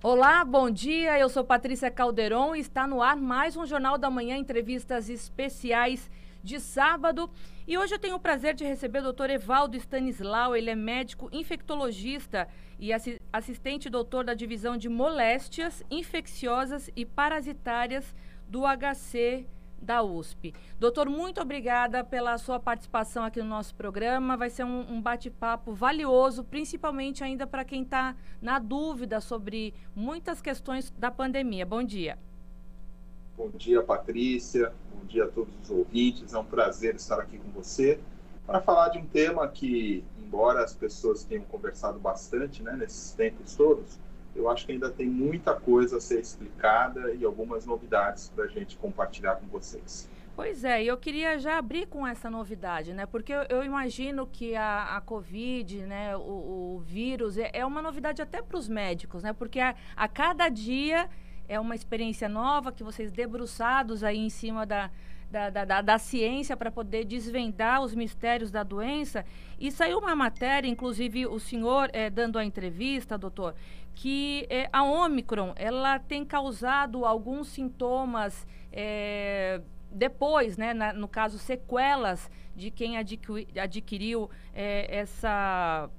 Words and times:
Olá, 0.00 0.44
bom 0.44 0.70
dia. 0.70 1.18
Eu 1.18 1.28
sou 1.28 1.42
Patrícia 1.42 1.90
Calderon 1.90 2.54
e 2.54 2.60
está 2.60 2.86
no 2.86 3.02
ar 3.02 3.16
mais 3.16 3.56
um 3.56 3.66
Jornal 3.66 3.98
da 3.98 4.08
Manhã, 4.08 4.36
entrevistas 4.36 5.10
especiais 5.10 6.08
de 6.40 6.60
sábado. 6.60 7.28
E 7.66 7.76
hoje 7.76 7.96
eu 7.96 7.98
tenho 7.98 8.14
o 8.14 8.20
prazer 8.20 8.54
de 8.54 8.62
receber 8.62 9.00
o 9.00 9.12
Dr. 9.12 9.30
Evaldo 9.30 9.76
Stanislau. 9.76 10.54
Ele 10.54 10.70
é 10.70 10.76
médico 10.76 11.28
infectologista 11.32 12.46
e 12.78 12.90
assistente 13.32 13.90
doutor 13.90 14.22
da 14.22 14.34
divisão 14.34 14.76
de 14.76 14.88
moléstias 14.88 15.82
infecciosas 15.90 16.88
e 16.94 17.04
parasitárias 17.04 18.14
do 18.48 18.62
HC 18.62 19.48
da 19.80 20.02
USP. 20.02 20.54
Doutor, 20.78 21.08
muito 21.08 21.40
obrigada 21.40 22.04
pela 22.04 22.36
sua 22.38 22.58
participação 22.58 23.24
aqui 23.24 23.40
no 23.40 23.48
nosso 23.48 23.74
programa. 23.74 24.36
Vai 24.36 24.50
ser 24.50 24.64
um, 24.64 24.92
um 24.92 25.00
bate-papo 25.00 25.72
valioso, 25.72 26.44
principalmente 26.44 27.24
ainda 27.24 27.46
para 27.46 27.64
quem 27.64 27.82
está 27.82 28.16
na 28.40 28.58
dúvida 28.58 29.20
sobre 29.20 29.74
muitas 29.94 30.40
questões 30.40 30.90
da 30.98 31.10
pandemia. 31.10 31.64
Bom 31.64 31.82
dia. 31.82 32.18
Bom 33.36 33.50
dia, 33.50 33.82
Patrícia. 33.82 34.72
Bom 34.92 35.06
dia 35.06 35.24
a 35.24 35.28
todos 35.28 35.54
os 35.62 35.70
ouvintes. 35.70 36.34
É 36.34 36.38
um 36.38 36.44
prazer 36.44 36.96
estar 36.96 37.20
aqui 37.20 37.38
com 37.38 37.50
você 37.50 38.00
para 38.48 38.60
falar 38.60 38.88
de 38.88 38.98
um 38.98 39.06
tema 39.06 39.46
que, 39.46 40.02
embora 40.18 40.64
as 40.64 40.74
pessoas 40.74 41.22
tenham 41.22 41.44
conversado 41.44 41.98
bastante 41.98 42.62
né, 42.62 42.74
nesses 42.76 43.12
tempos 43.12 43.54
todos, 43.54 43.98
eu 44.38 44.48
acho 44.48 44.64
que 44.64 44.72
ainda 44.72 44.90
tem 44.90 45.06
muita 45.06 45.54
coisa 45.54 45.96
a 45.96 46.00
ser 46.00 46.20
explicada 46.20 47.12
e 47.12 47.24
algumas 47.24 47.66
novidades 47.66 48.30
para 48.34 48.44
a 48.44 48.48
gente 48.48 48.76
compartilhar 48.76 49.36
com 49.36 49.46
vocês. 49.48 50.08
Pois 50.36 50.62
é, 50.62 50.84
eu 50.84 50.96
queria 50.96 51.36
já 51.36 51.58
abrir 51.58 51.86
com 51.86 52.06
essa 52.06 52.30
novidade, 52.30 52.94
né? 52.94 53.06
Porque 53.06 53.32
eu, 53.32 53.42
eu 53.48 53.64
imagino 53.64 54.24
que 54.24 54.54
a, 54.54 54.96
a 54.96 55.00
Covid, 55.00 55.84
né, 55.84 56.16
o, 56.16 56.20
o 56.76 56.82
vírus, 56.86 57.36
é, 57.36 57.50
é, 57.52 57.66
uma 57.66 57.82
novidade 57.82 58.22
até 58.22 58.40
para 58.40 58.56
os 58.56 58.68
médicos, 58.68 59.24
né? 59.24 59.32
Porque 59.32 59.58
a, 59.58 59.74
a 59.96 60.06
cada 60.06 60.48
dia 60.48 61.10
é 61.48 61.58
uma 61.58 61.74
experiência 61.74 62.28
nova 62.28 62.70
que 62.70 62.84
vocês 62.84 63.10
debruçados 63.10 64.04
aí 64.04 64.18
em 64.18 64.30
cima 64.30 64.64
da, 64.64 64.90
da, 65.30 65.50
da, 65.50 65.82
da, 65.82 65.98
ciência 65.98 66.56
para 66.56 66.70
poder 66.70 67.04
desvendar 67.04 67.82
os 67.82 67.94
mistérios 67.94 68.50
da 68.50 68.62
doença. 68.62 69.24
E 69.58 69.70
saiu 69.70 69.98
uma 69.98 70.14
matéria, 70.14 70.68
inclusive 70.68 71.26
o 71.26 71.38
senhor 71.38 71.90
é, 71.92 72.08
dando 72.08 72.38
a 72.38 72.44
entrevista, 72.44 73.18
doutor, 73.18 73.54
que 73.98 74.46
é, 74.48 74.68
a 74.72 74.84
Omicron 74.84 75.52
ela 75.56 75.98
tem 75.98 76.24
causado 76.24 77.04
alguns 77.04 77.48
sintomas 77.48 78.46
é, 78.72 79.60
depois, 79.90 80.56
né, 80.56 80.72
na, 80.72 80.92
no 80.92 81.08
caso, 81.08 81.36
sequelas 81.36 82.30
de 82.54 82.70
quem 82.70 82.96
adqui, 82.96 83.48
adquiriu 83.60 84.30
é, 84.54 84.86
essa 84.98 85.90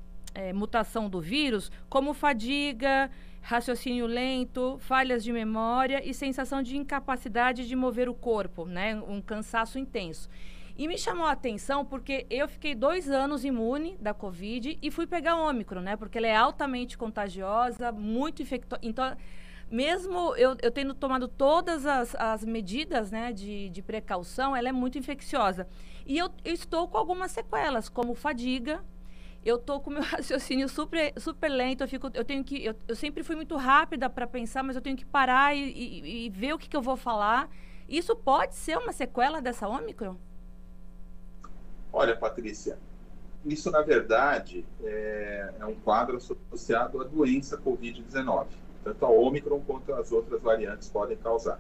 mutação 0.56 1.10
do 1.10 1.20
vírus, 1.20 1.70
como 1.90 2.14
fadiga, 2.14 3.12
raciocínio 3.42 4.06
lento, 4.06 4.78
falhas 4.80 5.22
de 5.22 5.34
memória 5.34 6.02
e 6.08 6.14
sensação 6.14 6.64
de 6.64 6.78
incapacidade 6.78 7.68
de 7.68 7.76
mover 7.76 8.08
o 8.08 8.14
corpo, 8.14 8.66
né, 8.66 8.96
um 8.96 9.22
cansaço 9.22 9.78
intenso. 9.78 10.30
E 10.80 10.88
me 10.88 10.98
chamou 10.98 11.26
a 11.26 11.34
atenção 11.34 11.84
porque 11.84 12.26
eu 12.30 12.48
fiquei 12.48 12.74
dois 12.74 13.10
anos 13.12 13.44
imune 13.44 13.98
da 14.00 14.14
Covid 14.14 14.80
e 14.82 14.90
fui 14.90 15.06
pegar 15.06 15.36
Ômicron, 15.36 15.82
né? 15.82 15.98
Porque 15.98 16.18
ela 16.18 16.28
é 16.28 16.34
altamente 16.34 16.98
contagiosa, 16.98 17.92
muito 17.92 18.42
infectosa. 18.42 18.80
Então, 18.82 19.14
mesmo 19.70 20.34
eu, 20.38 20.56
eu 20.62 20.72
tendo 20.72 20.94
tomado 20.94 21.28
todas 21.28 21.86
as, 21.86 22.16
as 22.16 22.46
medidas 22.46 23.12
né, 23.12 23.34
de, 23.34 23.68
de 23.68 23.82
precaução, 23.82 24.56
ela 24.56 24.70
é 24.70 24.72
muito 24.72 24.98
infecciosa. 24.98 25.68
E 26.06 26.18
eu, 26.18 26.30
eu 26.46 26.54
estou 26.54 26.88
com 26.88 26.98
algumas 26.98 27.34
sequelas, 27.34 27.90
como 27.90 28.16
fadiga, 28.16 28.82
eu 29.44 29.58
tô 29.58 29.82
com 29.82 29.90
meu 29.90 30.02
raciocínio 30.08 30.70
super, 30.70 31.12
super 31.18 31.50
lento, 31.50 31.84
eu, 31.84 31.90
fico, 31.90 32.10
eu 32.14 32.24
tenho 32.24 32.42
que. 32.42 32.64
Eu, 32.64 32.74
eu 32.88 32.96
sempre 32.96 33.22
fui 33.22 33.36
muito 33.36 33.58
rápida 33.58 34.10
para 34.10 34.26
pensar, 34.26 34.64
mas 34.64 34.78
eu 34.78 34.82
tenho 34.82 34.96
que 34.96 35.06
parar 35.06 35.54
e, 35.54 35.60
e, 35.60 36.26
e 36.28 36.30
ver 36.30 36.54
o 36.54 36.58
que, 36.58 36.70
que, 36.70 36.78
eu 36.78 36.82
vou 36.82 36.96
falar. 36.96 37.50
Isso 37.86 38.16
pode 38.16 38.56
ser 38.56 38.78
uma 38.78 38.94
sequela 38.94 39.42
dessa 39.42 39.68
Omicron? 39.68 40.29
Olha, 41.92 42.16
Patrícia, 42.16 42.78
isso 43.46 43.72
na 43.72 43.82
verdade 43.82 44.66
é, 44.84 45.54
é 45.60 45.66
um 45.66 45.76
quadro 45.76 46.18
associado 46.18 47.02
à 47.02 47.04
doença 47.04 47.58
Covid-19. 47.58 48.48
Tanto 48.84 49.06
a 49.06 49.10
Omicron 49.10 49.62
quanto 49.62 49.94
as 49.94 50.12
outras 50.12 50.42
variantes 50.42 50.90
podem 50.90 51.18
causar. 51.18 51.60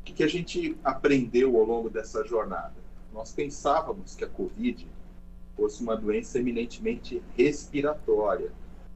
O 0.00 0.04
que, 0.04 0.12
que 0.12 0.24
a 0.24 0.28
gente 0.28 0.76
aprendeu 0.82 1.56
ao 1.56 1.64
longo 1.64 1.88
dessa 1.88 2.24
jornada? 2.24 2.74
Nós 3.12 3.32
pensávamos 3.32 4.16
que 4.16 4.24
a 4.24 4.28
Covid 4.28 4.88
fosse 5.56 5.82
uma 5.82 5.96
doença 5.96 6.38
eminentemente 6.38 7.22
respiratória. 7.36 8.50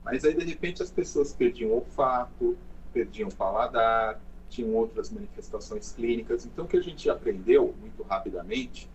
Mas 0.05 0.25
aí, 0.25 0.35
de 0.35 0.45
repente, 0.45 0.83
as 0.83 0.91
pessoas 0.91 1.33
perdiam 1.33 1.73
olfato, 1.73 2.57
perdiam 2.93 3.29
paladar, 3.31 4.21
tinham 4.49 4.73
outras 4.75 5.11
manifestações 5.11 5.93
clínicas. 5.93 6.47
Então, 6.47 6.65
o 6.65 6.69
que 6.69 6.77
a 6.77 6.83
gente 6.83 7.11
aprendeu 7.11 7.75
muito 7.81 8.03
rapidamente 8.03 8.89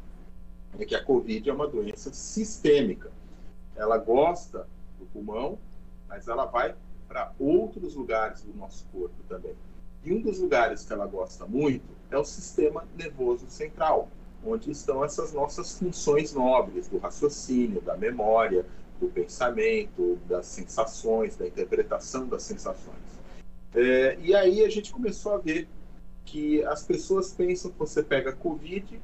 é 0.78 0.86
que 0.86 0.96
a 0.96 1.04
Covid 1.04 1.50
é 1.50 1.54
uma 1.54 1.68
doença 1.68 2.14
sistêmica. 2.14 3.12
Ela 3.76 3.98
gosta 3.98 4.68
do 5.00 5.06
pulmão, 5.06 5.58
mas 6.08 6.28
ela 6.28 6.46
vai 6.46 6.76
para 7.08 7.34
outros 7.40 7.96
lugares 7.96 8.42
do 8.42 8.54
nosso 8.54 8.86
corpo 8.92 9.16
também. 9.28 9.56
E 10.04 10.14
um 10.14 10.22
dos 10.22 10.40
lugares 10.40 10.84
que 10.84 10.94
ela 10.94 11.06
gosta 11.06 11.46
muito 11.46 11.86
é 12.10 12.18
o 12.18 12.24
sistema 12.24 12.88
nervoso 12.98 13.46
central, 13.50 14.10
onde 14.44 14.72
estão 14.72 15.04
essas 15.04 15.32
nossas 15.32 15.78
funções 15.78 16.34
nobres 16.34 16.88
do 16.88 16.98
raciocínio, 16.98 17.82
da 17.82 17.96
memória, 17.96 18.66
do 19.00 19.08
pensamento, 19.08 20.18
das 20.28 20.46
sensações, 20.46 21.36
da 21.36 21.48
interpretação 21.48 22.28
das 22.28 22.44
sensações. 22.44 22.98
É, 23.74 24.18
e 24.20 24.36
aí 24.36 24.64
a 24.64 24.70
gente 24.70 24.92
começou 24.92 25.34
a 25.34 25.38
ver 25.38 25.68
que 26.26 26.64
as 26.66 26.84
pessoas 26.84 27.34
pensam 27.34 27.72
que 27.72 27.78
você 27.78 28.04
pega 28.04 28.32
Covid 28.32 29.02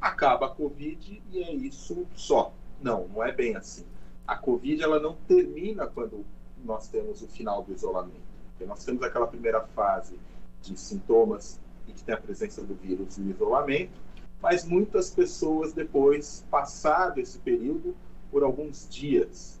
acaba 0.00 0.46
a 0.46 0.50
Covid 0.50 1.22
e 1.32 1.42
é 1.42 1.52
isso 1.52 2.06
só. 2.14 2.52
Não, 2.82 3.08
não 3.08 3.24
é 3.24 3.32
bem 3.32 3.56
assim. 3.56 3.84
A 4.26 4.36
Covid 4.36 4.82
ela 4.82 5.00
não 5.00 5.16
termina 5.28 5.86
quando 5.86 6.24
nós 6.64 6.88
temos 6.88 7.22
o 7.22 7.28
final 7.28 7.62
do 7.62 7.72
isolamento. 7.72 8.26
Nós 8.66 8.84
temos 8.84 9.02
aquela 9.02 9.26
primeira 9.26 9.60
fase 9.68 10.18
de 10.62 10.78
sintomas 10.78 11.60
e 11.86 11.92
que 11.92 12.02
tem 12.02 12.14
a 12.14 12.20
presença 12.20 12.62
do 12.62 12.74
vírus 12.74 13.18
e 13.18 13.20
o 13.20 13.30
isolamento, 13.30 14.00
mas 14.40 14.64
muitas 14.64 15.10
pessoas 15.10 15.72
depois, 15.72 16.44
passado 16.50 17.20
esse 17.20 17.38
período, 17.38 17.94
por 18.30 18.42
alguns 18.42 18.88
dias, 18.88 19.60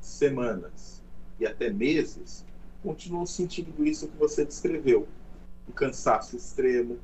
semanas 0.00 1.02
e 1.40 1.46
até 1.46 1.70
meses, 1.70 2.44
continuam 2.82 3.26
sentindo 3.26 3.84
isso 3.84 4.08
que 4.08 4.16
você 4.16 4.44
descreveu. 4.44 5.08
Um 5.68 5.72
cansaço 5.72 6.36
extremo, 6.36 6.98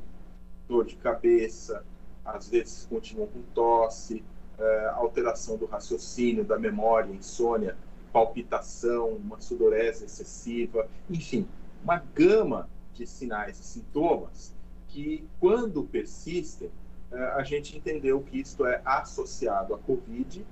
dor 0.69 0.85
de 0.85 0.95
cabeça, 0.97 1.85
às 2.25 2.49
vezes 2.49 2.87
continuam 2.89 3.29
com 3.29 3.43
tosse, 3.55 4.25
é, 4.59 4.87
alteração 4.95 5.57
do 5.57 5.67
raciocínio, 5.67 6.45
da 6.45 6.59
memória, 6.59 7.13
insônia, 7.13 7.77
palpitação, 8.13 9.11
uma 9.11 9.41
sudorese 9.41 10.05
excessiva, 10.05 10.89
enfim, 11.09 11.47
uma 11.83 12.03
gama 12.15 12.69
de 12.93 13.07
sinais 13.07 13.59
e 13.59 13.65
sintomas 13.65 14.53
que, 14.89 15.27
quando 15.39 15.85
persistem, 15.85 16.71
é, 17.11 17.25
a 17.33 17.43
gente 17.43 17.77
entendeu 17.77 18.21
que 18.21 18.41
isto 18.41 18.67
é 18.67 18.81
associado 18.85 19.75
à 19.75 19.79
Covid 19.79 20.45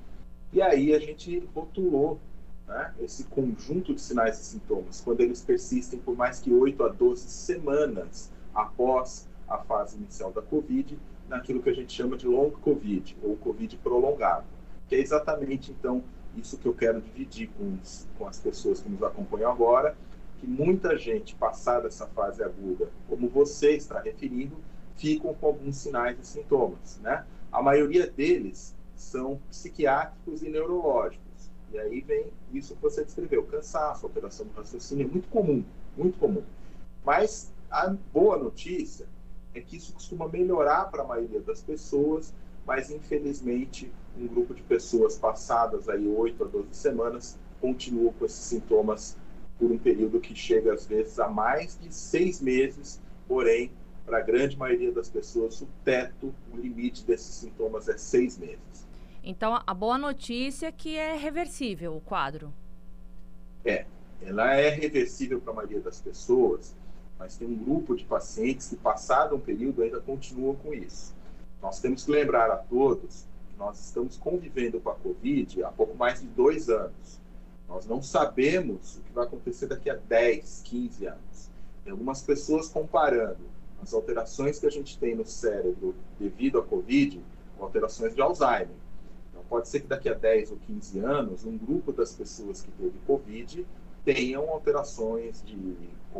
e 0.52 0.62
aí 0.62 0.94
a 0.94 0.98
gente 0.98 1.46
rotulou 1.54 2.18
né, 2.66 2.94
esse 3.00 3.24
conjunto 3.24 3.94
de 3.94 4.00
sinais 4.00 4.38
e 4.40 4.44
sintomas, 4.44 5.00
quando 5.00 5.20
eles 5.20 5.42
persistem 5.42 5.98
por 5.98 6.16
mais 6.16 6.40
que 6.40 6.52
8 6.52 6.82
a 6.84 6.88
12 6.88 7.28
semanas 7.28 8.30
após 8.54 9.28
a 9.48 9.58
fase 9.58 9.96
inicial 9.96 10.32
da 10.32 10.42
Covid, 10.42 10.98
naquilo 11.28 11.62
que 11.62 11.70
a 11.70 11.74
gente 11.74 11.92
chama 11.92 12.16
de 12.16 12.26
long 12.26 12.50
COVID, 12.50 13.16
ou 13.22 13.36
COVID 13.36 13.76
prolongado, 13.78 14.46
que 14.88 14.94
é 14.94 15.00
exatamente, 15.00 15.70
então, 15.70 16.02
isso 16.36 16.56
que 16.56 16.66
eu 16.66 16.74
quero 16.74 17.00
dividir 17.00 17.50
com, 17.56 17.78
os, 17.82 18.06
com 18.16 18.26
as 18.26 18.38
pessoas 18.40 18.80
que 18.80 18.88
nos 18.88 19.02
acompanham 19.02 19.50
agora, 19.50 19.96
que 20.38 20.46
muita 20.46 20.96
gente, 20.96 21.34
passada 21.34 21.88
essa 21.88 22.06
fase 22.06 22.42
aguda, 22.42 22.88
como 23.08 23.28
você 23.28 23.72
está 23.72 24.00
referindo, 24.00 24.56
ficam 24.96 25.34
com 25.34 25.46
alguns 25.46 25.76
sinais 25.76 26.18
e 26.20 26.26
sintomas, 26.26 26.98
né? 27.02 27.24
A 27.50 27.62
maioria 27.62 28.06
deles 28.06 28.74
são 28.94 29.40
psiquiátricos 29.48 30.42
e 30.42 30.48
neurológicos. 30.48 31.50
E 31.72 31.78
aí 31.78 32.00
vem 32.00 32.26
isso 32.52 32.74
que 32.74 32.82
você 32.82 33.04
descreveu, 33.04 33.44
cansaço, 33.44 34.06
alteração 34.06 34.46
do 34.46 34.52
raciocínio, 34.52 35.06
é 35.06 35.10
muito 35.10 35.28
comum, 35.28 35.64
muito 35.96 36.18
comum. 36.18 36.42
Mas 37.04 37.52
a 37.70 37.94
boa 38.12 38.38
notícia 38.38 39.06
é 39.54 39.60
que 39.60 39.76
isso 39.76 39.92
costuma 39.92 40.28
melhorar 40.28 40.86
para 40.86 41.02
a 41.02 41.06
maioria 41.06 41.40
das 41.40 41.62
pessoas, 41.62 42.34
mas 42.66 42.90
infelizmente 42.90 43.90
um 44.16 44.26
grupo 44.26 44.54
de 44.54 44.62
pessoas 44.62 45.16
passadas 45.16 45.88
aí 45.88 46.06
8 46.06 46.44
a 46.44 46.46
12 46.46 46.68
semanas 46.72 47.38
continua 47.60 48.12
com 48.12 48.24
esses 48.24 48.44
sintomas 48.44 49.16
por 49.58 49.70
um 49.70 49.78
período 49.78 50.20
que 50.20 50.34
chega 50.34 50.72
às 50.72 50.86
vezes 50.86 51.18
a 51.18 51.28
mais 51.28 51.78
de 51.80 51.92
seis 51.92 52.40
meses, 52.40 53.00
porém 53.26 53.70
para 54.06 54.18
a 54.18 54.22
grande 54.22 54.56
maioria 54.56 54.90
das 54.90 55.08
pessoas 55.08 55.60
o 55.60 55.68
teto, 55.84 56.34
o 56.52 56.56
limite 56.56 57.04
desses 57.04 57.34
sintomas 57.34 57.88
é 57.88 57.98
seis 57.98 58.38
meses. 58.38 58.86
Então 59.22 59.60
a 59.66 59.74
boa 59.74 59.98
notícia 59.98 60.68
é 60.68 60.72
que 60.72 60.96
é 60.96 61.16
reversível 61.16 61.94
o 61.94 62.00
quadro. 62.00 62.52
É, 63.64 63.84
ela 64.22 64.54
é 64.54 64.70
reversível 64.70 65.40
para 65.40 65.52
a 65.52 65.56
maioria 65.56 65.80
das 65.80 66.00
pessoas, 66.00 66.74
mas 67.18 67.36
tem 67.36 67.48
um 67.48 67.56
grupo 67.56 67.96
de 67.96 68.04
pacientes 68.04 68.68
que, 68.68 68.76
passado 68.76 69.34
um 69.34 69.40
período, 69.40 69.82
ainda 69.82 70.00
continuam 70.00 70.54
com 70.54 70.72
isso. 70.72 71.14
Nós 71.60 71.80
temos 71.80 72.04
que 72.04 72.10
lembrar 72.10 72.50
a 72.50 72.56
todos 72.56 73.26
que 73.50 73.58
nós 73.58 73.84
estamos 73.84 74.16
convivendo 74.16 74.80
com 74.80 74.90
a 74.90 74.94
Covid 74.94 75.64
há 75.64 75.70
pouco 75.70 75.96
mais 75.96 76.20
de 76.20 76.26
dois 76.28 76.68
anos. 76.68 77.18
Nós 77.68 77.84
não 77.86 78.00
sabemos 78.00 78.96
o 78.96 79.00
que 79.00 79.12
vai 79.12 79.26
acontecer 79.26 79.66
daqui 79.66 79.90
a 79.90 79.96
10, 79.96 80.62
15 80.64 81.06
anos. 81.06 81.50
Tem 81.84 81.90
algumas 81.90 82.22
pessoas 82.22 82.68
comparando 82.68 83.58
as 83.82 83.92
alterações 83.92 84.58
que 84.58 84.66
a 84.66 84.70
gente 84.70 84.96
tem 84.98 85.14
no 85.14 85.26
cérebro 85.26 85.94
devido 86.18 86.58
à 86.58 86.62
Covid 86.62 87.20
com 87.56 87.64
alterações 87.64 88.14
de 88.14 88.22
Alzheimer. 88.22 88.68
Então, 89.30 89.42
pode 89.48 89.68
ser 89.68 89.80
que 89.80 89.86
daqui 89.86 90.08
a 90.08 90.14
10 90.14 90.52
ou 90.52 90.58
15 90.66 90.98
anos, 91.00 91.44
um 91.44 91.56
grupo 91.58 91.92
das 91.92 92.14
pessoas 92.14 92.62
que 92.62 92.70
teve 92.72 92.98
Covid 93.06 93.66
tenham 94.04 94.48
alterações 94.48 95.42
de 95.44 95.56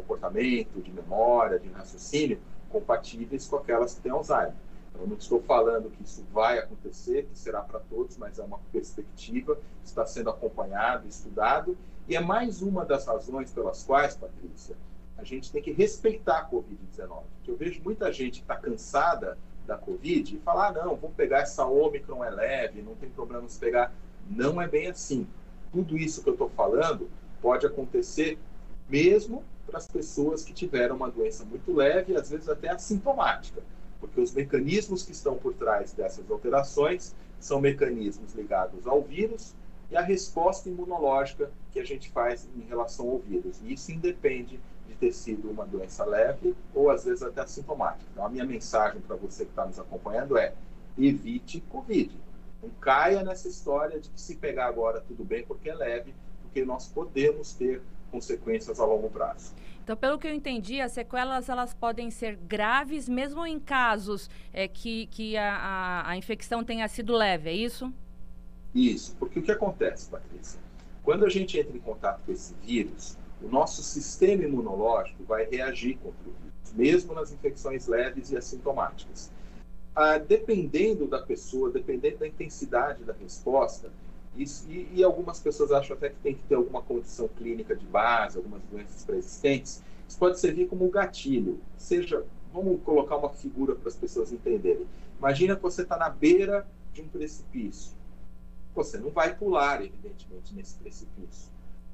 comportamento, 0.00 0.80
de 0.80 0.92
memória, 0.92 1.58
de 1.58 1.68
raciocínio 1.68 2.38
compatíveis 2.70 3.46
com 3.46 3.56
aquelas 3.56 3.94
que 3.94 4.00
têm 4.00 4.12
Alzheimer. 4.12 4.54
Eu 4.94 5.06
não 5.06 5.16
estou 5.16 5.40
falando 5.42 5.90
que 5.90 6.02
isso 6.02 6.24
vai 6.32 6.58
acontecer, 6.58 7.26
que 7.26 7.38
será 7.38 7.62
para 7.62 7.80
todos, 7.80 8.16
mas 8.16 8.38
é 8.38 8.42
uma 8.42 8.58
perspectiva, 8.72 9.58
está 9.84 10.04
sendo 10.04 10.30
acompanhado, 10.30 11.06
estudado, 11.06 11.76
e 12.08 12.16
é 12.16 12.20
mais 12.20 12.62
uma 12.62 12.84
das 12.84 13.06
razões 13.06 13.52
pelas 13.52 13.84
quais, 13.84 14.16
Patrícia, 14.16 14.76
a 15.16 15.24
gente 15.24 15.52
tem 15.52 15.62
que 15.62 15.72
respeitar 15.72 16.38
a 16.38 16.50
Covid-19. 16.50 17.22
Eu 17.46 17.56
vejo 17.56 17.80
muita 17.82 18.12
gente 18.12 18.40
que 18.40 18.44
está 18.44 18.56
cansada 18.56 19.38
da 19.66 19.76
Covid 19.76 20.36
e 20.36 20.40
falar, 20.40 20.68
ah, 20.68 20.84
não, 20.84 20.96
vamos 20.96 21.16
pegar 21.16 21.40
essa 21.40 21.64
Omicron, 21.66 22.24
é 22.24 22.30
leve, 22.30 22.82
não 22.82 22.94
tem 22.94 23.10
problema 23.10 23.48
se 23.48 23.58
pegar. 23.58 23.92
Não 24.28 24.60
é 24.60 24.66
bem 24.66 24.88
assim. 24.88 25.26
Tudo 25.72 25.96
isso 25.96 26.22
que 26.22 26.28
eu 26.28 26.34
estou 26.34 26.48
falando 26.50 27.08
pode 27.40 27.66
acontecer 27.66 28.38
mesmo 28.88 29.44
para 29.68 29.78
as 29.78 29.86
pessoas 29.86 30.42
que 30.42 30.52
tiveram 30.52 30.96
uma 30.96 31.10
doença 31.10 31.44
muito 31.44 31.72
leve, 31.72 32.16
às 32.16 32.30
vezes 32.30 32.48
até 32.48 32.70
assintomática 32.70 33.62
porque 34.00 34.20
os 34.20 34.32
mecanismos 34.32 35.02
que 35.02 35.12
estão 35.12 35.36
por 35.36 35.54
trás 35.54 35.92
dessas 35.92 36.30
alterações 36.30 37.14
são 37.40 37.60
mecanismos 37.60 38.34
ligados 38.34 38.86
ao 38.86 39.02
vírus 39.02 39.54
e 39.90 39.96
à 39.96 40.00
resposta 40.00 40.68
imunológica 40.68 41.50
que 41.72 41.80
a 41.80 41.84
gente 41.84 42.10
faz 42.10 42.48
em 42.56 42.66
relação 42.68 43.08
ao 43.08 43.18
vírus. 43.18 43.60
E 43.62 43.72
isso 43.72 43.90
independe 43.92 44.60
de 44.86 44.94
ter 44.94 45.12
sido 45.12 45.50
uma 45.50 45.66
doença 45.66 46.04
leve 46.04 46.54
ou 46.74 46.90
às 46.90 47.04
vezes 47.04 47.22
até 47.22 47.40
assintomática. 47.40 48.04
Então, 48.12 48.24
a 48.24 48.28
minha 48.28 48.44
mensagem 48.44 49.00
para 49.00 49.16
você 49.16 49.44
que 49.44 49.50
está 49.50 49.64
nos 49.64 49.78
acompanhando 49.78 50.36
é: 50.36 50.54
evite 50.96 51.60
Covid. 51.68 52.14
Não 52.62 52.70
caia 52.80 53.22
nessa 53.22 53.48
história 53.48 54.00
de 54.00 54.08
que 54.10 54.20
se 54.20 54.34
pegar 54.34 54.66
agora 54.66 55.00
tudo 55.00 55.24
bem 55.24 55.44
porque 55.44 55.70
é 55.70 55.74
leve, 55.74 56.12
porque 56.42 56.64
nós 56.64 56.88
podemos 56.88 57.52
ter 57.52 57.80
consequências 58.10 58.80
a 58.80 58.84
longo 58.84 59.08
prazo. 59.08 59.54
Então, 59.88 59.96
pelo 59.96 60.18
que 60.18 60.26
eu 60.26 60.34
entendi, 60.34 60.82
as 60.82 60.92
sequelas 60.92 61.48
elas 61.48 61.72
podem 61.72 62.10
ser 62.10 62.36
graves, 62.36 63.08
mesmo 63.08 63.46
em 63.46 63.58
casos 63.58 64.28
é, 64.52 64.68
que, 64.68 65.06
que 65.06 65.34
a, 65.36 65.56
a, 65.56 66.10
a, 66.10 66.16
infecção 66.16 66.62
tenha 66.62 66.86
sido 66.88 67.14
leve, 67.14 67.48
é 67.48 67.54
isso? 67.54 67.90
Isso, 68.74 69.16
porque 69.18 69.38
o 69.38 69.42
que 69.42 69.50
acontece, 69.50 70.10
Patrícia? 70.10 70.60
Quando 71.02 71.24
a 71.24 71.30
gente 71.30 71.58
entra 71.58 71.74
em 71.74 71.80
contato 71.80 72.20
com 72.26 72.32
esse 72.32 72.54
vírus, 72.62 73.16
o 73.42 73.48
nosso 73.48 73.82
sistema 73.82 74.42
imunológico 74.42 75.24
vai 75.24 75.46
reagir 75.46 75.96
contra 75.96 76.28
o 76.28 76.32
vírus, 76.32 76.72
mesmo 76.74 77.14
nas 77.14 77.32
infecções 77.32 77.86
leves 77.86 78.30
e 78.30 78.36
assintomáticas. 78.36 79.32
Ah, 79.96 80.18
dependendo 80.18 81.06
da 81.06 81.22
pessoa, 81.22 81.70
dependendo 81.70 82.18
da 82.18 82.28
intensidade 82.28 83.04
da 83.04 83.14
resposta, 83.14 83.90
isso, 84.38 84.70
e, 84.70 84.88
e, 84.94 85.04
algumas 85.04 85.40
pessoas 85.40 85.72
acham 85.72 85.96
até 85.96 86.10
que 86.10 86.16
tem 86.22 86.34
que 86.34 86.42
ter 86.44 86.54
alguma 86.54 86.80
condição 86.80 87.28
clínica 87.28 87.74
de 87.74 87.84
base, 87.84 88.36
algumas 88.36 88.62
doenças 88.70 89.04
pré-existentes. 89.04 89.82
Isso 90.08 90.18
pode 90.18 90.38
servir 90.38 90.68
como 90.68 90.88
gatilho. 90.88 91.60
Seja, 91.76 92.24
vamos 92.52 92.80
colocar 92.82 93.16
uma 93.16 93.30
figura 93.30 93.74
para 93.74 93.88
as 93.88 93.96
pessoas 93.96 94.32
entenderem. 94.32 94.86
Imagina 95.18 95.56
que 95.56 95.62
você 95.62 95.82
está 95.82 95.96
na 95.96 96.08
beira 96.08 96.66
de 96.92 97.02
um 97.02 97.08
precipício. 97.08 97.92
Você 98.74 98.96
não 98.96 99.10
vai 99.10 99.34
pular, 99.34 99.84
evidentemente, 99.84 100.54
nesse 100.54 100.74
precipício. 100.76 101.50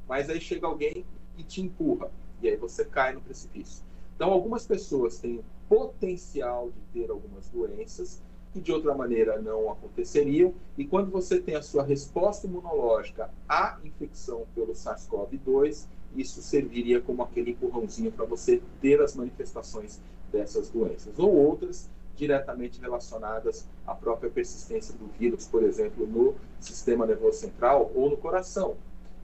Mas 0.06 0.28
aí 0.28 0.40
chega 0.40 0.66
alguém 0.66 1.04
e 1.38 1.42
te 1.42 1.62
empurra. 1.62 2.10
E 2.42 2.48
aí 2.48 2.56
você 2.56 2.84
cai 2.84 3.14
no 3.14 3.22
precipício. 3.22 3.82
Então, 4.14 4.30
algumas 4.30 4.66
pessoas 4.66 5.18
têm 5.18 5.42
potencial 5.68 6.70
de 6.70 7.00
ter 7.00 7.10
algumas 7.10 7.48
doenças 7.48 8.20
que 8.54 8.60
de 8.60 8.70
outra 8.70 8.94
maneira 8.94 9.42
não 9.42 9.70
aconteceriam. 9.70 10.54
E 10.78 10.86
quando 10.86 11.10
você 11.10 11.40
tem 11.40 11.56
a 11.56 11.62
sua 11.62 11.82
resposta 11.82 12.46
imunológica 12.46 13.28
à 13.48 13.76
infecção 13.84 14.46
pelo 14.54 14.72
SARS-CoV-2, 14.72 15.86
isso 16.16 16.40
serviria 16.40 17.00
como 17.00 17.24
aquele 17.24 17.50
empurrãozinho 17.50 18.12
para 18.12 18.24
você 18.24 18.62
ter 18.80 19.02
as 19.02 19.16
manifestações 19.16 20.00
dessas 20.30 20.70
doenças, 20.70 21.18
ou 21.18 21.34
outras 21.34 21.90
diretamente 22.14 22.80
relacionadas 22.80 23.66
à 23.84 23.92
própria 23.92 24.30
persistência 24.30 24.94
do 24.94 25.06
vírus, 25.18 25.48
por 25.48 25.64
exemplo, 25.64 26.06
no 26.06 26.36
sistema 26.60 27.04
nervoso 27.04 27.38
central 27.38 27.90
ou 27.92 28.08
no 28.08 28.16
coração, 28.16 28.76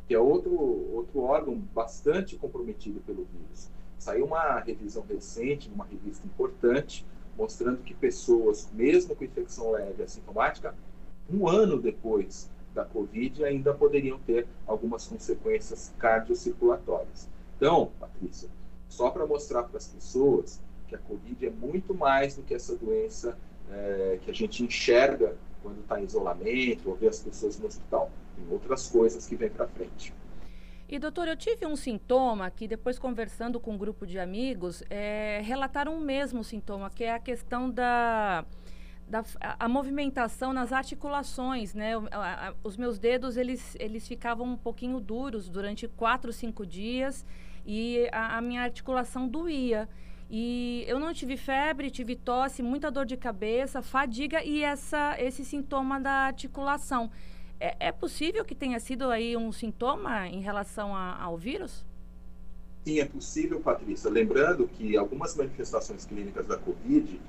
que 0.08 0.14
é 0.14 0.18
outro, 0.18 0.52
outro 0.92 1.20
órgão 1.20 1.56
bastante 1.72 2.34
comprometido 2.34 3.00
pelo 3.02 3.24
vírus. 3.32 3.70
Saiu 3.96 4.24
uma 4.24 4.58
revisão 4.58 5.04
recente, 5.08 5.70
uma 5.72 5.84
revista 5.84 6.26
importante, 6.26 7.06
mostrando 7.36 7.82
que 7.82 7.94
pessoas, 7.94 8.68
mesmo 8.72 9.14
com 9.14 9.24
infecção 9.24 9.70
leve 9.72 10.02
assintomática, 10.02 10.74
um 11.32 11.48
ano 11.48 11.80
depois 11.80 12.50
da 12.74 12.84
Covid, 12.84 13.44
ainda 13.44 13.74
poderiam 13.74 14.18
ter 14.20 14.46
algumas 14.66 15.06
consequências 15.06 15.92
cardiocirculatórias. 15.98 17.28
Então, 17.56 17.90
Patrícia, 17.98 18.48
só 18.88 19.10
para 19.10 19.26
mostrar 19.26 19.64
para 19.64 19.76
as 19.76 19.88
pessoas 19.88 20.60
que 20.88 20.94
a 20.94 20.98
Covid 20.98 21.46
é 21.46 21.50
muito 21.50 21.94
mais 21.94 22.36
do 22.36 22.42
que 22.42 22.54
essa 22.54 22.76
doença 22.76 23.36
é, 23.70 24.18
que 24.22 24.30
a 24.30 24.34
gente 24.34 24.64
enxerga 24.64 25.36
quando 25.62 25.80
está 25.80 26.00
em 26.00 26.04
isolamento 26.04 26.88
ou 26.88 26.96
vê 26.96 27.08
as 27.08 27.20
pessoas 27.20 27.58
no 27.58 27.66
hospital. 27.66 28.10
Tem 28.36 28.44
outras 28.50 28.88
coisas 28.88 29.26
que 29.26 29.36
vêm 29.36 29.50
para 29.50 29.66
frente. 29.68 30.12
E 30.92 30.98
doutor, 30.98 31.28
eu 31.28 31.36
tive 31.36 31.64
um 31.66 31.76
sintoma 31.76 32.50
que 32.50 32.66
depois 32.66 32.98
conversando 32.98 33.60
com 33.60 33.74
um 33.74 33.78
grupo 33.78 34.04
de 34.04 34.18
amigos, 34.18 34.82
é, 34.90 35.40
relataram 35.40 35.96
o 35.96 36.00
mesmo 36.00 36.42
sintoma, 36.42 36.90
que 36.90 37.04
é 37.04 37.12
a 37.12 37.20
questão 37.20 37.70
da, 37.70 38.44
da 39.08 39.24
a, 39.40 39.66
a 39.66 39.68
movimentação 39.68 40.52
nas 40.52 40.72
articulações, 40.72 41.74
né? 41.74 41.92
A, 42.10 42.48
a, 42.48 42.54
os 42.64 42.76
meus 42.76 42.98
dedos, 42.98 43.36
eles, 43.36 43.76
eles 43.78 44.08
ficavam 44.08 44.44
um 44.44 44.56
pouquinho 44.56 44.98
duros 44.98 45.48
durante 45.48 45.86
quatro, 45.86 46.32
cinco 46.32 46.66
dias 46.66 47.24
e 47.64 48.08
a, 48.10 48.40
minha 48.40 48.62
articulação 48.62 49.28
doía. 49.28 49.88
E 50.28 50.84
eu 50.88 50.98
não 50.98 51.14
tive 51.14 51.36
febre, 51.36 51.88
tive 51.88 52.16
tosse, 52.16 52.64
muita 52.64 52.90
dor 52.90 53.06
de 53.06 53.16
cabeça, 53.16 53.80
fadiga 53.80 54.42
e 54.42 54.64
essa, 54.64 55.14
esse 55.20 55.44
sintoma 55.44 56.00
da 56.00 56.26
articulação. 56.26 57.12
É, 57.60 57.88
é 57.88 57.92
possível 57.92 58.42
que 58.42 58.54
tenha 58.54 58.80
sido 58.80 59.10
aí 59.10 59.36
um 59.36 59.52
sintoma 59.52 60.26
em 60.26 60.40
relação 60.40 60.96
a, 60.96 61.22
ao 61.22 61.36
vírus? 61.36 61.84
Sim, 62.84 63.00
é 63.00 63.04
possível, 63.04 63.60
Patrícia. 63.60 64.10
Lembrando 64.10 64.66
que 64.66 64.96
algumas 64.96 65.36
manifestações 65.36 66.06
clínicas 66.06 66.46
da 66.46 66.56
Covid 66.56 67.20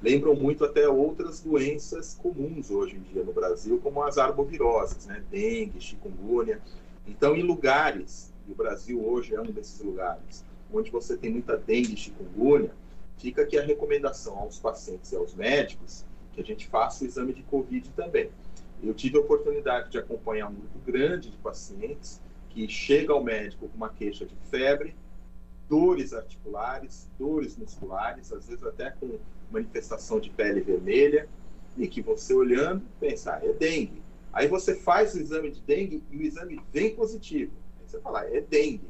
lembram 0.00 0.34
muito 0.36 0.64
até 0.64 0.88
outras 0.88 1.40
doenças 1.40 2.14
comuns 2.14 2.70
hoje 2.70 2.96
em 2.96 3.00
dia 3.12 3.24
no 3.24 3.32
Brasil, 3.32 3.80
como 3.82 4.02
as 4.04 4.16
arboviroses, 4.16 5.06
né? 5.06 5.24
dengue, 5.28 5.80
chikungunya. 5.80 6.60
Então, 7.06 7.34
em 7.34 7.42
lugares, 7.42 8.32
e 8.46 8.52
o 8.52 8.54
Brasil 8.54 9.04
hoje 9.04 9.34
é 9.34 9.40
um 9.40 9.50
desses 9.50 9.80
lugares, 9.80 10.44
onde 10.72 10.90
você 10.90 11.16
tem 11.16 11.32
muita 11.32 11.56
dengue 11.56 11.96
chikungunya, 11.96 12.70
fica 13.18 13.42
aqui 13.42 13.58
a 13.58 13.62
recomendação 13.64 14.38
aos 14.38 14.60
pacientes 14.60 15.10
e 15.10 15.16
aos 15.16 15.34
médicos 15.34 16.04
que 16.32 16.40
a 16.40 16.44
gente 16.44 16.68
faça 16.68 17.02
o 17.02 17.06
exame 17.08 17.32
de 17.32 17.42
Covid 17.42 17.90
também. 17.90 18.30
Eu 18.82 18.94
tive 18.94 19.18
a 19.18 19.20
oportunidade 19.20 19.90
de 19.90 19.98
acompanhar 19.98 20.48
um 20.48 20.54
grupo 20.54 20.78
grande 20.86 21.30
de 21.30 21.36
pacientes 21.38 22.20
que 22.48 22.66
chega 22.68 23.12
ao 23.12 23.22
médico 23.22 23.68
com 23.68 23.76
uma 23.76 23.90
queixa 23.90 24.24
de 24.24 24.34
febre, 24.50 24.94
dores 25.68 26.12
articulares, 26.12 27.08
dores 27.18 27.56
musculares, 27.56 28.32
às 28.32 28.48
vezes 28.48 28.64
até 28.64 28.90
com 28.90 29.18
manifestação 29.50 30.18
de 30.18 30.30
pele 30.30 30.60
vermelha, 30.60 31.28
e 31.76 31.86
que 31.86 32.02
você 32.02 32.34
olhando 32.34 32.82
pensa, 32.98 33.34
ah, 33.34 33.40
é 33.44 33.52
dengue. 33.52 34.02
Aí 34.32 34.48
você 34.48 34.74
faz 34.74 35.14
o 35.14 35.20
exame 35.20 35.50
de 35.50 35.60
dengue 35.60 36.02
e 36.10 36.16
o 36.16 36.22
exame 36.22 36.60
vem 36.72 36.94
positivo. 36.94 37.52
Aí 37.80 37.88
você 37.88 38.00
fala, 38.00 38.20
ah, 38.20 38.36
é 38.36 38.40
dengue. 38.40 38.88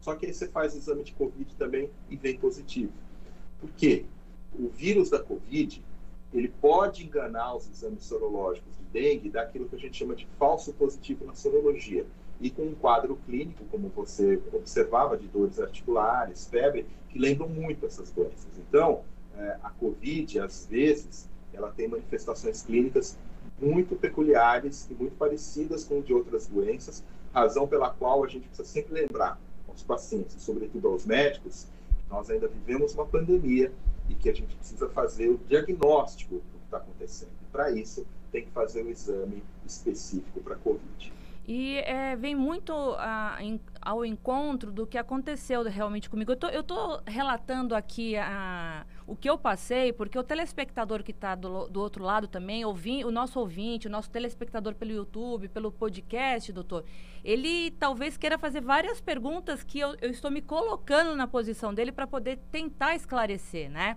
Só 0.00 0.14
que 0.14 0.26
aí 0.26 0.32
você 0.32 0.48
faz 0.48 0.74
o 0.74 0.78
exame 0.78 1.04
de 1.04 1.12
Covid 1.12 1.54
também 1.56 1.90
e 2.08 2.16
vem 2.16 2.38
positivo. 2.38 2.92
Por 3.60 3.70
quê? 3.70 4.04
O 4.58 4.68
vírus 4.68 5.10
da 5.10 5.18
Covid, 5.20 5.82
ele 6.32 6.48
pode 6.48 7.04
enganar 7.04 7.54
os 7.56 7.68
exames 7.68 8.04
sorológicos 8.04 8.76
de 8.76 8.84
dengue 8.92 9.30
daquilo 9.30 9.68
que 9.68 9.76
a 9.76 9.78
gente 9.78 9.96
chama 9.96 10.14
de 10.14 10.26
falso 10.38 10.72
positivo 10.74 11.24
na 11.24 11.34
sorologia. 11.34 12.06
E 12.40 12.50
com 12.50 12.62
um 12.62 12.74
quadro 12.74 13.18
clínico, 13.26 13.64
como 13.70 13.88
você 13.88 14.40
observava, 14.52 15.16
de 15.16 15.26
dores 15.26 15.58
articulares, 15.58 16.46
febre, 16.46 16.86
que 17.08 17.18
lembram 17.18 17.48
muito 17.48 17.84
essas 17.84 18.10
doenças. 18.10 18.46
Então, 18.58 19.02
é, 19.36 19.56
a 19.62 19.70
COVID, 19.70 20.38
às 20.40 20.66
vezes, 20.66 21.28
ela 21.52 21.70
tem 21.70 21.88
manifestações 21.88 22.62
clínicas 22.62 23.18
muito 23.60 23.96
peculiares 23.96 24.88
e 24.90 24.94
muito 24.94 25.16
parecidas 25.16 25.84
com 25.84 26.00
de 26.00 26.14
outras 26.14 26.46
doenças, 26.46 27.02
razão 27.32 27.66
pela 27.66 27.90
qual 27.90 28.22
a 28.22 28.28
gente 28.28 28.46
precisa 28.46 28.68
sempre 28.68 28.94
lembrar: 28.94 29.40
aos 29.66 29.82
pacientes, 29.82 30.40
sobretudo 30.40 30.88
aos 30.88 31.04
médicos, 31.04 31.66
nós 32.08 32.30
ainda 32.30 32.46
vivemos 32.46 32.94
uma 32.94 33.06
pandemia 33.06 33.72
e 34.08 34.14
que 34.14 34.28
a 34.28 34.34
gente 34.34 34.54
precisa 34.56 34.88
fazer 34.88 35.28
o 35.28 35.38
diagnóstico 35.48 36.36
do 36.36 36.40
que 36.40 36.64
está 36.64 36.78
acontecendo. 36.78 37.30
Para 37.52 37.70
isso, 37.70 38.06
tem 38.30 38.44
que 38.44 38.50
fazer 38.50 38.82
o 38.82 38.90
exame 38.90 39.42
específico 39.66 40.40
para 40.40 40.54
a 40.54 40.58
Covid. 40.58 41.12
E 41.46 41.78
é, 41.78 42.14
vem 42.14 42.34
muito 42.34 42.72
a, 42.98 43.38
em, 43.40 43.58
ao 43.80 44.04
encontro 44.04 44.70
do 44.70 44.86
que 44.86 44.98
aconteceu 44.98 45.62
realmente 45.62 46.10
comigo. 46.10 46.30
Eu 46.52 46.60
estou 46.60 47.00
relatando 47.06 47.74
aqui 47.74 48.16
a, 48.16 48.84
o 49.08 49.16
que 49.16 49.28
eu 49.28 49.38
passei, 49.38 49.90
porque 49.90 50.18
o 50.18 50.22
telespectador 50.22 51.02
que 51.02 51.12
está 51.12 51.34
do, 51.34 51.66
do, 51.66 51.80
outro 51.80 52.04
lado 52.04 52.28
também, 52.28 52.62
ouvi, 52.66 53.02
o 53.06 53.10
nosso 53.10 53.40
ouvinte, 53.40 53.86
o 53.86 53.90
nosso 53.90 54.10
telespectador 54.10 54.74
pelo 54.74 54.92
YouTube, 54.92 55.48
pelo 55.48 55.72
podcast, 55.72 56.52
doutor, 56.52 56.84
ele 57.24 57.70
talvez 57.70 58.18
queira 58.18 58.36
fazer 58.36 58.60
várias 58.60 59.00
perguntas 59.00 59.64
que 59.64 59.80
eu, 59.80 59.96
eu 60.02 60.10
estou 60.10 60.30
me 60.30 60.42
colocando 60.42 61.16
na 61.16 61.26
posição 61.26 61.72
dele 61.72 61.90
para 61.90 62.06
poder 62.06 62.38
tentar 62.52 62.94
esclarecer, 62.94 63.70
né? 63.70 63.96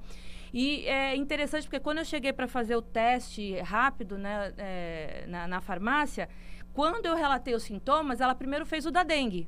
E 0.54 0.86
é 0.88 1.14
interessante 1.14 1.64
porque 1.64 1.82
quando 1.82 1.98
eu 1.98 2.06
cheguei 2.06 2.32
para 2.32 2.48
fazer 2.48 2.78
o 2.78 2.82
teste 2.82 3.60
rápido 3.60 4.18
né, 4.18 4.54
é, 4.58 5.26
na, 5.28 5.46
na 5.46 5.60
farmácia, 5.60 6.30
quando 6.74 7.06
eu 7.06 7.18
relatei 7.18 7.54
os 7.54 7.64
sintomas, 7.64 8.22
ela 8.22 8.34
primeiro 8.34 8.66
fez 8.66 8.86
o 8.86 8.92
da 8.92 9.04
dengue. 9.04 9.46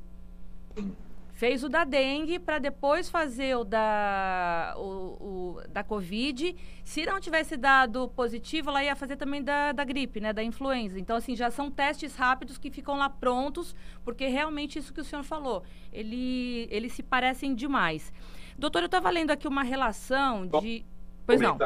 Fez 1.34 1.64
o 1.64 1.68
da 1.68 1.82
dengue 1.82 2.38
para 2.38 2.60
depois 2.60 3.10
fazer 3.10 3.56
o 3.56 3.64
da, 3.64 4.72
o, 4.76 4.86
o, 4.86 5.60
da 5.68 5.82
Covid. 5.82 6.54
Se 6.84 7.04
não 7.04 7.18
tivesse 7.18 7.56
dado 7.56 8.08
positivo, 8.10 8.70
ela 8.70 8.84
ia 8.84 8.94
fazer 8.94 9.16
também 9.16 9.42
da, 9.42 9.72
da 9.72 9.82
gripe, 9.82 10.20
né? 10.20 10.32
Da 10.32 10.44
influenza. 10.44 10.96
Então, 10.96 11.16
assim, 11.16 11.34
já 11.34 11.50
são 11.50 11.72
testes 11.72 12.14
rápidos 12.14 12.56
que 12.56 12.70
ficam 12.70 12.96
lá 12.96 13.10
prontos, 13.10 13.74
porque 14.04 14.28
realmente 14.28 14.78
isso 14.78 14.94
que 14.94 15.00
o 15.00 15.04
senhor 15.04 15.24
falou, 15.24 15.64
ele, 15.92 16.68
eles 16.70 16.92
se 16.92 17.02
parecem 17.02 17.52
demais. 17.52 18.12
Doutor, 18.56 18.82
eu 18.82 18.86
estava 18.86 19.10
lendo 19.10 19.32
aqui 19.32 19.48
uma 19.48 19.64
relação 19.64 20.46
de... 20.46 20.84
Pois 21.26 21.40
não. 21.40 21.58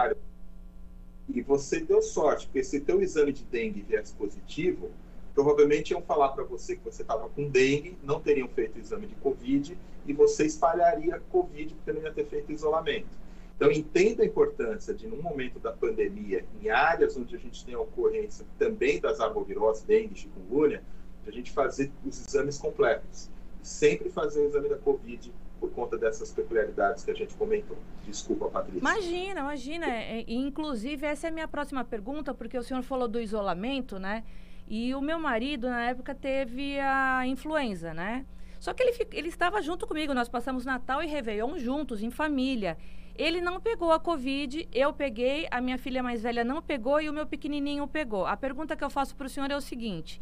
E 1.28 1.42
você 1.42 1.80
deu 1.80 2.00
sorte, 2.00 2.46
porque 2.46 2.64
se 2.64 2.80
teu 2.80 3.02
exame 3.02 3.34
de 3.34 3.44
dengue 3.44 3.82
viesse 3.82 4.14
positivo, 4.14 4.90
provavelmente 5.38 5.92
iam 5.92 6.02
falar 6.02 6.30
para 6.30 6.42
você 6.42 6.74
que 6.74 6.84
você 6.84 7.02
estava 7.02 7.28
com 7.28 7.48
dengue, 7.48 7.96
não 8.02 8.18
teriam 8.18 8.48
feito 8.48 8.74
o 8.74 8.80
exame 8.80 9.06
de 9.06 9.14
Covid 9.14 9.78
e 10.04 10.12
você 10.12 10.44
espalharia 10.44 11.22
Covid 11.30 11.76
porque 11.76 11.92
não 11.92 12.02
ia 12.02 12.12
ter 12.12 12.26
feito 12.26 12.50
isolamento. 12.50 13.06
Então, 13.54 13.70
entenda 13.70 14.24
a 14.24 14.26
importância 14.26 14.92
de, 14.92 15.06
num 15.06 15.22
momento 15.22 15.60
da 15.60 15.70
pandemia, 15.70 16.44
em 16.60 16.70
áreas 16.70 17.16
onde 17.16 17.36
a 17.36 17.38
gente 17.38 17.64
tem 17.64 17.76
a 17.76 17.78
ocorrência 17.78 18.44
também 18.58 19.00
das 19.00 19.20
arboviroses, 19.20 19.84
dengue, 19.84 20.16
chikungunya, 20.16 20.82
a 21.24 21.30
gente 21.30 21.52
fazer 21.52 21.92
os 22.04 22.26
exames 22.26 22.58
completos. 22.58 23.30
Sempre 23.62 24.10
fazer 24.10 24.40
o 24.40 24.48
exame 24.48 24.68
da 24.68 24.78
Covid 24.78 25.32
por 25.60 25.70
conta 25.70 25.96
dessas 25.96 26.32
peculiaridades 26.32 27.04
que 27.04 27.12
a 27.12 27.14
gente 27.14 27.34
comentou. 27.34 27.76
Desculpa, 28.04 28.48
Patrícia. 28.48 28.80
Imagina, 28.80 29.40
imagina. 29.40 29.86
É, 29.86 30.24
inclusive, 30.26 31.06
essa 31.06 31.28
é 31.28 31.30
a 31.30 31.32
minha 31.32 31.46
próxima 31.46 31.84
pergunta, 31.84 32.34
porque 32.34 32.58
o 32.58 32.62
senhor 32.64 32.82
falou 32.82 33.06
do 33.06 33.20
isolamento, 33.20 34.00
né? 34.00 34.24
E 34.70 34.94
o 34.94 35.00
meu 35.00 35.18
marido, 35.18 35.68
na 35.68 35.82
época, 35.82 36.14
teve 36.14 36.78
a 36.78 37.26
influenza, 37.26 37.94
né? 37.94 38.26
Só 38.60 38.74
que 38.74 38.82
ele, 38.82 38.94
ele 39.12 39.28
estava 39.28 39.62
junto 39.62 39.86
comigo, 39.86 40.12
nós 40.12 40.28
passamos 40.28 40.66
Natal 40.66 41.02
e 41.02 41.06
Réveillon 41.06 41.58
juntos, 41.58 42.02
em 42.02 42.10
família. 42.10 42.76
Ele 43.14 43.40
não 43.40 43.60
pegou 43.60 43.92
a 43.92 43.98
Covid, 43.98 44.68
eu 44.72 44.92
peguei, 44.92 45.48
a 45.50 45.60
minha 45.60 45.78
filha 45.78 46.02
mais 46.02 46.22
velha 46.22 46.44
não 46.44 46.60
pegou 46.60 47.00
e 47.00 47.08
o 47.08 47.12
meu 47.12 47.26
pequenininho 47.26 47.86
pegou. 47.88 48.26
A 48.26 48.36
pergunta 48.36 48.76
que 48.76 48.84
eu 48.84 48.90
faço 48.90 49.16
para 49.16 49.26
o 49.26 49.30
senhor 49.30 49.50
é 49.50 49.56
o 49.56 49.60
seguinte: 49.60 50.20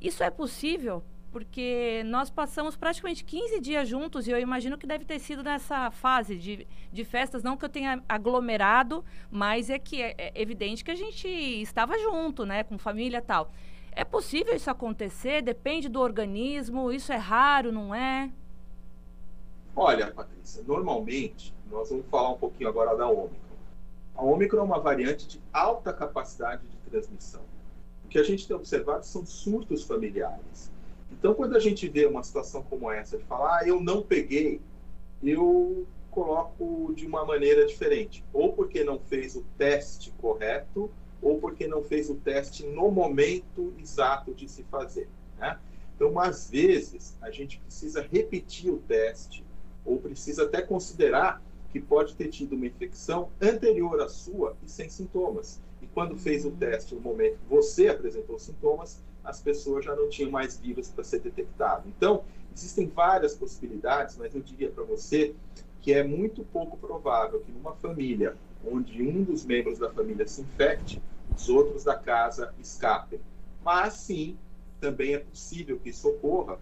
isso 0.00 0.22
é 0.22 0.30
possível? 0.30 1.02
Porque 1.32 2.02
nós 2.06 2.30
passamos 2.30 2.76
praticamente 2.76 3.24
15 3.24 3.60
dias 3.60 3.88
juntos 3.88 4.26
e 4.26 4.30
eu 4.30 4.38
imagino 4.38 4.78
que 4.78 4.86
deve 4.86 5.04
ter 5.04 5.18
sido 5.18 5.42
nessa 5.42 5.90
fase 5.90 6.36
de, 6.36 6.66
de 6.92 7.04
festas, 7.04 7.42
não 7.42 7.56
que 7.56 7.64
eu 7.64 7.68
tenha 7.68 8.02
aglomerado, 8.08 9.04
mas 9.30 9.68
é 9.68 9.78
que 9.78 10.00
é, 10.00 10.14
é 10.16 10.32
evidente 10.34 10.84
que 10.84 10.90
a 10.90 10.96
gente 10.96 11.28
estava 11.28 11.98
junto, 11.98 12.46
né, 12.46 12.62
com 12.62 12.78
família 12.78 13.18
e 13.18 13.22
tal. 13.22 13.52
É 13.98 14.04
possível 14.04 14.54
isso 14.54 14.70
acontecer? 14.70 15.42
Depende 15.42 15.88
do 15.88 15.98
organismo? 15.98 16.92
Isso 16.92 17.12
é 17.12 17.16
raro, 17.16 17.72
não 17.72 17.92
é? 17.92 18.30
Olha, 19.74 20.12
Patrícia, 20.12 20.62
normalmente, 20.64 21.52
nós 21.68 21.90
vamos 21.90 22.06
falar 22.06 22.30
um 22.30 22.38
pouquinho 22.38 22.68
agora 22.68 22.96
da 22.96 23.08
Ômicron. 23.08 23.56
A 24.14 24.22
Ômicron 24.22 24.60
é 24.60 24.62
uma 24.62 24.78
variante 24.78 25.26
de 25.26 25.40
alta 25.52 25.92
capacidade 25.92 26.62
de 26.62 26.76
transmissão. 26.88 27.40
O 28.04 28.08
que 28.08 28.20
a 28.20 28.22
gente 28.22 28.46
tem 28.46 28.54
observado 28.54 29.04
são 29.04 29.26
surtos 29.26 29.82
familiares. 29.82 30.70
Então, 31.10 31.34
quando 31.34 31.56
a 31.56 31.60
gente 31.60 31.88
vê 31.88 32.06
uma 32.06 32.22
situação 32.22 32.62
como 32.70 32.92
essa, 32.92 33.18
de 33.18 33.24
falar, 33.24 33.62
ah, 33.62 33.66
eu 33.66 33.80
não 33.80 34.00
peguei, 34.00 34.60
eu 35.24 35.88
coloco 36.12 36.92
de 36.94 37.04
uma 37.04 37.24
maneira 37.24 37.66
diferente. 37.66 38.24
Ou 38.32 38.52
porque 38.52 38.84
não 38.84 39.00
fez 39.00 39.34
o 39.34 39.44
teste 39.58 40.12
correto, 40.20 40.88
ou 41.20 41.38
porque 41.38 41.66
não 41.66 41.82
fez 41.82 42.08
o 42.08 42.14
teste 42.14 42.66
no 42.66 42.90
momento 42.90 43.72
exato 43.78 44.32
de 44.34 44.48
se 44.48 44.62
fazer. 44.64 45.08
Né? 45.38 45.58
Então, 45.94 46.18
às 46.18 46.48
vezes, 46.48 47.16
a 47.20 47.30
gente 47.30 47.58
precisa 47.58 48.00
repetir 48.00 48.72
o 48.72 48.78
teste, 48.78 49.44
ou 49.84 49.98
precisa 49.98 50.44
até 50.44 50.62
considerar 50.62 51.42
que 51.70 51.80
pode 51.80 52.14
ter 52.14 52.28
tido 52.28 52.54
uma 52.54 52.66
infecção 52.66 53.30
anterior 53.40 54.00
à 54.00 54.08
sua 54.08 54.56
e 54.64 54.70
sem 54.70 54.88
sintomas. 54.88 55.60
E 55.82 55.86
quando 55.86 56.16
fez 56.16 56.44
o 56.44 56.50
teste 56.50 56.94
no 56.94 57.00
momento 57.00 57.38
que 57.38 57.48
você 57.48 57.88
apresentou 57.88 58.38
sintomas, 58.38 59.02
as 59.24 59.40
pessoas 59.40 59.84
já 59.84 59.94
não 59.94 60.08
tinham 60.08 60.30
mais 60.30 60.58
vírus 60.58 60.88
para 60.88 61.04
ser 61.04 61.20
detectado. 61.20 61.88
Então, 61.88 62.24
existem 62.54 62.86
várias 62.86 63.34
possibilidades, 63.34 64.16
mas 64.16 64.34
eu 64.34 64.40
diria 64.40 64.70
para 64.70 64.84
você 64.84 65.34
que 65.80 65.92
é 65.92 66.02
muito 66.02 66.42
pouco 66.44 66.76
provável 66.76 67.40
que 67.40 67.52
numa 67.52 67.74
família 67.74 68.36
onde 68.64 69.02
um 69.02 69.22
dos 69.22 69.44
membros 69.44 69.78
da 69.78 69.90
família 69.90 70.26
se 70.26 70.40
infecte, 70.40 71.02
os 71.36 71.48
outros 71.48 71.84
da 71.84 71.96
casa 71.96 72.52
escapem. 72.58 73.20
Mas 73.64 73.94
sim, 73.94 74.36
também 74.80 75.14
é 75.14 75.18
possível 75.18 75.78
que 75.78 75.90
isso 75.90 76.08
ocorra, 76.08 76.58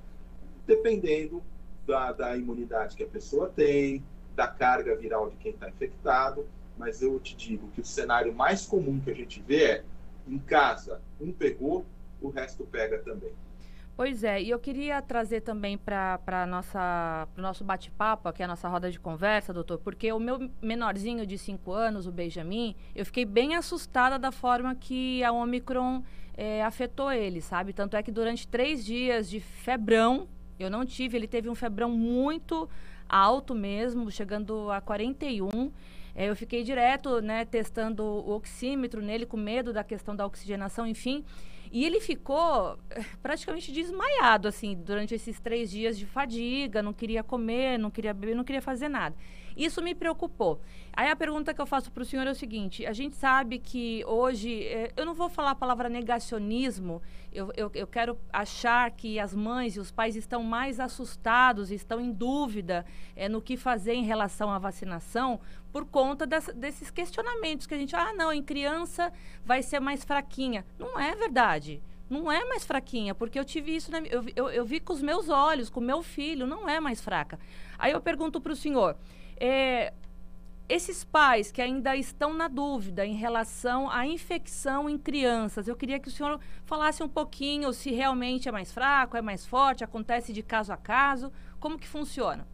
dependendo 0.66 1.42
da, 1.86 2.12
da 2.12 2.36
imunidade 2.36 2.96
que 2.96 3.02
a 3.02 3.06
pessoa 3.06 3.48
tem, 3.48 4.04
da 4.34 4.46
carga 4.46 4.94
viral 4.96 5.30
de 5.30 5.36
quem 5.36 5.52
está 5.52 5.68
infectado. 5.68 6.46
Mas 6.76 7.00
eu 7.00 7.18
te 7.18 7.34
digo 7.34 7.68
que 7.68 7.80
o 7.80 7.84
cenário 7.84 8.34
mais 8.34 8.66
comum 8.66 9.00
que 9.00 9.10
a 9.10 9.14
gente 9.14 9.40
vê 9.40 9.64
é 9.64 9.84
em 10.28 10.38
casa, 10.38 11.00
um 11.20 11.32
pegou, 11.32 11.86
o 12.20 12.28
resto 12.28 12.64
pega 12.64 12.98
também. 12.98 13.32
Pois 13.96 14.22
é, 14.22 14.42
e 14.42 14.50
eu 14.50 14.58
queria 14.58 15.00
trazer 15.00 15.40
também 15.40 15.78
para 15.78 16.20
o 17.34 17.40
nosso 17.40 17.64
bate-papo, 17.64 18.28
aqui 18.28 18.42
a 18.42 18.46
nossa 18.46 18.68
roda 18.68 18.90
de 18.90 19.00
conversa, 19.00 19.54
doutor, 19.54 19.78
porque 19.78 20.12
o 20.12 20.20
meu 20.20 20.50
menorzinho 20.60 21.26
de 21.26 21.38
5 21.38 21.72
anos, 21.72 22.06
o 22.06 22.12
Benjamin, 22.12 22.76
eu 22.94 23.06
fiquei 23.06 23.24
bem 23.24 23.54
assustada 23.54 24.18
da 24.18 24.30
forma 24.30 24.74
que 24.74 25.24
a 25.24 25.32
Omicron 25.32 26.02
é, 26.36 26.62
afetou 26.62 27.10
ele, 27.10 27.40
sabe? 27.40 27.72
Tanto 27.72 27.96
é 27.96 28.02
que 28.02 28.12
durante 28.12 28.46
três 28.46 28.84
dias 28.84 29.30
de 29.30 29.40
febrão, 29.40 30.28
eu 30.58 30.68
não 30.68 30.84
tive, 30.84 31.16
ele 31.16 31.26
teve 31.26 31.48
um 31.48 31.54
febrão 31.54 31.88
muito 31.90 32.68
alto 33.08 33.54
mesmo, 33.54 34.10
chegando 34.10 34.70
a 34.70 34.78
41. 34.78 35.72
É, 36.14 36.28
eu 36.28 36.36
fiquei 36.36 36.62
direto, 36.62 37.22
né, 37.22 37.46
testando 37.46 38.02
o 38.04 38.32
oxímetro 38.32 39.00
nele, 39.00 39.24
com 39.24 39.38
medo 39.38 39.72
da 39.72 39.82
questão 39.82 40.14
da 40.14 40.26
oxigenação, 40.26 40.86
enfim. 40.86 41.24
E 41.72 41.84
ele 41.84 42.00
ficou 42.00 42.78
eh, 42.90 43.04
praticamente 43.22 43.72
desmaiado, 43.72 44.48
assim, 44.48 44.74
durante 44.74 45.14
esses 45.14 45.38
três 45.40 45.70
dias 45.70 45.98
de 45.98 46.06
fadiga, 46.06 46.82
não 46.82 46.92
queria 46.92 47.22
comer, 47.22 47.78
não 47.78 47.90
queria 47.90 48.14
beber, 48.14 48.34
não 48.34 48.44
queria 48.44 48.62
fazer 48.62 48.88
nada. 48.88 49.14
Isso 49.56 49.80
me 49.80 49.94
preocupou. 49.94 50.60
Aí 50.92 51.08
a 51.08 51.16
pergunta 51.16 51.54
que 51.54 51.60
eu 51.60 51.66
faço 51.66 51.90
para 51.90 52.02
o 52.02 52.06
senhor 52.06 52.26
é 52.26 52.30
o 52.30 52.34
seguinte: 52.34 52.84
a 52.84 52.92
gente 52.92 53.16
sabe 53.16 53.58
que 53.58 54.04
hoje, 54.06 54.64
eh, 54.64 54.92
eu 54.96 55.06
não 55.06 55.14
vou 55.14 55.28
falar 55.28 55.52
a 55.52 55.54
palavra 55.54 55.88
negacionismo, 55.88 57.00
eu, 57.32 57.50
eu, 57.56 57.70
eu, 57.74 57.86
quero 57.86 58.18
achar 58.32 58.90
que 58.90 59.18
as 59.18 59.34
mães 59.34 59.76
e 59.76 59.80
os 59.80 59.90
pais 59.90 60.16
estão 60.16 60.42
mais 60.42 60.78
assustados, 60.78 61.70
estão 61.70 62.00
em 62.00 62.12
dúvida 62.12 62.84
é, 63.14 63.28
no 63.28 63.40
que 63.40 63.56
fazer 63.56 63.94
em 63.94 64.04
relação 64.04 64.50
à 64.50 64.58
vacinação, 64.58 65.40
por 65.72 65.84
conta 65.86 66.26
desses 66.26 66.90
questionamentos 66.90 67.66
que 67.66 67.74
a 67.74 67.78
gente, 67.78 67.94
ah, 67.94 68.12
não, 68.14 68.32
em 68.32 68.42
criança 68.42 69.12
vai 69.44 69.62
ser 69.62 69.80
mais 69.80 70.04
fraquinha. 70.04 70.64
Não 70.78 70.98
é 70.98 71.14
verdade. 71.14 71.82
Não 72.08 72.30
é 72.30 72.44
mais 72.44 72.64
fraquinha, 72.64 73.14
porque 73.14 73.38
eu 73.38 73.44
tive 73.44 73.74
isso, 73.74 73.90
na, 73.90 73.98
eu, 73.98 74.24
eu, 74.36 74.48
eu 74.48 74.64
vi 74.64 74.78
com 74.78 74.92
os 74.92 75.02
meus 75.02 75.28
olhos, 75.28 75.68
com 75.68 75.80
o 75.80 75.82
meu 75.82 76.02
filho, 76.02 76.46
não 76.46 76.68
é 76.68 76.78
mais 76.78 77.00
fraca. 77.00 77.38
Aí 77.76 77.92
eu 77.92 78.00
pergunto 78.00 78.40
para 78.40 78.52
o 78.52 78.56
senhor, 78.56 78.96
é, 79.36 79.92
esses 80.68 81.04
pais 81.04 81.52
que 81.52 81.62
ainda 81.62 81.96
estão 81.96 82.34
na 82.34 82.48
dúvida 82.48 83.06
em 83.06 83.14
relação 83.14 83.90
à 83.90 84.06
infecção 84.06 84.88
em 84.88 84.98
crianças, 84.98 85.68
eu 85.68 85.76
queria 85.76 86.00
que 86.00 86.08
o 86.08 86.10
senhor 86.10 86.40
falasse 86.64 87.02
um 87.02 87.08
pouquinho 87.08 87.72
se 87.72 87.90
realmente 87.92 88.48
é 88.48 88.52
mais 88.52 88.72
fraco, 88.72 89.16
é 89.16 89.22
mais 89.22 89.46
forte, 89.46 89.84
acontece 89.84 90.32
de 90.32 90.42
caso 90.42 90.72
a 90.72 90.76
caso, 90.76 91.32
como 91.60 91.78
que 91.78 91.86
funciona? 91.86 92.46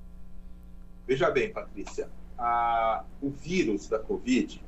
Veja 1.06 1.30
bem, 1.30 1.52
Patrícia, 1.52 2.08
a, 2.38 3.04
o 3.20 3.30
vírus 3.30 3.88
da 3.88 3.98
Covid, 3.98 4.62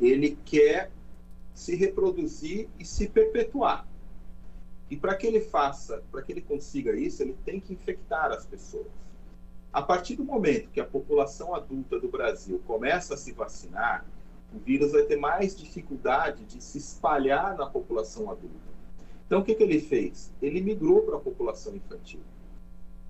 ele 0.00 0.38
quer 0.44 0.90
se 1.54 1.76
reproduzir 1.76 2.68
e 2.78 2.84
se 2.84 3.08
perpetuar. 3.08 3.86
E 4.90 4.96
para 4.96 5.14
que 5.14 5.26
ele 5.26 5.40
faça, 5.40 6.02
para 6.10 6.22
que 6.22 6.32
ele 6.32 6.40
consiga 6.40 6.96
isso, 6.96 7.22
ele 7.22 7.36
tem 7.44 7.60
que 7.60 7.72
infectar 7.72 8.32
as 8.32 8.46
pessoas. 8.46 8.86
A 9.72 9.80
partir 9.80 10.16
do 10.16 10.24
momento 10.24 10.70
que 10.70 10.80
a 10.80 10.84
população 10.84 11.54
adulta 11.54 11.98
do 11.98 12.08
Brasil 12.08 12.60
começa 12.66 13.14
a 13.14 13.16
se 13.16 13.32
vacinar, 13.32 14.04
o 14.52 14.58
vírus 14.58 14.90
vai 14.92 15.02
ter 15.02 15.16
mais 15.16 15.56
dificuldade 15.56 16.44
de 16.44 16.60
se 16.60 16.78
espalhar 16.78 17.56
na 17.56 17.66
população 17.66 18.30
adulta. 18.30 18.70
Então, 19.26 19.40
o 19.40 19.44
que, 19.44 19.54
que 19.54 19.62
ele 19.62 19.80
fez? 19.80 20.32
Ele 20.42 20.60
migrou 20.60 21.02
para 21.02 21.16
a 21.16 21.20
população 21.20 21.76
infantil. 21.76 22.20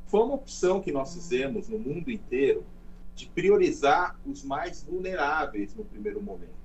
Foi 0.06 0.20
uma 0.20 0.34
opção 0.34 0.82
que 0.82 0.92
nós 0.92 1.14
fizemos 1.14 1.66
no 1.66 1.78
mundo 1.78 2.10
inteiro 2.10 2.62
de 3.14 3.26
priorizar 3.26 4.20
os 4.26 4.44
mais 4.44 4.82
vulneráveis 4.82 5.74
no 5.74 5.84
primeiro 5.84 6.20
momento. 6.20 6.60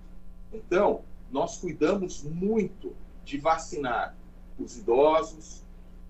Então, 0.52 1.04
nós 1.32 1.58
cuidamos 1.58 2.22
muito 2.24 2.94
de 3.24 3.38
vacinar 3.38 4.16
os 4.60 4.78
idosos, 4.78 5.65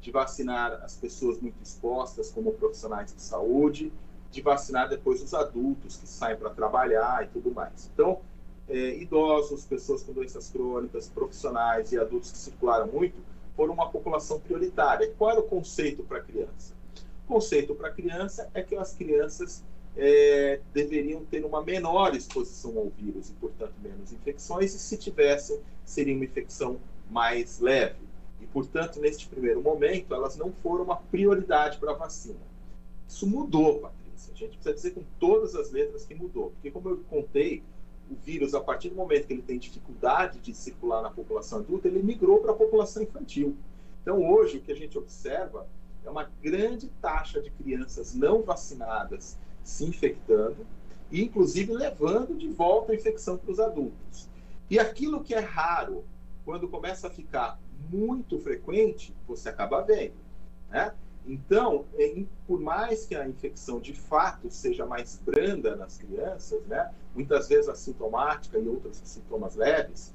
de 0.06 0.12
vacinar 0.12 0.72
as 0.84 0.96
pessoas 0.96 1.40
muito 1.42 1.56
expostas, 1.64 2.30
como 2.30 2.52
profissionais 2.54 3.12
de 3.12 3.20
saúde, 3.20 3.92
de 4.30 4.40
vacinar 4.40 4.88
depois 4.88 5.20
os 5.24 5.34
adultos 5.34 5.98
que 5.98 6.08
saem 6.08 6.38
para 6.38 6.52
trabalhar 6.52 7.24
e 7.24 7.28
tudo 7.30 7.52
mais. 7.52 7.90
Então, 7.92 8.22
é, 8.70 8.98
idosos, 8.98 9.66
pessoas 9.66 10.04
com 10.04 10.14
doenças 10.14 10.48
crônicas, 10.52 11.10
profissionais 11.10 11.92
e 11.92 11.98
adultos 11.98 12.32
que 12.32 12.38
circularam 12.38 12.86
muito, 12.86 13.20
foram 13.56 13.74
uma 13.74 13.90
população 13.90 14.40
prioritária. 14.40 15.12
Qual 15.18 15.32
era 15.32 15.40
o 15.40 15.44
conceito 15.44 16.04
para 16.04 16.20
a 16.20 16.22
criança? 16.22 16.76
O 17.28 17.34
conceito 17.34 17.74
para 17.74 17.88
a 17.88 17.92
criança 17.92 18.48
é 18.54 18.62
que 18.62 18.76
as 18.76 18.94
crianças 18.94 19.64
é, 19.98 20.60
deveriam 20.72 21.26
ter 21.26 21.44
uma 21.44 21.64
menor 21.64 22.16
exposição 22.16 22.78
ao 22.78 22.90
vírus 22.90 23.30
e, 23.32 23.34
portanto, 23.34 23.74
menos 23.82 24.14
infecções, 24.14 24.76
e 24.76 24.78
se 24.78 24.98
tivessem, 24.98 25.60
seria 25.84 26.14
uma 26.14 26.26
infecção 26.26 26.78
mais 27.10 27.60
leve. 27.60 28.05
Portanto, 28.56 29.02
neste 29.02 29.28
primeiro 29.28 29.62
momento, 29.62 30.16
elas 30.16 30.38
não 30.38 30.50
foram 30.64 30.86
uma 30.86 30.96
prioridade 30.96 31.78
para 31.78 31.92
a 31.92 31.94
vacina. 31.94 32.40
Isso 33.06 33.28
mudou, 33.28 33.82
Patrícia. 33.82 34.32
A 34.34 34.38
gente 34.38 34.52
precisa 34.52 34.74
dizer 34.74 34.92
com 34.92 35.04
todas 35.20 35.56
as 35.56 35.72
letras 35.72 36.06
que 36.06 36.16
mudou. 36.16 36.52
Porque, 36.52 36.72
como 36.72 36.88
eu 36.88 37.04
contei, 37.10 37.64
o 38.10 38.16
vírus, 38.16 38.56
a 38.56 38.62
partir 38.62 38.88
do 38.88 38.96
momento 38.96 39.28
que 39.28 39.34
ele 39.34 39.42
tem 39.42 39.60
dificuldade 39.60 40.40
de 40.40 40.54
circular 40.54 41.02
na 41.02 41.10
população 41.10 41.60
adulta, 41.60 41.90
ele 41.90 42.02
migrou 42.02 42.40
para 42.40 42.54
a 42.54 42.56
população 42.56 43.04
infantil. 43.04 43.58
Então, 44.02 44.26
hoje, 44.26 44.60
o 44.60 44.62
que 44.62 44.72
a 44.72 44.76
gente 44.76 44.98
observa 44.98 45.68
é 46.06 46.10
uma 46.10 46.32
grande 46.42 46.88
taxa 47.02 47.42
de 47.42 47.50
crianças 47.50 48.16
não 48.16 48.42
vacinadas 48.42 49.38
se 49.66 49.84
infectando 49.84 50.66
e, 51.12 51.22
inclusive, 51.22 51.74
levando 51.74 52.38
de 52.38 52.48
volta 52.48 52.94
a 52.94 52.96
infecção 52.96 53.38
para 53.38 53.52
os 53.52 53.60
adultos. 53.60 54.30
E 54.70 54.80
aquilo 54.80 55.22
que 55.22 55.34
é 55.34 55.42
raro, 55.42 56.06
quando 56.46 56.70
começa 56.70 57.08
a 57.08 57.10
ficar 57.10 57.60
muito 57.90 58.40
frequente, 58.40 59.16
você 59.28 59.50
acaba 59.50 59.82
vendo. 59.82 60.16
Né? 60.70 60.94
Então, 61.28 61.86
em, 61.98 62.28
por 62.48 62.60
mais 62.60 63.06
que 63.06 63.16
a 63.16 63.28
infecção 63.28 63.80
de 63.80 63.94
fato 63.94 64.50
seja 64.52 64.86
mais 64.86 65.20
branda 65.26 65.76
nas 65.76 65.98
crianças, 65.98 66.64
né, 66.68 66.92
muitas 67.16 67.48
vezes 67.48 67.68
assintomática 67.68 68.60
e 68.60 68.68
outros 68.68 69.02
sintomas 69.04 69.56
leves, 69.56 70.14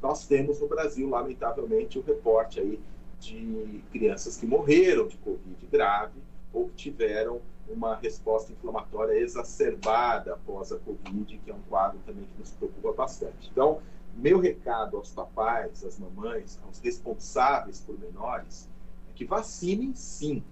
nós 0.00 0.26
temos 0.26 0.60
no 0.60 0.68
Brasil, 0.68 1.08
lamentavelmente, 1.08 1.98
o 1.98 2.02
reporte 2.02 2.60
aí 2.60 2.80
de 3.18 3.82
crianças 3.92 4.36
que 4.36 4.46
morreram 4.46 5.06
de 5.06 5.16
Covid 5.18 5.66
grave 5.70 6.20
ou 6.52 6.68
que 6.68 6.74
tiveram 6.74 7.40
uma 7.68 7.94
resposta 7.96 8.52
inflamatória 8.52 9.14
exacerbada 9.14 10.34
após 10.34 10.72
a 10.72 10.78
Covid, 10.78 11.38
que 11.38 11.50
é 11.50 11.54
um 11.54 11.62
quadro 11.68 11.98
também 12.04 12.24
que 12.24 12.38
nos 12.38 12.50
preocupa 12.50 12.92
bastante. 12.92 13.48
Então, 13.50 13.80
meu 14.14 14.38
recado 14.40 14.96
aos 14.96 15.10
papais, 15.10 15.84
às 15.84 15.98
mamães, 15.98 16.60
aos 16.64 16.78
responsáveis 16.78 17.80
por 17.80 17.98
menores, 17.98 18.68
é 19.10 19.12
que 19.14 19.24
vacinem 19.24 19.94
sim, 19.94 20.42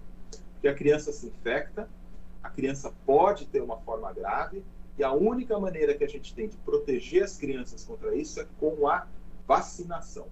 porque 0.53 0.67
a 0.67 0.73
criança 0.73 1.11
se 1.11 1.27
infecta, 1.27 1.89
a 2.43 2.49
criança 2.49 2.93
pode 3.05 3.45
ter 3.45 3.61
uma 3.61 3.77
forma 3.77 4.11
grave, 4.11 4.63
e 4.97 5.03
a 5.03 5.11
única 5.11 5.57
maneira 5.59 5.95
que 5.95 6.03
a 6.03 6.07
gente 6.07 6.33
tem 6.33 6.47
de 6.47 6.57
proteger 6.57 7.23
as 7.23 7.37
crianças 7.37 7.83
contra 7.83 8.15
isso 8.15 8.39
é 8.39 8.47
com 8.59 8.87
a 8.87 9.07
vacinação. 9.47 10.27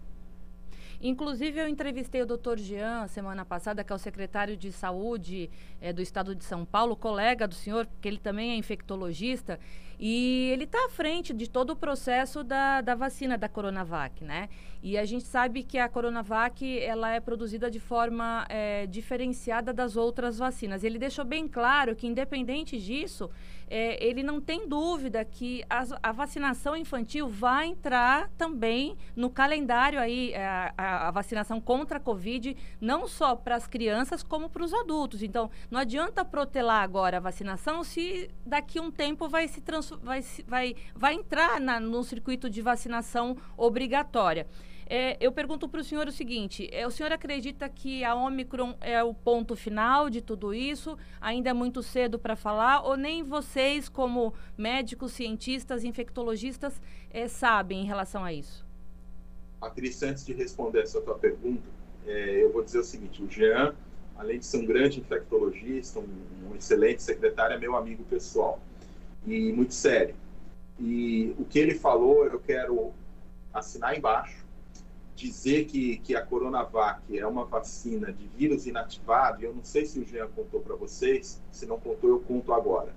Inclusive, 1.02 1.62
eu 1.62 1.68
entrevistei 1.68 2.22
o 2.22 2.26
doutor 2.26 2.58
Jean 2.58 3.08
semana 3.08 3.46
passada, 3.46 3.86
que 3.86 3.94
é 3.94 3.96
o 3.96 4.00
secretário 4.00 4.58
de 4.58 4.70
saúde 4.70 5.50
é, 5.80 5.94
do 5.94 6.02
estado 6.02 6.36
de 6.36 6.44
São 6.44 6.66
Paulo, 6.66 6.94
colega 6.94 7.48
do 7.48 7.56
senhor, 7.56 7.88
que 8.02 8.08
ele 8.08 8.18
também 8.18 8.52
é 8.52 8.56
infectologista, 8.56 9.58
e 10.00 10.50
ele 10.54 10.64
está 10.64 10.86
à 10.86 10.90
frente 10.90 11.34
de 11.34 11.50
todo 11.50 11.72
o 11.72 11.76
processo 11.76 12.42
da, 12.42 12.80
da 12.80 12.96
vacina 12.96 13.38
da 13.38 13.50
Coronavac, 13.50 14.24
né? 14.24 14.48
E 14.82 14.98
a 14.98 15.04
gente 15.04 15.26
sabe 15.26 15.62
que 15.62 15.78
a 15.78 15.90
Coronavac, 15.90 16.80
ela 16.80 17.12
é 17.12 17.20
produzida 17.20 17.70
de 17.70 17.82
forma 17.82 18.46
é, 18.48 18.88
diferenciada 18.88 19.74
das 19.74 19.98
outras 19.98 20.38
vacinas. 20.38 20.86
Ele 20.86 20.98
deixou 20.98 21.26
bem 21.26 21.50
claro 21.50 21.98
que, 21.98 22.08
independente 22.08 22.80
disso, 22.80 23.30
é, 23.70 24.04
ele 24.04 24.24
não 24.24 24.40
tem 24.42 24.68
dúvida 24.68 25.24
que 25.24 25.64
a, 25.70 25.84
a, 26.02 26.12
vacinação 26.12 26.76
infantil 26.76 27.28
vai 27.28 27.68
entrar 27.68 28.30
também 28.38 28.98
no 29.16 29.30
calendário 29.30 30.00
aí, 30.00 30.32
é, 30.34 30.74
a, 30.78 31.10
a 31.10 31.12
vacinação 31.12 31.62
contra 31.62 31.98
a 31.98 32.02
Covid, 32.02 32.58
não 32.82 33.06
só 33.06 33.36
para 33.36 33.56
as 33.56 33.68
crianças, 33.68 34.24
como 34.24 34.50
para 34.50 34.64
os 34.64 34.74
adultos. 34.74 35.22
Então, 35.22 35.52
não 35.70 35.80
adianta 35.80 36.26
protelar 36.26 36.84
agora 36.84 37.18
a 37.18 37.20
vacinação 37.20 37.84
se 37.84 38.32
daqui 38.46 38.80
um 38.80 38.90
tempo 38.90 39.30
vai, 39.30 39.48
se 39.48 39.62
vai, 39.98 40.24
vai, 40.48 40.76
vai 40.96 41.14
entrar 41.14 41.60
na, 41.60 41.80
no 41.80 42.04
circuito 42.04 42.50
de 42.50 42.62
vacinação 42.62 43.38
obrigatória. 43.58 44.48
É, 44.92 45.16
eu 45.24 45.32
pergunto 45.32 45.70
para 45.70 45.82
o 45.82 45.84
senhor 45.84 46.08
o 46.08 46.12
seguinte: 46.12 46.68
é, 46.72 46.88
o 46.88 46.90
senhor 46.90 47.12
acredita 47.12 47.70
que 47.70 48.04
a 48.04 48.16
Omicron 48.16 48.76
é 48.82 49.04
o 49.04 49.14
ponto 49.14 49.56
final 49.56 50.10
de 50.10 50.20
tudo 50.20 50.52
isso? 50.52 50.98
Ainda 51.22 51.52
é 51.52 51.54
muito 51.54 51.84
cedo 51.84 52.18
para 52.18 52.36
falar? 52.36 52.82
Ou 52.82 52.98
nem 52.98 53.22
vocês, 53.22 53.88
como 53.88 54.34
médicos, 54.58 55.12
cientistas, 55.12 55.84
infectologistas, 55.84 56.82
é, 57.12 57.28
sabem 57.28 57.82
em 57.82 57.86
relação 57.86 58.24
a 58.24 58.34
isso? 58.34 58.66
Patrícia, 59.60 60.10
antes 60.10 60.26
de 60.26 60.34
responder 60.34 60.82
essa 60.82 61.00
tua 61.02 61.20
pergunta, 61.20 61.70
é, 62.08 62.44
eu 62.44 62.52
vou 62.52 62.64
dizer 62.64 62.80
o 62.80 62.84
seguinte: 62.84 63.22
o 63.22 63.30
Jean, 63.30 63.76
além 64.18 64.40
de 64.40 64.46
ser 64.48 64.58
um 64.58 64.66
grande 64.66 65.00
infectologista, 65.02 66.00
um, 66.00 66.50
um 66.50 66.56
excelente 66.56 67.04
secretário, 67.04 67.56
é 67.56 67.60
meu 67.60 67.76
amigo 67.76 68.04
pessoal 68.06 68.60
e 69.30 69.54
muito 69.54 69.74
sério. 69.74 70.16
E 70.80 71.36
o 71.38 71.46
que 71.46 71.60
ele 71.60 71.76
falou, 71.76 72.26
eu 72.26 72.40
quero 72.40 72.92
assinar 73.54 73.98
embaixo 73.98 74.40
dizer 75.20 75.66
que, 75.66 75.98
que 75.98 76.16
a 76.16 76.26
Coronavac 76.26 77.18
é 77.18 77.28
uma 77.28 77.44
vacina 77.44 78.12
de 78.12 78.26
vírus 78.28 78.66
inativado, 78.66 79.42
e 79.42 79.46
eu 79.46 79.54
não 79.54 79.64
sei 79.64 79.86
se 79.86 80.00
o 80.00 80.06
Jean 80.06 80.28
contou 80.30 80.62
para 80.62 80.76
vocês, 80.76 81.42
se 81.52 81.66
não 81.66 81.78
contou, 81.78 82.10
eu 82.10 82.20
conto 82.22 82.54
agora. 82.54 82.94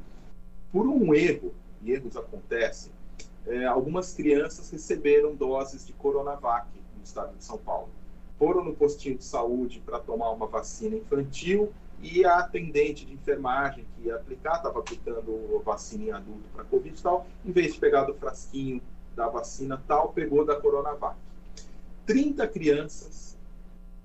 Por 0.71 0.87
um 0.87 1.12
erro, 1.12 1.53
e 1.83 1.90
erros 1.90 2.16
acontecem, 2.16 2.92
é, 3.45 3.64
algumas 3.64 4.14
crianças 4.14 4.71
receberam 4.71 5.35
doses 5.35 5.85
de 5.85 5.92
Coronavac 5.95 6.68
no 6.97 7.03
estado 7.03 7.37
de 7.37 7.45
São 7.45 7.59
Paulo. 7.59 7.88
Foram 8.38 8.64
no 8.64 8.75
postinho 8.75 9.18
de 9.18 9.25
saúde 9.25 9.83
para 9.85 9.99
tomar 9.99 10.31
uma 10.31 10.47
vacina 10.47 10.97
infantil 10.97 11.73
e 12.03 12.25
a 12.25 12.41
atendente 12.41 13.07
de 13.07 13.15
enfermagem 13.15 13.87
que 13.95 14.09
ia 14.09 14.17
aplicar, 14.17 14.57
estava 14.57 14.81
aplicando 14.81 15.62
vacina 15.65 16.05
em 16.05 16.11
adulto 16.11 16.49
para 16.53 16.65
Covid 16.65 16.99
e 16.99 17.03
tal, 17.03 17.27
em 17.45 17.53
vez 17.53 17.75
de 17.75 17.79
pegar 17.81 18.05
do 18.05 18.15
frasquinho 18.15 18.83
da 19.15 19.29
vacina 19.29 19.81
tal, 19.87 20.12
pegou 20.12 20.45
da 20.45 20.57
Coronavac. 20.57 21.17
30 22.05 22.49
crianças, 22.49 23.37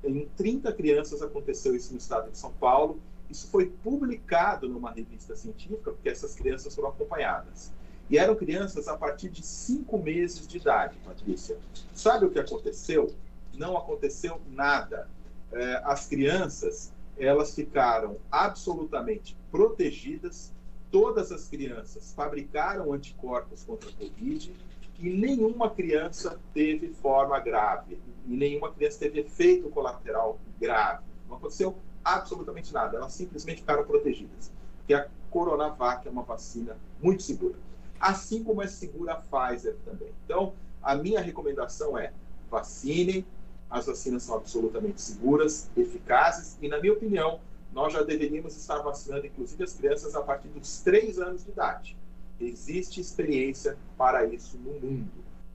em 0.03 0.27
30 0.37 0.71
crianças 0.73 1.21
aconteceu 1.21 1.75
isso 1.75 1.91
no 1.91 1.97
estado 1.97 2.29
de 2.29 2.37
São 2.37 2.51
Paulo. 2.53 2.99
Isso 3.29 3.47
foi 3.47 3.65
publicado 3.83 4.69
numa 4.69 4.91
revista 4.91 5.35
científica, 5.35 5.91
porque 5.91 6.07
essas 6.07 6.35
crianças 6.35 6.75
foram 6.75 6.89
acompanhadas. 6.89 7.73
E 8.09 8.17
eram 8.17 8.35
crianças 8.35 8.87
a 8.87 8.95
partir 8.95 9.29
de 9.29 9.43
5 9.43 9.97
meses 9.97 10.47
de 10.47 10.57
idade, 10.57 10.95
Patrícia. 11.03 11.57
Sabe 11.93 12.25
o 12.25 12.29
que 12.29 12.39
aconteceu? 12.39 13.13
Não 13.53 13.75
aconteceu 13.75 14.39
nada. 14.49 15.09
É, 15.51 15.81
as 15.83 16.05
crianças, 16.05 16.93
elas 17.19 17.53
ficaram 17.53 18.17
absolutamente 18.31 19.37
protegidas. 19.51 20.53
Todas 20.91 21.31
as 21.31 21.47
crianças 21.47 22.13
fabricaram 22.13 22.93
anticorpos 22.93 23.63
contra 23.63 23.89
a 23.89 23.93
Covid 23.93 24.53
e 24.99 25.09
nenhuma 25.09 25.69
criança 25.69 26.39
teve 26.53 26.89
forma 26.89 27.39
grave, 27.39 27.99
e 28.25 28.35
nenhuma 28.35 28.71
criança 28.71 28.99
teve 28.99 29.19
efeito 29.19 29.69
colateral 29.69 30.39
grave. 30.59 31.03
Não 31.29 31.37
aconteceu 31.37 31.77
absolutamente 32.03 32.73
nada, 32.73 32.97
elas 32.97 33.13
simplesmente 33.13 33.61
ficaram 33.61 33.85
protegidas. 33.85 34.51
Porque 34.77 34.93
a 34.93 35.07
Coronavac 35.29 36.07
é 36.07 36.11
uma 36.11 36.23
vacina 36.23 36.77
muito 37.01 37.21
segura. 37.21 37.55
Assim 37.99 38.43
como 38.43 38.61
é 38.61 38.67
segura 38.67 39.13
a 39.13 39.15
Pfizer 39.15 39.75
também. 39.85 40.11
Então, 40.25 40.53
a 40.81 40.95
minha 40.95 41.21
recomendação 41.21 41.97
é 41.97 42.13
vacinem, 42.49 43.25
as 43.69 43.85
vacinas 43.85 44.23
são 44.23 44.35
absolutamente 44.35 45.01
seguras, 45.01 45.69
eficazes, 45.75 46.57
e 46.61 46.67
na 46.67 46.79
minha 46.79 46.93
opinião, 46.93 47.39
nós 47.73 47.93
já 47.93 48.01
deveríamos 48.01 48.55
estar 48.55 48.79
vacinando, 48.79 49.25
inclusive 49.27 49.63
as 49.63 49.73
crianças, 49.73 50.15
a 50.15 50.21
partir 50.21 50.47
dos 50.49 50.81
3 50.81 51.19
anos 51.19 51.43
de 51.43 51.51
idade. 51.51 51.97
Existe 52.39 53.01
experiência 53.01 53.77
para 53.97 54.25
isso 54.25 54.57
no 54.57 54.73
mundo. 54.79 55.11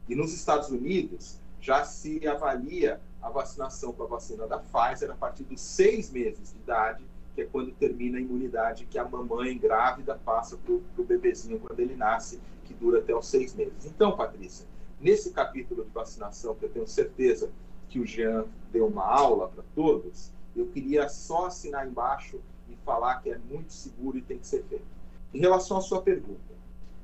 E 0.08 0.14
nos 0.14 0.32
Estados 0.32 0.68
Unidos, 0.68 1.38
já 1.60 1.84
se 1.84 2.26
avalia 2.26 3.00
a 3.22 3.30
vacinação 3.30 3.92
com 3.92 4.02
a 4.02 4.06
vacina 4.06 4.46
da 4.46 4.58
Pfizer 4.58 5.10
a 5.10 5.14
partir 5.14 5.44
dos 5.44 5.60
seis 5.60 6.10
meses 6.10 6.52
de 6.52 6.58
idade 6.58 7.04
que 7.34 7.40
é 7.40 7.44
quando 7.46 7.72
termina 7.72 8.18
a 8.18 8.20
imunidade 8.20 8.86
que 8.86 8.98
a 8.98 9.08
mamãe 9.08 9.56
grávida 9.56 10.18
passa 10.24 10.56
para 10.56 10.74
o 10.74 11.04
bebezinho 11.04 11.58
quando 11.58 11.80
ele 11.80 11.96
nasce, 11.96 12.40
que 12.64 12.74
dura 12.74 12.98
até 12.98 13.14
os 13.14 13.26
seis 13.26 13.54
meses. 13.54 13.86
Então, 13.86 14.16
Patrícia, 14.16 14.66
nesse 15.00 15.30
capítulo 15.30 15.84
de 15.84 15.90
vacinação, 15.90 16.54
que 16.54 16.64
eu 16.64 16.68
tenho 16.68 16.86
certeza 16.86 17.50
que 17.92 18.00
o 18.00 18.06
Jean 18.06 18.46
deu 18.72 18.86
uma 18.86 19.04
aula 19.04 19.48
para 19.48 19.62
todos, 19.74 20.32
eu 20.56 20.66
queria 20.68 21.10
só 21.10 21.46
assinar 21.46 21.86
embaixo 21.86 22.40
e 22.70 22.76
falar 22.86 23.20
que 23.20 23.30
é 23.30 23.36
muito 23.36 23.70
seguro 23.70 24.16
e 24.16 24.22
tem 24.22 24.38
que 24.38 24.46
ser 24.46 24.64
feito. 24.64 24.86
Em 25.34 25.38
relação 25.38 25.76
à 25.76 25.82
sua 25.82 26.00
pergunta, 26.00 26.40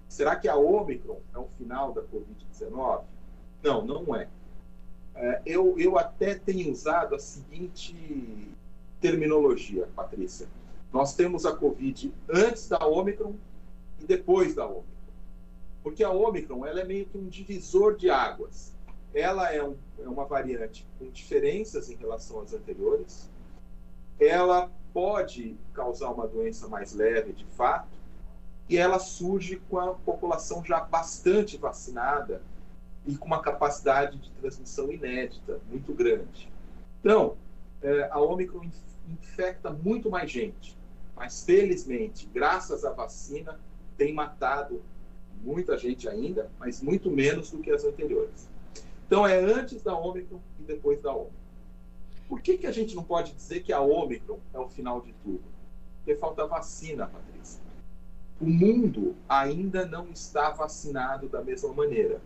será 0.08 0.34
que 0.34 0.48
a 0.48 0.56
Omicron 0.56 1.20
é 1.34 1.38
o 1.38 1.46
final 1.58 1.92
da 1.92 2.00
Covid-19? 2.02 3.02
Não, 3.62 3.84
não 3.84 4.16
é. 4.16 4.28
é. 5.14 5.42
eu, 5.44 5.78
eu 5.78 5.98
até 5.98 6.34
tenho 6.34 6.72
usado 6.72 7.14
a 7.14 7.18
seguinte 7.18 8.50
terminologia, 8.98 9.86
Patrícia. 9.94 10.48
Nós 10.90 11.14
temos 11.14 11.44
a 11.44 11.54
Covid 11.54 12.14
antes 12.30 12.66
da 12.66 12.78
Omicron 12.86 13.34
e 14.00 14.06
depois 14.06 14.54
da 14.54 14.64
Omicron. 14.64 14.84
Porque 15.82 16.02
a 16.02 16.10
Omicron 16.10 16.64
ela 16.64 16.80
é 16.80 16.84
meio 16.84 17.04
que 17.04 17.18
um 17.18 17.28
divisor 17.28 17.94
de 17.94 18.08
águas. 18.08 18.72
Ela 19.14 19.52
é, 19.52 19.62
um, 19.62 19.76
é 19.98 20.08
uma 20.08 20.24
variante 20.24 20.86
com 20.98 21.08
diferenças 21.10 21.88
em 21.90 21.96
relação 21.96 22.40
às 22.40 22.52
anteriores. 22.52 23.28
Ela 24.20 24.70
pode 24.92 25.56
causar 25.72 26.10
uma 26.10 26.26
doença 26.26 26.68
mais 26.68 26.92
leve, 26.92 27.32
de 27.32 27.44
fato, 27.56 27.96
e 28.68 28.76
ela 28.76 28.98
surge 28.98 29.62
com 29.68 29.78
a 29.78 29.94
população 29.94 30.64
já 30.64 30.80
bastante 30.80 31.56
vacinada 31.56 32.42
e 33.06 33.16
com 33.16 33.26
uma 33.26 33.40
capacidade 33.40 34.18
de 34.18 34.30
transmissão 34.32 34.92
inédita, 34.92 35.58
muito 35.70 35.94
grande. 35.94 36.50
Então, 37.00 37.36
é, 37.80 38.08
a 38.10 38.20
Omicron 38.20 38.68
infecta 39.08 39.70
muito 39.70 40.10
mais 40.10 40.30
gente, 40.30 40.76
mas 41.16 41.42
felizmente, 41.42 42.28
graças 42.32 42.84
à 42.84 42.92
vacina, 42.92 43.58
tem 43.96 44.12
matado 44.12 44.82
muita 45.42 45.78
gente 45.78 46.08
ainda, 46.08 46.50
mas 46.58 46.82
muito 46.82 47.10
menos 47.10 47.50
do 47.50 47.58
que 47.58 47.70
as 47.70 47.84
anteriores. 47.84 48.48
Então 49.08 49.26
é 49.26 49.38
antes 49.38 49.80
da 49.80 49.96
Omicron 49.96 50.38
e 50.60 50.64
depois 50.64 51.00
da 51.00 51.14
Omicron. 51.14 51.32
Por 52.28 52.42
que, 52.42 52.58
que 52.58 52.66
a 52.66 52.72
gente 52.72 52.94
não 52.94 53.02
pode 53.02 53.32
dizer 53.32 53.60
que 53.60 53.72
a 53.72 53.80
Omicron 53.80 54.38
é 54.52 54.58
o 54.58 54.68
final 54.68 55.00
de 55.00 55.14
tudo? 55.24 55.42
Porque 55.96 56.14
falta 56.14 56.46
vacina, 56.46 57.06
Patrícia. 57.06 57.58
O 58.38 58.44
mundo 58.44 59.16
ainda 59.26 59.86
não 59.86 60.10
está 60.10 60.50
vacinado 60.50 61.26
da 61.26 61.42
mesma 61.42 61.72
maneira. 61.72 62.20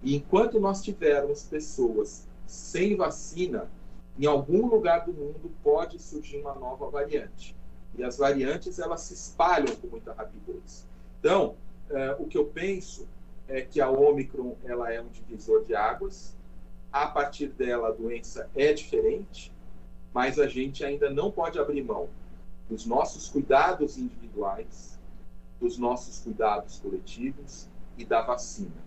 E 0.00 0.14
enquanto 0.14 0.60
nós 0.60 0.80
tivermos 0.80 1.42
pessoas 1.42 2.24
sem 2.46 2.94
vacina, 2.94 3.68
em 4.16 4.24
algum 4.24 4.66
lugar 4.66 5.06
do 5.06 5.12
mundo 5.12 5.50
pode 5.60 5.98
surgir 5.98 6.38
uma 6.38 6.54
nova 6.54 6.88
variante. 6.88 7.54
E 7.96 8.04
as 8.04 8.16
variantes 8.16 8.78
elas 8.78 9.00
se 9.00 9.14
espalham 9.14 9.74
com 9.74 9.88
muita 9.88 10.12
rapidez. 10.12 10.86
Então, 11.18 11.56
é, 11.90 12.16
o 12.16 12.26
que 12.26 12.38
eu 12.38 12.44
penso 12.44 13.08
é 13.48 13.62
que 13.62 13.80
a 13.80 13.90
Omicron 13.90 14.54
ela 14.64 14.92
é 14.92 15.00
um 15.00 15.08
divisor 15.08 15.64
de 15.64 15.74
águas. 15.74 16.36
A 16.92 17.06
partir 17.06 17.48
dela 17.48 17.88
a 17.88 17.92
doença 17.92 18.48
é 18.54 18.72
diferente, 18.72 19.52
mas 20.12 20.38
a 20.38 20.46
gente 20.46 20.84
ainda 20.84 21.10
não 21.10 21.30
pode 21.30 21.58
abrir 21.58 21.82
mão 21.82 22.08
dos 22.68 22.84
nossos 22.86 23.28
cuidados 23.28 23.96
individuais, 23.96 24.98
dos 25.58 25.78
nossos 25.78 26.20
cuidados 26.20 26.78
coletivos 26.78 27.68
e 27.96 28.04
da 28.04 28.22
vacina. 28.22 28.86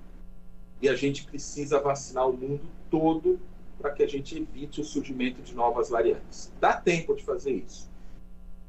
E 0.82 0.88
a 0.88 0.95
gente 0.95 1.26
precisa 1.26 1.80
vacinar 1.80 2.30
o 2.30 2.34
mundo 2.34 2.67
todo 2.89 3.39
para 3.80 3.91
que 3.91 4.04
a 4.04 4.08
gente 4.08 4.38
evite 4.38 4.82
o 4.82 4.84
surgimento 4.84 5.41
de 5.41 5.56
novas 5.56 5.89
variantes. 5.89 6.54
Dá 6.60 6.74
tempo 6.74 7.15
de 7.15 7.24
fazer 7.24 7.52
isso. 7.52 7.89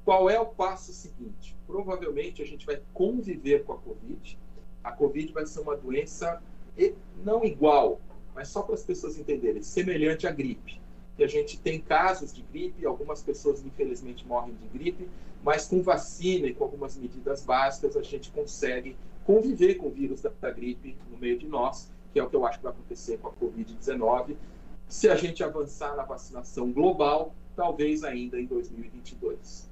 Qual 0.04 0.28
é 0.28 0.40
o 0.40 0.46
passo 0.46 0.92
seguinte? 0.92 1.54
Provavelmente 1.66 2.42
a 2.42 2.46
gente 2.46 2.66
vai 2.66 2.80
conviver 2.92 3.64
com 3.64 3.74
a 3.74 3.78
Covid. 3.78 4.38
A 4.82 4.92
Covid 4.92 5.32
vai 5.32 5.46
ser 5.46 5.60
uma 5.60 5.76
doença 5.76 6.42
não 7.24 7.44
igual, 7.44 8.00
mas 8.34 8.48
só 8.48 8.62
para 8.62 8.74
as 8.74 8.82
pessoas 8.82 9.18
entenderem, 9.18 9.62
semelhante 9.62 10.26
à 10.26 10.30
gripe. 10.30 10.80
Que 11.16 11.24
a 11.24 11.28
gente 11.28 11.58
tem 11.58 11.80
casos 11.80 12.32
de 12.32 12.42
gripe, 12.42 12.86
algumas 12.86 13.22
pessoas 13.22 13.64
infelizmente 13.64 14.26
morrem 14.26 14.54
de 14.54 14.66
gripe, 14.68 15.08
mas 15.42 15.66
com 15.66 15.82
vacina 15.82 16.46
e 16.46 16.54
com 16.54 16.64
algumas 16.64 16.96
medidas 16.96 17.44
básicas 17.44 17.96
a 17.96 18.02
gente 18.02 18.30
consegue 18.30 18.96
conviver 19.24 19.74
com 19.74 19.88
o 19.88 19.90
vírus 19.90 20.20
da, 20.22 20.30
da 20.40 20.50
gripe 20.50 20.96
no 21.10 21.18
meio 21.18 21.38
de 21.38 21.46
nós, 21.46 21.90
que 22.12 22.18
é 22.18 22.22
o 22.22 22.28
que 22.28 22.36
eu 22.36 22.46
acho 22.46 22.58
que 22.58 22.64
vai 22.64 22.72
acontecer 22.72 23.18
com 23.18 23.28
a 23.28 23.32
Covid-19 23.32 24.36
se 24.92 25.08
a 25.08 25.16
gente 25.16 25.42
avançar 25.42 25.96
na 25.96 26.04
vacinação 26.04 26.70
global, 26.70 27.34
talvez 27.56 28.04
ainda 28.04 28.38
em 28.38 28.44
2022. 28.44 29.71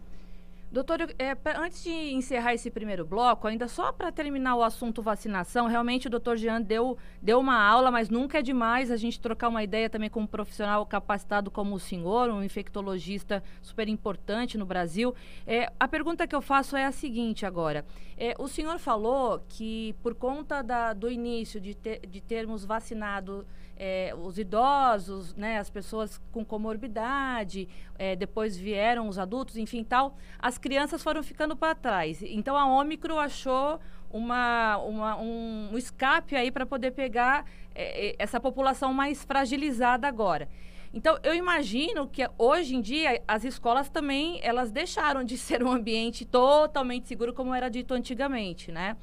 Doutor, 0.72 1.00
é, 1.18 1.36
antes 1.56 1.82
de 1.82 1.90
encerrar 1.90 2.54
esse 2.54 2.70
primeiro 2.70 3.04
bloco, 3.04 3.48
ainda 3.48 3.66
só 3.66 3.90
para 3.90 4.12
terminar 4.12 4.54
o 4.54 4.62
assunto 4.62 5.02
vacinação, 5.02 5.66
realmente 5.66 6.06
o 6.06 6.10
doutor 6.10 6.36
Jean 6.36 6.62
deu, 6.62 6.96
deu 7.20 7.40
uma 7.40 7.60
aula, 7.60 7.90
mas 7.90 8.08
nunca 8.08 8.38
é 8.38 8.42
demais 8.42 8.88
a 8.88 8.96
gente 8.96 9.18
trocar 9.18 9.48
uma 9.48 9.64
ideia 9.64 9.90
também 9.90 10.08
com 10.08 10.20
um 10.20 10.26
profissional 10.28 10.86
capacitado 10.86 11.50
como 11.50 11.74
o 11.74 11.80
senhor, 11.80 12.30
um 12.30 12.40
infectologista 12.40 13.42
super 13.60 13.88
importante 13.88 14.56
no 14.56 14.64
Brasil. 14.64 15.12
É, 15.44 15.72
a 15.80 15.88
pergunta 15.88 16.24
que 16.24 16.36
eu 16.36 16.40
faço 16.40 16.76
é 16.76 16.84
a 16.84 16.92
seguinte 16.92 17.44
agora. 17.44 17.84
É, 18.16 18.36
o 18.38 18.46
senhor 18.46 18.78
falou 18.78 19.44
que 19.48 19.96
por 20.04 20.14
conta 20.14 20.62
da, 20.62 20.92
do 20.92 21.10
início 21.10 21.60
de, 21.60 21.74
ter, 21.74 22.06
de 22.06 22.20
termos 22.20 22.64
vacinado 22.64 23.44
é, 23.82 24.14
os 24.14 24.38
idosos, 24.38 25.34
né, 25.34 25.58
as 25.58 25.70
pessoas 25.70 26.20
com 26.30 26.44
comorbidade, 26.44 27.66
é, 27.98 28.14
depois 28.14 28.54
vieram 28.54 29.08
os 29.08 29.18
adultos, 29.18 29.56
enfim, 29.56 29.82
tal, 29.82 30.18
as 30.38 30.58
crianças 30.58 31.02
foram 31.02 31.22
ficando 31.22 31.56
para 31.56 31.74
trás. 31.74 32.22
Então 32.22 32.58
a 32.58 32.66
Ômicron 32.66 33.18
achou 33.18 33.80
uma, 34.10 34.76
uma 34.76 35.16
um, 35.16 35.70
escape 35.78 36.36
aí 36.36 36.50
para 36.50 36.66
poder 36.66 36.90
pegar 36.90 37.46
é, 37.74 38.14
essa 38.18 38.38
população 38.38 38.92
mais 38.92 39.24
fragilizada 39.24 40.06
agora. 40.06 40.46
Então, 40.92 41.18
eu 41.22 41.34
imagino 41.34 42.06
que 42.06 42.28
hoje 42.36 42.76
em 42.76 42.82
dia 42.82 43.22
as 43.26 43.44
escolas 43.44 43.88
também 43.88 44.40
elas 44.42 44.70
deixaram 44.70 45.24
de 45.24 45.38
ser 45.38 45.62
um 45.62 45.72
ambiente 45.72 46.26
totalmente 46.26 47.08
seguro 47.08 47.32
como 47.32 47.54
era 47.54 47.70
dito 47.70 47.94
antigamente, 47.94 48.70
né? 48.70 48.96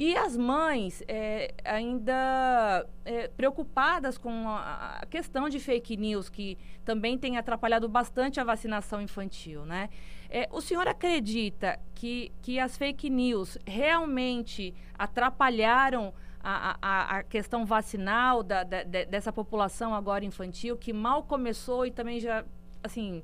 E 0.00 0.16
as 0.16 0.34
mães 0.34 1.02
é, 1.06 1.52
ainda 1.62 2.86
é, 3.04 3.28
preocupadas 3.28 4.16
com 4.16 4.48
a, 4.48 5.04
questão 5.10 5.46
de 5.46 5.60
fake 5.60 5.94
news, 5.94 6.30
que 6.30 6.56
também 6.86 7.18
tem 7.18 7.36
atrapalhado 7.36 7.86
bastante 7.86 8.40
a 8.40 8.44
vacinação 8.44 9.02
infantil, 9.02 9.66
né? 9.66 9.90
É, 10.30 10.48
o 10.50 10.62
senhor 10.62 10.88
acredita 10.88 11.78
que, 11.94 12.32
que 12.40 12.58
as 12.58 12.78
fake 12.78 13.10
news 13.10 13.58
realmente 13.66 14.74
atrapalharam 14.98 16.14
a, 16.42 16.78
a, 16.80 17.18
a 17.18 17.22
questão 17.22 17.66
vacinal 17.66 18.42
da, 18.42 18.62
da, 18.62 18.82
dessa 18.82 19.30
população 19.30 19.94
agora 19.94 20.24
infantil, 20.24 20.78
que 20.78 20.94
mal 20.94 21.24
começou 21.24 21.84
e 21.84 21.90
também 21.90 22.20
já, 22.20 22.42
assim, 22.82 23.22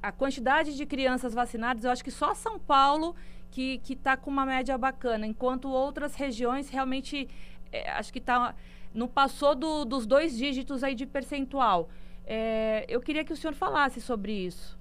a 0.00 0.12
quantidade 0.12 0.76
de 0.76 0.86
crianças 0.86 1.34
vacinadas, 1.34 1.82
eu 1.82 1.90
acho 1.90 2.04
que 2.04 2.12
só 2.12 2.32
São 2.32 2.60
Paulo 2.60 3.16
que 3.52 3.92
está 3.92 4.16
com 4.16 4.30
uma 4.30 4.46
média 4.46 4.76
bacana, 4.78 5.26
enquanto 5.26 5.68
outras 5.68 6.14
regiões 6.14 6.70
realmente, 6.70 7.28
é, 7.70 7.90
acho 7.90 8.12
que 8.12 8.20
tá, 8.20 8.54
não 8.94 9.06
passou 9.06 9.54
do, 9.54 9.84
dos 9.84 10.06
dois 10.06 10.36
dígitos 10.36 10.82
aí 10.82 10.94
de 10.94 11.06
percentual. 11.06 11.88
É, 12.24 12.86
eu 12.88 13.00
queria 13.00 13.24
que 13.24 13.32
o 13.32 13.36
senhor 13.36 13.54
falasse 13.54 14.00
sobre 14.00 14.32
isso. 14.32 14.78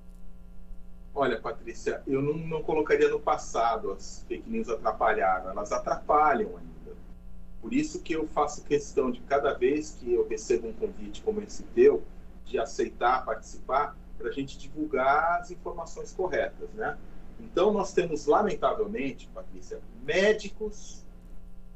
Olha, 1.14 1.40
Patrícia, 1.40 2.02
eu 2.08 2.22
não, 2.22 2.34
não 2.34 2.64
colocaria 2.64 3.10
no 3.10 3.20
passado 3.20 3.92
as 3.92 4.24
fake 4.28 4.50
news 4.50 4.70
atrapalharam, 4.70 5.52
elas 5.52 5.72
atrapalham 5.72 6.52
ainda. 6.58 6.96
Por 7.62 7.74
isso 7.74 8.02
que 8.02 8.14
eu 8.14 8.26
faço 8.28 8.64
questão 8.64 9.12
de 9.12 9.20
cada 9.22 9.54
vez 9.54 9.98
que 10.00 10.14
eu 10.14 10.28
recebo 10.28 10.70
um 10.70 10.74
convite 10.74 11.22
como 11.22 11.42
esse 11.42 11.64
teu, 11.76 12.02
de 12.46 12.58
aceitar 12.58 13.26
participar, 13.26 13.96
para 14.18 14.30
a 14.30 14.32
gente 14.32 14.58
divulgar 14.58 15.42
as 15.42 15.52
informações 15.52 16.14
corretas, 16.14 16.70
né? 16.74 16.98
Então, 17.41 17.73
nós 17.73 17.93
temos, 17.93 18.25
lamentavelmente, 18.25 19.27
Patrícia, 19.34 19.82
médicos 20.04 21.04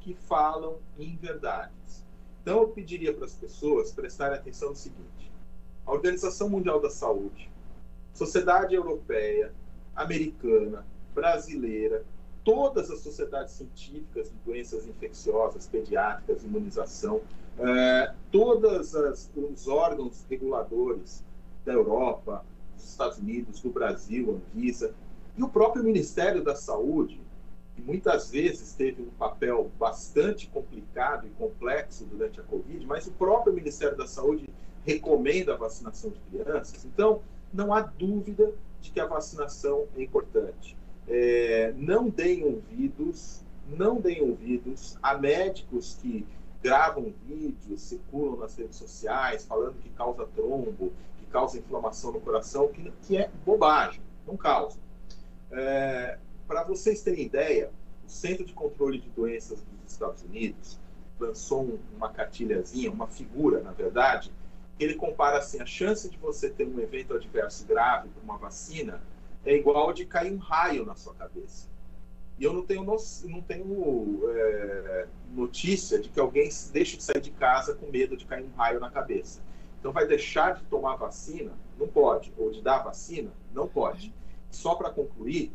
que 0.00 0.14
falam 0.14 0.78
inverdades. 0.98 2.04
Então, 2.42 2.62
eu 2.62 2.68
pediria 2.68 3.12
para 3.12 3.24
as 3.24 3.34
pessoas 3.34 3.92
prestarem 3.92 4.38
atenção 4.38 4.70
no 4.70 4.76
seguinte: 4.76 5.32
a 5.84 5.92
Organização 5.92 6.48
Mundial 6.48 6.80
da 6.80 6.90
Saúde, 6.90 7.50
Sociedade 8.14 8.74
Europeia, 8.74 9.52
Americana, 9.94 10.86
Brasileira, 11.12 12.04
todas 12.44 12.90
as 12.90 13.00
sociedades 13.00 13.54
científicas 13.54 14.30
de 14.30 14.36
doenças 14.44 14.86
infecciosas, 14.86 15.66
pediátricas, 15.66 16.44
imunização, 16.44 17.20
eh, 17.58 18.14
todos 18.30 18.94
os 19.34 19.66
órgãos 19.66 20.24
reguladores 20.30 21.24
da 21.64 21.72
Europa, 21.72 22.44
dos 22.76 22.88
Estados 22.88 23.18
Unidos, 23.18 23.60
do 23.60 23.70
Brasil, 23.70 24.40
Anvisa, 24.54 24.94
e 25.36 25.42
o 25.42 25.48
próprio 25.48 25.84
Ministério 25.84 26.42
da 26.42 26.54
Saúde, 26.54 27.20
que 27.74 27.82
muitas 27.82 28.30
vezes 28.30 28.72
teve 28.72 29.02
um 29.02 29.10
papel 29.18 29.70
bastante 29.78 30.46
complicado 30.48 31.26
e 31.26 31.30
complexo 31.30 32.06
durante 32.06 32.40
a 32.40 32.42
Covid, 32.42 32.86
mas 32.86 33.06
o 33.06 33.12
próprio 33.12 33.52
Ministério 33.52 33.96
da 33.96 34.06
Saúde 34.06 34.48
recomenda 34.84 35.52
a 35.52 35.56
vacinação 35.56 36.10
de 36.10 36.18
crianças. 36.30 36.84
Então, 36.84 37.20
não 37.52 37.74
há 37.74 37.80
dúvida 37.80 38.52
de 38.80 38.90
que 38.90 39.00
a 39.00 39.06
vacinação 39.06 39.86
é 39.96 40.02
importante. 40.02 40.76
É, 41.08 41.74
não 41.76 42.08
deem 42.08 42.44
ouvidos, 42.44 43.42
não 43.68 44.00
deem 44.00 44.22
ouvidos 44.22 44.96
a 45.02 45.16
médicos 45.18 45.98
que 46.00 46.26
gravam 46.62 47.12
vídeos, 47.26 47.82
circulam 47.82 48.38
nas 48.38 48.56
redes 48.56 48.76
sociais, 48.76 49.44
falando 49.44 49.74
que 49.82 49.90
causa 49.90 50.26
trombo, 50.34 50.92
que 51.18 51.26
causa 51.26 51.58
inflamação 51.58 52.12
no 52.12 52.20
coração, 52.20 52.68
que, 52.68 52.90
que 53.02 53.16
é 53.16 53.30
bobagem, 53.44 54.00
não 54.26 54.36
causa. 54.36 54.78
É, 55.50 56.18
Para 56.46 56.64
vocês 56.64 57.02
terem 57.02 57.24
ideia, 57.24 57.70
o 58.06 58.10
Centro 58.10 58.44
de 58.44 58.52
Controle 58.52 59.00
de 59.00 59.08
Doenças 59.10 59.62
dos 59.62 59.92
Estados 59.92 60.22
Unidos 60.22 60.78
lançou 61.18 61.78
uma 61.96 62.10
cartilhazinha, 62.10 62.90
uma 62.90 63.06
figura, 63.06 63.60
na 63.62 63.72
verdade, 63.72 64.32
ele 64.78 64.94
compara 64.94 65.38
assim, 65.38 65.60
a 65.60 65.66
chance 65.66 66.08
de 66.08 66.18
você 66.18 66.50
ter 66.50 66.66
um 66.66 66.78
evento 66.78 67.14
adverso 67.14 67.66
grave 67.66 68.08
por 68.10 68.22
uma 68.22 68.36
vacina 68.36 69.00
é 69.44 69.54
igual 69.54 69.92
de 69.92 70.04
cair 70.04 70.32
um 70.32 70.38
raio 70.38 70.84
na 70.84 70.94
sua 70.94 71.14
cabeça. 71.14 71.68
E 72.38 72.44
eu 72.44 72.52
não 72.52 72.62
tenho, 72.62 72.84
no, 72.84 72.96
não 73.24 73.40
tenho 73.40 74.30
é, 74.30 75.06
notícia 75.34 75.98
de 75.98 76.10
que 76.10 76.20
alguém 76.20 76.50
deixe 76.70 76.96
de 76.98 77.02
sair 77.02 77.20
de 77.20 77.30
casa 77.30 77.74
com 77.74 77.90
medo 77.90 78.16
de 78.16 78.26
cair 78.26 78.44
um 78.44 78.54
raio 78.54 78.78
na 78.78 78.90
cabeça. 78.90 79.40
Então, 79.80 79.90
vai 79.90 80.06
deixar 80.06 80.54
de 80.54 80.64
tomar 80.64 80.96
vacina? 80.96 81.52
Não 81.78 81.88
pode. 81.88 82.32
Ou 82.36 82.50
de 82.50 82.60
dar 82.60 82.78
vacina? 82.78 83.30
Não 83.54 83.66
pode. 83.66 84.12
Só 84.56 84.74
para 84.74 84.90
concluir, 84.90 85.52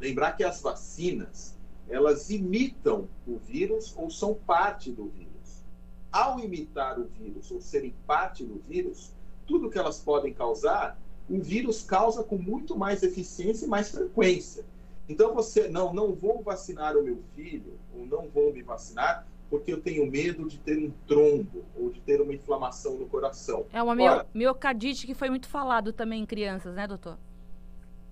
lembrar 0.00 0.32
que 0.32 0.44
as 0.44 0.60
vacinas, 0.60 1.56
elas 1.88 2.30
imitam 2.30 3.08
o 3.26 3.38
vírus 3.38 3.92
ou 3.96 4.08
são 4.08 4.34
parte 4.34 4.90
do 4.90 5.06
vírus. 5.08 5.64
Ao 6.12 6.38
imitar 6.38 6.98
o 6.98 7.04
vírus 7.04 7.50
ou 7.50 7.60
serem 7.60 7.92
parte 8.06 8.44
do 8.44 8.62
vírus, 8.68 9.12
tudo 9.46 9.68
que 9.68 9.78
elas 9.78 9.98
podem 9.98 10.32
causar, 10.32 10.98
o 11.28 11.40
vírus 11.40 11.82
causa 11.82 12.22
com 12.22 12.38
muito 12.38 12.78
mais 12.78 13.02
eficiência 13.02 13.66
e 13.66 13.68
mais 13.68 13.90
frequência. 13.90 14.64
Então 15.08 15.34
você, 15.34 15.68
não, 15.68 15.92
não 15.92 16.14
vou 16.14 16.40
vacinar 16.42 16.96
o 16.96 17.02
meu 17.02 17.18
filho, 17.34 17.78
ou 17.94 18.06
não 18.06 18.28
vou 18.28 18.52
me 18.52 18.62
vacinar, 18.62 19.26
porque 19.50 19.72
eu 19.72 19.80
tenho 19.80 20.08
medo 20.10 20.48
de 20.48 20.58
ter 20.58 20.78
um 20.78 20.92
trombo 21.06 21.64
ou 21.76 21.90
de 21.90 22.00
ter 22.00 22.20
uma 22.20 22.32
inflamação 22.32 22.96
no 22.96 23.06
coração. 23.06 23.66
É 23.72 23.82
uma 23.82 24.00
Ora, 24.00 24.26
miocardite 24.32 25.06
que 25.06 25.14
foi 25.14 25.30
muito 25.30 25.48
falado 25.48 25.92
também 25.92 26.22
em 26.22 26.26
crianças, 26.26 26.74
né, 26.74 26.86
doutor? 26.86 27.18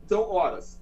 Então, 0.05 0.29
horas, 0.29 0.79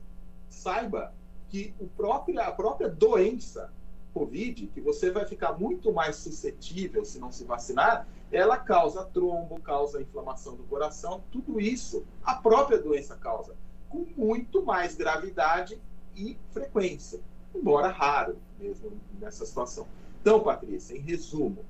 saiba 0.49 1.13
que 1.49 1.75
o 1.79 1.87
próprio, 1.87 2.41
a 2.41 2.51
própria 2.51 2.89
doença 2.89 3.73
Covid, 4.13 4.67
que 4.69 4.81
você 4.81 5.11
vai 5.11 5.25
ficar 5.25 5.59
muito 5.59 5.93
mais 5.93 6.17
suscetível 6.17 7.05
se 7.05 7.19
não 7.19 7.33
se 7.33 7.45
vacinar, 7.45 8.07
ela 8.31 8.57
causa 8.59 9.05
trombo, 9.05 9.61
causa 9.61 10.01
inflamação 10.01 10.55
do 10.57 10.65
coração, 10.65 11.23
tudo 11.31 11.61
isso 11.61 12.05
a 12.23 12.35
própria 12.35 12.79
doença 12.79 13.17
causa, 13.17 13.55
com 13.89 14.07
muito 14.17 14.65
mais 14.65 14.95
gravidade 14.95 15.81
e 16.15 16.37
frequência, 16.51 17.21
embora 17.55 17.89
raro 17.89 18.39
mesmo 18.59 18.93
nessa 19.19 19.47
situação. 19.47 19.87
Então, 20.21 20.41
Patrícia, 20.41 20.95
em 20.95 21.01
resumo, 21.01 21.65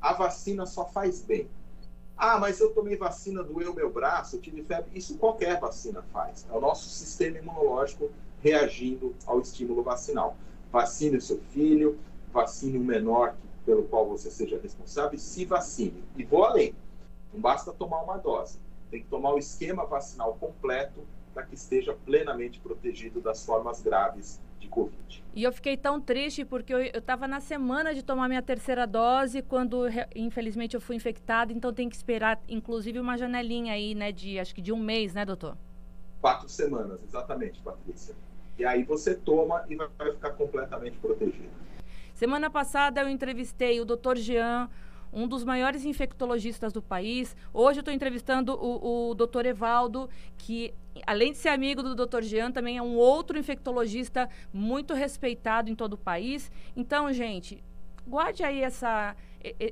a 0.00 0.12
vacina 0.12 0.66
só 0.66 0.84
faz 0.86 1.22
bem. 1.22 1.48
Ah, 2.18 2.36
mas 2.36 2.58
eu 2.58 2.74
tomei 2.74 2.96
vacina, 2.96 3.44
doeu 3.44 3.72
meu 3.72 3.92
braço, 3.92 4.34
eu 4.34 4.40
tive 4.40 4.64
febre. 4.64 4.90
Isso 4.92 5.16
qualquer 5.18 5.60
vacina 5.60 6.02
faz. 6.12 6.44
É 6.50 6.52
o 6.52 6.60
nosso 6.60 6.88
sistema 6.88 7.38
imunológico 7.38 8.10
reagindo 8.42 9.14
ao 9.24 9.40
estímulo 9.40 9.84
vacinal. 9.84 10.36
Vacine 10.72 11.18
o 11.18 11.20
seu 11.20 11.38
filho, 11.52 11.96
vacine 12.32 12.76
o 12.76 12.82
menor 12.82 13.36
pelo 13.64 13.84
qual 13.84 14.08
você 14.08 14.32
seja 14.32 14.58
responsável 14.60 15.16
se 15.16 15.44
vacine. 15.44 16.02
E 16.16 16.24
vou 16.24 16.44
além. 16.44 16.74
Não 17.32 17.40
basta 17.40 17.72
tomar 17.72 18.02
uma 18.02 18.18
dose. 18.18 18.58
Tem 18.90 19.00
que 19.00 19.08
tomar 19.08 19.34
o 19.34 19.38
esquema 19.38 19.86
vacinal 19.86 20.36
completo 20.40 21.06
para 21.32 21.44
que 21.44 21.54
esteja 21.54 21.96
plenamente 22.04 22.58
protegido 22.58 23.20
das 23.20 23.46
formas 23.46 23.80
graves 23.80 24.40
de 24.58 24.68
Covid. 24.68 25.24
E 25.34 25.44
eu 25.44 25.52
fiquei 25.52 25.76
tão 25.76 26.00
triste 26.00 26.44
porque 26.44 26.72
eu 26.72 26.80
estava 26.80 27.28
na 27.28 27.40
semana 27.40 27.94
de 27.94 28.02
tomar 28.02 28.28
minha 28.28 28.42
terceira 28.42 28.86
dose, 28.86 29.42
quando 29.42 29.84
infelizmente 30.14 30.74
eu 30.74 30.80
fui 30.80 30.96
infectada, 30.96 31.52
então 31.52 31.72
tem 31.72 31.88
que 31.88 31.96
esperar, 31.96 32.40
inclusive, 32.48 32.98
uma 32.98 33.16
janelinha 33.16 33.72
aí, 33.72 33.94
né, 33.94 34.10
de 34.10 34.38
acho 34.38 34.54
que 34.54 34.60
de 34.60 34.72
um 34.72 34.78
mês, 34.78 35.14
né, 35.14 35.24
doutor? 35.24 35.56
Quatro 36.20 36.48
semanas, 36.48 36.98
exatamente, 37.04 37.60
Patrícia. 37.60 38.14
E 38.58 38.64
aí 38.64 38.82
você 38.82 39.14
toma 39.14 39.64
e 39.68 39.76
vai 39.76 39.88
ficar 40.12 40.30
completamente 40.30 40.98
protegido. 40.98 41.48
Semana 42.12 42.50
passada 42.50 43.00
eu 43.00 43.08
entrevistei 43.08 43.80
o 43.80 43.84
Dr. 43.84 44.16
Jean, 44.16 44.68
um 45.12 45.26
dos 45.26 45.44
maiores 45.44 45.84
infectologistas 45.84 46.72
do 46.72 46.82
país. 46.82 47.36
Hoje 47.52 47.78
eu 47.78 47.82
estou 47.82 47.94
entrevistando 47.94 48.54
o, 48.54 49.12
o. 49.12 49.38
Evaldo, 49.44 50.08
que 50.36 50.74
além 51.06 51.32
de 51.32 51.38
ser 51.38 51.50
amigo 51.50 51.82
do 51.82 51.94
Dr. 51.94 52.22
Jean, 52.22 52.50
também 52.50 52.76
é 52.76 52.82
um 52.82 52.96
outro 52.96 53.38
infectologista 53.38 54.28
muito 54.52 54.94
respeitado 54.94 55.70
em 55.70 55.74
todo 55.74 55.94
o 55.94 55.98
país. 55.98 56.50
Então, 56.76 57.12
gente, 57.12 57.62
guarde 58.06 58.42
aí 58.42 58.62
essa, 58.62 59.14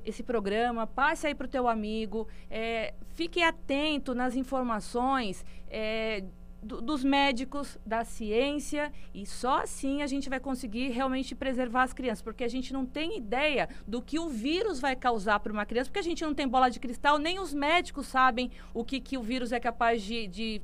esse 0.04 0.22
programa, 0.22 0.86
passe 0.86 1.26
aí 1.26 1.34
para 1.34 1.46
o 1.46 1.48
teu 1.48 1.66
amigo, 1.68 2.28
é, 2.50 2.94
fique 3.14 3.42
atento 3.42 4.14
nas 4.14 4.36
informações. 4.36 5.44
É, 5.68 6.24
do, 6.66 6.82
dos 6.82 7.04
médicos, 7.04 7.78
da 7.86 8.04
ciência, 8.04 8.92
e 9.14 9.24
só 9.24 9.62
assim 9.62 10.02
a 10.02 10.06
gente 10.06 10.28
vai 10.28 10.40
conseguir 10.40 10.88
realmente 10.88 11.34
preservar 11.34 11.84
as 11.84 11.92
crianças, 11.92 12.22
porque 12.22 12.44
a 12.44 12.48
gente 12.48 12.72
não 12.72 12.84
tem 12.84 13.16
ideia 13.16 13.68
do 13.86 14.02
que 14.02 14.18
o 14.18 14.28
vírus 14.28 14.80
vai 14.80 14.96
causar 14.96 15.40
para 15.40 15.52
uma 15.52 15.64
criança, 15.64 15.88
porque 15.88 16.00
a 16.00 16.10
gente 16.10 16.24
não 16.24 16.34
tem 16.34 16.46
bola 16.46 16.68
de 16.68 16.80
cristal, 16.80 17.18
nem 17.18 17.38
os 17.38 17.54
médicos 17.54 18.06
sabem 18.06 18.50
o 18.74 18.84
que, 18.84 19.00
que 19.00 19.16
o 19.16 19.22
vírus 19.22 19.52
é 19.52 19.60
capaz 19.60 20.02
de, 20.02 20.26
de 20.26 20.62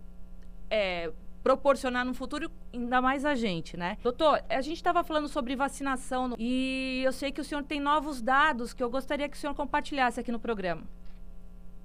é, 0.69 1.13
proporcionar 1.43 2.05
no 2.05 2.15
futuro, 2.15 2.51
ainda 2.73 3.01
mais 3.01 3.25
a 3.25 3.35
gente, 3.35 3.77
né? 3.77 3.99
Doutor, 4.03 4.43
a 4.49 4.61
gente 4.61 4.77
estava 4.77 5.03
falando 5.03 5.29
sobre 5.29 5.57
vacinação 5.57 6.29
no... 6.29 6.37
e 6.39 7.03
eu 7.05 7.13
sei 7.13 7.33
que 7.33 7.41
o 7.41 7.45
senhor 7.45 7.63
tem 7.63 7.81
novos 7.81 8.21
dados 8.21 8.73
que 8.73 8.83
eu 8.83 8.91
gostaria 8.91 9.29
que 9.29 9.37
o 9.37 9.41
senhor 9.41 9.55
compartilhasse 9.55 10.21
aqui 10.21 10.33
no 10.33 10.39
programa. 10.39 10.83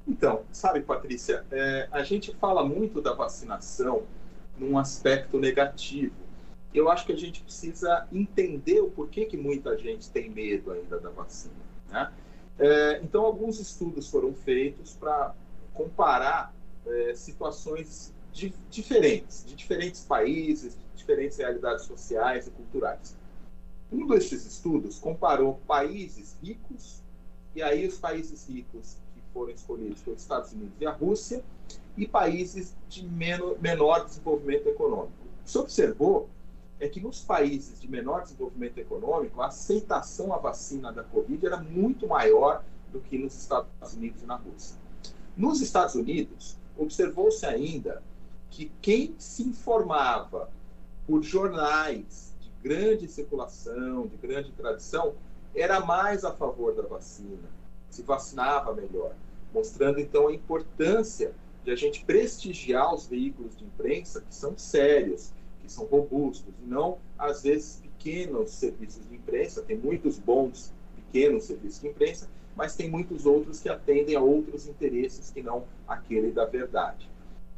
Então, 0.07 0.45
sabe, 0.53 0.81
Patrícia, 0.81 1.45
é, 1.51 1.89
a 1.91 2.01
gente 2.01 2.33
fala 2.35 2.65
muito 2.65 3.01
da 3.01 3.13
vacinação 3.13 4.03
num 4.57 4.77
aspecto 4.77 5.37
negativo. 5.37 6.15
Eu 6.73 6.89
acho 6.89 7.05
que 7.05 7.11
a 7.11 7.17
gente 7.17 7.43
precisa 7.43 8.07
entender 8.11 8.79
o 8.79 8.89
porquê 8.89 9.25
que 9.25 9.35
muita 9.35 9.77
gente 9.77 10.09
tem 10.09 10.29
medo 10.29 10.71
ainda 10.71 10.99
da 10.99 11.09
vacina. 11.09 11.53
Né? 11.89 12.11
É, 12.57 13.01
então, 13.03 13.25
alguns 13.25 13.59
estudos 13.59 14.09
foram 14.09 14.33
feitos 14.33 14.93
para 14.93 15.35
comparar 15.73 16.53
é, 16.85 17.13
situações 17.13 18.13
de, 18.31 18.53
diferentes, 18.69 19.43
de 19.45 19.55
diferentes 19.55 20.01
países, 20.05 20.73
de 20.75 20.85
diferentes 20.95 21.37
realidades 21.37 21.85
sociais 21.85 22.47
e 22.47 22.51
culturais. 22.51 23.17
Um 23.91 24.07
desses 24.07 24.45
estudos 24.45 24.99
comparou 24.99 25.59
países 25.67 26.35
ricos, 26.41 27.01
e 27.55 27.61
aí 27.61 27.87
os 27.87 27.97
países 27.97 28.47
ricos 28.47 28.97
foram 29.37 29.51
escolhidos 29.51 30.01
pelos 30.01 30.21
Estados 30.21 30.51
Unidos 30.51 30.73
e 30.81 30.85
a 30.87 30.91
Rússia, 30.91 31.43
e 31.95 32.07
países 32.07 32.75
de 32.89 33.05
menor, 33.05 33.55
menor 33.61 34.05
desenvolvimento 34.05 34.67
econômico. 34.67 35.13
Se 35.45 35.57
observou 35.57 36.27
é 36.79 36.87
que 36.87 36.99
nos 36.99 37.21
países 37.21 37.79
de 37.79 37.89
menor 37.89 38.21
desenvolvimento 38.23 38.77
econômico, 38.77 39.41
a 39.41 39.47
aceitação 39.47 40.31
à 40.31 40.37
vacina 40.37 40.91
da 40.91 41.03
Covid 41.03 41.43
era 41.43 41.57
muito 41.57 42.07
maior 42.07 42.63
do 42.91 42.99
que 42.99 43.17
nos 43.17 43.35
Estados 43.35 43.93
Unidos 43.95 44.21
e 44.21 44.25
na 44.25 44.35
Rússia. 44.35 44.75
Nos 45.35 45.59
Estados 45.59 45.95
Unidos, 45.95 46.55
observou-se 46.77 47.43
ainda 47.45 48.03
que 48.51 48.71
quem 48.79 49.15
se 49.17 49.41
informava 49.41 50.51
por 51.07 51.23
jornais 51.23 52.35
de 52.39 52.51
grande 52.61 53.07
circulação, 53.07 54.05
de 54.05 54.17
grande 54.17 54.51
tradição, 54.51 55.15
era 55.55 55.79
mais 55.79 56.23
a 56.23 56.31
favor 56.31 56.75
da 56.75 56.83
vacina, 56.83 57.49
se 57.89 58.03
vacinava 58.03 58.73
melhor 58.75 59.15
mostrando 59.53 59.99
então 59.99 60.27
a 60.27 60.33
importância 60.33 61.33
de 61.63 61.71
a 61.71 61.75
gente 61.75 62.05
prestigiar 62.05 62.93
os 62.93 63.07
veículos 63.07 63.57
de 63.57 63.65
imprensa 63.65 64.21
que 64.21 64.33
são 64.33 64.57
sérios, 64.57 65.31
que 65.61 65.71
são 65.71 65.85
robustos, 65.85 66.53
e 66.63 66.65
não, 66.65 66.97
às 67.17 67.43
vezes, 67.43 67.81
pequenos 67.81 68.51
serviços 68.51 69.07
de 69.09 69.15
imprensa. 69.15 69.61
Tem 69.61 69.77
muitos 69.77 70.17
bons 70.17 70.71
pequenos 70.95 71.43
serviços 71.43 71.81
de 71.81 71.87
imprensa, 71.87 72.29
mas 72.55 72.75
tem 72.75 72.89
muitos 72.89 73.25
outros 73.25 73.59
que 73.59 73.69
atendem 73.69 74.15
a 74.15 74.21
outros 74.21 74.67
interesses 74.67 75.29
que 75.29 75.41
não 75.41 75.65
aquele 75.87 76.31
da 76.31 76.45
verdade. 76.45 77.09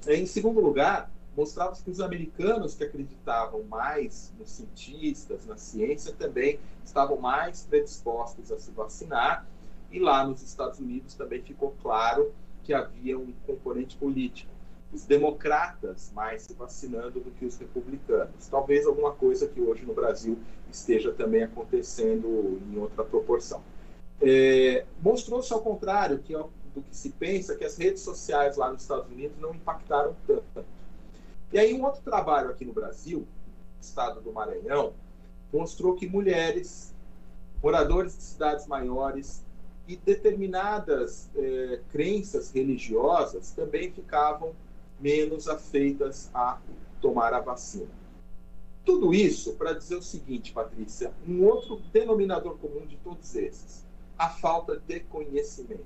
Em 0.08 0.26
segundo 0.26 0.60
lugar, 0.60 1.12
mostrava 1.36 1.76
que 1.76 1.90
os 1.90 2.02
americanos 2.02 2.74
que 2.74 2.84
acreditavam 2.84 3.64
mais 3.64 4.34
nos 4.40 4.50
cientistas, 4.50 5.46
na 5.46 5.56
ciência, 5.56 6.14
também 6.18 6.60
estavam 6.84 7.18
mais 7.18 7.62
predispostos 7.70 8.52
a 8.52 8.60
se 8.60 8.72
vacinar 8.72 9.46
e 9.92 10.00
lá 10.00 10.26
nos 10.26 10.42
Estados 10.42 10.80
Unidos 10.80 11.14
também 11.16 11.42
ficou 11.42 11.76
claro 11.82 12.34
que 12.64 12.74
havia 12.74 13.18
um 13.18 13.34
componente 13.46 13.98
político. 13.98 14.52
Os 14.92 15.06
democratas 15.06 16.12
mais 16.14 16.44
se 16.44 16.54
vacinando 16.54 17.20
do 17.20 17.32
que 17.32 17.46
os 17.46 17.58
republicanos. 17.58 18.48
Talvez 18.50 18.86
alguma 18.88 19.12
coisa 19.12 19.48
que 19.48 19.62
hoje 19.62 19.86
no 19.86 19.94
Brasil 19.94 20.38
esteja 20.72 21.12
também 21.12 21.44
acontecendo 21.44 22.60
em 22.72 22.78
outra 22.78 23.04
proporção. 23.04 23.62
É, 24.22 24.86
Mostrou-se 25.02 25.52
ao 25.54 25.62
contrário 25.62 26.20
que 26.20 26.34
do 26.74 26.82
que 26.82 26.96
se 26.96 27.10
pensa 27.10 27.56
que 27.56 27.66
as 27.66 27.78
redes 27.78 28.02
sociais 28.02 28.58
lá 28.58 28.72
nos 28.72 28.84
Estados 28.84 29.12
Unidos 29.12 29.38
não 29.40 29.54
impactaram 29.54 30.16
tanto. 30.26 30.66
E 31.52 31.58
aí 31.58 31.74
um 31.74 31.84
outro 31.84 32.02
trabalho 32.02 32.50
aqui 32.50 32.64
no 32.64 32.74
Brasil, 32.74 33.28
estado 33.82 34.22
do 34.22 34.32
Maranhão, 34.32 34.94
mostrou 35.52 35.96
que 35.96 36.08
mulheres, 36.08 36.94
moradores 37.62 38.16
de 38.16 38.24
cidades 38.24 38.68
maiores 38.68 39.44
e 39.90 39.96
determinadas 39.96 41.32
é, 41.36 41.82
crenças 41.92 42.52
religiosas 42.52 43.50
também 43.54 43.92
ficavam 43.92 44.54
menos 45.00 45.48
afeitas 45.48 46.30
a 46.32 46.60
tomar 47.02 47.34
a 47.34 47.40
vacina. 47.40 47.90
Tudo 48.86 49.12
isso 49.16 49.54
para 49.54 49.74
dizer 49.74 49.96
o 49.96 50.02
seguinte, 50.04 50.54
Patrícia: 50.54 51.12
um 51.28 51.44
outro 51.44 51.82
denominador 51.92 52.56
comum 52.60 52.86
de 52.86 52.98
todos 52.98 53.34
esses, 53.36 53.84
a 54.16 54.30
falta 54.30 54.80
de 54.88 55.00
conhecimento. 55.00 55.84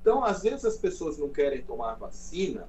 Então, 0.00 0.24
às 0.24 0.42
vezes 0.42 0.64
as 0.64 0.78
pessoas 0.78 1.18
não 1.18 1.28
querem 1.28 1.60
tomar 1.60 1.96
vacina, 1.96 2.66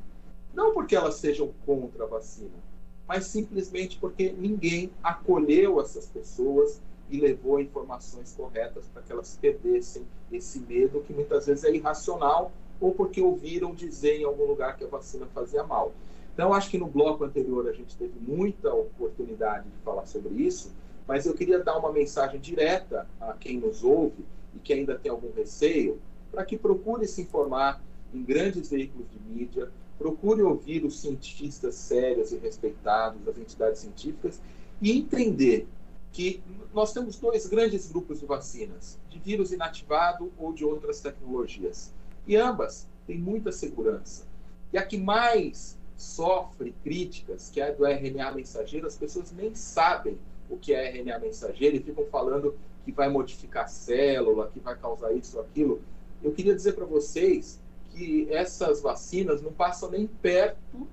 não 0.54 0.74
porque 0.74 0.98
elas 0.98 1.16
sejam 1.16 1.54
contra 1.66 2.04
a 2.04 2.08
vacina, 2.08 2.60
mas 3.08 3.26
simplesmente 3.26 3.98
porque 3.98 4.34
ninguém 4.34 4.92
acolheu 5.02 5.80
essas 5.80 6.08
pessoas 6.08 6.82
e 7.12 7.20
levou 7.20 7.60
informações 7.60 8.34
corretas 8.36 8.86
para 8.94 9.02
que 9.02 9.12
elas 9.12 9.38
perdessem 9.40 10.04
esse 10.32 10.60
medo 10.60 11.02
que 11.02 11.14
muitas 11.14 11.46
vezes 11.46 11.64
é 11.66 11.76
irracional 11.76 12.52
ou 12.80 12.94
porque 12.94 13.22
ouviram 13.22 13.76
dizer 13.76 14.22
em 14.22 14.24
algum 14.24 14.46
lugar 14.46 14.78
que 14.78 14.84
a 14.84 14.88
vacina 14.88 15.28
fazia 15.34 15.64
mal. 15.64 15.94
Então, 16.34 16.54
acho 16.54 16.70
que 16.70 16.78
no 16.78 16.88
bloco 16.88 17.24
anterior 17.24 17.68
a 17.68 17.74
gente 17.74 17.96
teve 17.98 18.18
muita 18.20 18.74
oportunidade 18.74 19.66
de 19.70 19.78
falar 19.84 20.06
sobre 20.06 20.34
isso, 20.36 20.72
mas 21.06 21.26
eu 21.26 21.34
queria 21.34 21.60
dar 21.60 21.78
uma 21.78 21.92
mensagem 21.92 22.40
direta 22.40 23.08
a 23.20 23.34
quem 23.34 23.60
nos 23.60 23.84
ouve 23.84 24.26
e 24.56 24.60
que 24.60 24.74
ainda 24.74 24.98
tem 24.98 25.12
algum 25.12 25.32
receio, 25.34 26.00
para 26.32 26.46
que 26.46 26.58
procure 26.58 27.06
se 27.06 27.24
informar 27.24 27.84
em 28.14 28.24
grandes 28.24 28.70
veículos 28.70 29.08
de 29.12 29.20
mídia, 29.20 29.70
procure 30.00 30.42
ouvir 30.42 30.84
os 30.86 31.02
cientistas 31.02 31.76
sérios 31.76 32.32
e 32.32 32.38
respeitados, 32.38 33.28
as 33.28 33.38
entidades 33.38 33.82
científicas, 33.82 34.42
e 34.82 34.92
entender 34.98 35.68
que 36.12 36.44
nós 36.74 36.94
temos 36.94 37.18
dois 37.18 37.48
grandes 37.48 37.90
grupos 37.90 38.20
de 38.20 38.26
vacinas, 38.26 39.00
de 39.10 39.20
vírus 39.20 39.52
inativado 39.52 40.32
ou 40.38 40.54
de 40.54 40.66
outras 40.66 41.00
tecnologias. 41.00 41.94
E 42.28 42.36
ambas 42.36 42.88
têm 43.08 43.18
muita 43.18 43.52
segurança. 43.52 44.28
E 44.74 44.78
a 44.78 44.86
que 44.86 44.98
mais 44.98 45.78
sofre 45.96 46.74
críticas, 46.84 47.50
que 47.50 47.62
é 47.62 47.72
do 47.72 47.86
RNA 47.86 48.32
mensageiro, 48.32 48.88
as 48.88 48.98
pessoas 48.98 49.32
nem 49.32 49.54
sabem 49.54 50.18
o 50.50 50.58
que 50.58 50.74
é 50.74 50.90
RNA 50.92 51.20
mensageiro 51.20 51.78
e 51.78 51.80
ficam 51.80 52.06
falando 52.08 52.58
que 52.84 52.92
vai 52.92 53.10
modificar 53.10 53.66
a 53.66 53.68
célula, 53.68 54.50
que 54.52 54.60
vai 54.60 54.76
causar 54.76 55.14
isso 55.14 55.38
ou 55.38 55.44
aquilo. 55.44 55.82
Eu 56.22 56.32
queria 56.32 56.56
dizer 56.56 56.74
para 56.74 56.86
vocês 56.86 57.60
que 57.92 58.28
essas 58.32 58.82
vacinas 58.82 59.42
não 59.42 59.52
passam 59.52 59.90
nem 59.90 60.08
perto 60.08 60.88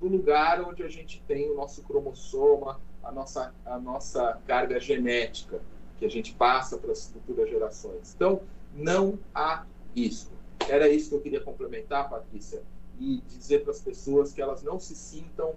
do 0.00 0.08
lugar 0.08 0.60
onde 0.62 0.82
a 0.82 0.88
gente 0.88 1.22
tem 1.26 1.50
o 1.50 1.54
nosso 1.54 1.82
cromossoma, 1.82 2.80
a 3.02 3.12
nossa, 3.12 3.54
a 3.64 3.78
nossa 3.78 4.38
carga 4.46 4.78
genética, 4.80 5.60
que 5.98 6.04
a 6.04 6.10
gente 6.10 6.34
passa 6.34 6.76
para 6.76 6.92
as 6.92 7.10
futuras 7.10 7.48
gerações. 7.48 8.14
Então, 8.14 8.42
não 8.74 9.18
há 9.34 9.64
risco. 9.94 10.32
Era 10.68 10.88
isso 10.88 11.10
que 11.10 11.16
eu 11.16 11.20
queria 11.20 11.40
complementar, 11.40 12.08
Patrícia, 12.08 12.62
e 12.98 13.22
dizer 13.28 13.62
para 13.62 13.72
as 13.72 13.80
pessoas 13.80 14.32
que 14.32 14.40
elas 14.40 14.62
não 14.62 14.78
se 14.78 14.94
sintam 14.94 15.54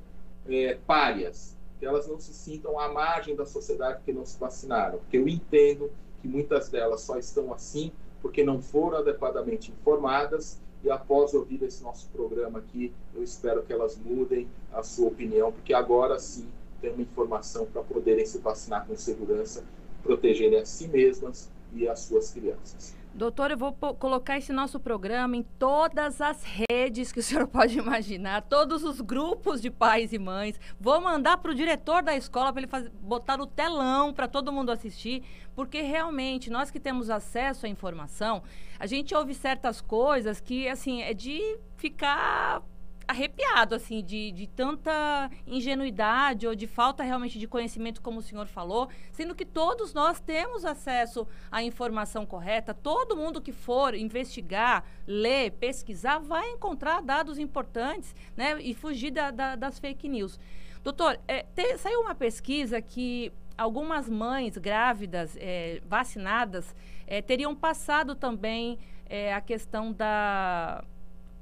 é, 0.47 0.77
párias, 0.85 1.55
que 1.79 1.85
elas 1.85 2.07
não 2.07 2.19
se 2.19 2.33
sintam 2.33 2.79
à 2.79 2.91
margem 2.91 3.35
da 3.35 3.45
sociedade 3.45 3.97
porque 3.97 4.13
não 4.13 4.25
se 4.25 4.39
vacinaram. 4.39 4.99
Porque 4.99 5.17
eu 5.17 5.27
entendo 5.27 5.91
que 6.21 6.27
muitas 6.27 6.69
delas 6.69 7.01
só 7.01 7.17
estão 7.17 7.53
assim 7.53 7.91
porque 8.21 8.43
não 8.43 8.61
foram 8.61 8.97
adequadamente 8.97 9.71
informadas 9.71 10.59
e 10.83 10.89
após 10.89 11.33
ouvir 11.33 11.61
esse 11.63 11.83
nosso 11.83 12.07
programa 12.09 12.59
aqui, 12.59 12.93
eu 13.13 13.23
espero 13.23 13.63
que 13.63 13.73
elas 13.73 13.97
mudem 13.97 14.47
a 14.71 14.83
sua 14.83 15.07
opinião, 15.07 15.51
porque 15.51 15.73
agora 15.73 16.19
sim 16.19 16.47
tem 16.85 16.93
uma 16.93 17.01
informação 17.01 17.65
para 17.65 17.81
poderem 17.81 18.25
se 18.25 18.37
vacinar 18.39 18.85
com 18.85 18.95
segurança, 18.95 19.63
protegerem 20.03 20.59
a 20.59 20.65
si 20.65 20.87
mesmas 20.87 21.49
e 21.73 21.87
as 21.87 22.01
suas 22.01 22.31
crianças. 22.31 22.95
Doutor, 23.13 23.49
eu 23.49 23.57
vou 23.57 23.71
colocar 23.73 24.37
esse 24.37 24.51
nosso 24.51 24.77
programa 24.77 25.37
em 25.37 25.43
todas 25.57 26.19
as 26.19 26.43
redes 26.69 27.13
que 27.13 27.21
o 27.21 27.23
senhor 27.23 27.47
pode 27.47 27.79
imaginar, 27.79 28.41
todos 28.43 28.83
os 28.83 28.99
grupos 28.99 29.61
de 29.61 29.71
pais 29.71 30.11
e 30.13 30.19
mães. 30.19 30.59
Vou 30.79 30.99
mandar 31.01 31.37
para 31.37 31.51
o 31.51 31.55
diretor 31.55 32.03
da 32.03 32.15
escola 32.15 32.51
para 32.51 32.61
ele 32.61 32.67
fazer, 32.67 32.91
botar 33.01 33.37
no 33.37 33.47
telão 33.47 34.13
para 34.13 34.27
todo 34.27 34.51
mundo 34.51 34.69
assistir, 34.69 35.23
porque 35.55 35.81
realmente 35.81 36.49
nós 36.49 36.69
que 36.69 36.79
temos 36.79 37.09
acesso 37.09 37.65
à 37.65 37.69
informação, 37.69 38.43
a 38.77 38.85
gente 38.85 39.15
ouve 39.15 39.33
certas 39.33 39.79
coisas 39.79 40.41
que, 40.41 40.67
assim, 40.67 41.01
é 41.01 41.13
de 41.13 41.57
ficar 41.77 42.61
arrepiado, 43.07 43.75
assim, 43.75 44.03
de, 44.03 44.31
de 44.31 44.47
tanta 44.47 45.29
ingenuidade 45.45 46.47
ou 46.47 46.55
de 46.55 46.67
falta 46.67 47.03
realmente 47.03 47.39
de 47.39 47.47
conhecimento, 47.47 48.01
como 48.01 48.19
o 48.19 48.21
senhor 48.21 48.47
falou, 48.47 48.89
sendo 49.11 49.35
que 49.35 49.45
todos 49.45 49.93
nós 49.93 50.19
temos 50.19 50.65
acesso 50.65 51.27
à 51.51 51.63
informação 51.63 52.25
correta, 52.25 52.73
todo 52.73 53.15
mundo 53.15 53.41
que 53.41 53.51
for 53.51 53.95
investigar, 53.95 54.83
ler, 55.07 55.51
pesquisar, 55.51 56.19
vai 56.19 56.51
encontrar 56.51 57.01
dados 57.01 57.37
importantes, 57.37 58.15
né, 58.35 58.59
e 58.61 58.73
fugir 58.73 59.11
da, 59.11 59.31
da, 59.31 59.55
das 59.55 59.79
fake 59.79 60.07
news. 60.07 60.39
Doutor, 60.83 61.19
é, 61.27 61.43
te, 61.43 61.77
saiu 61.77 62.01
uma 62.01 62.13
pesquisa 62.13 62.81
que 62.81 63.31
algumas 63.57 64.09
mães 64.09 64.57
grávidas, 64.57 65.35
é, 65.39 65.81
vacinadas, 65.85 66.75
é, 67.07 67.21
teriam 67.21 67.55
passado 67.55 68.15
também 68.15 68.77
é, 69.07 69.33
a 69.33 69.41
questão 69.41 69.91
da. 69.91 70.83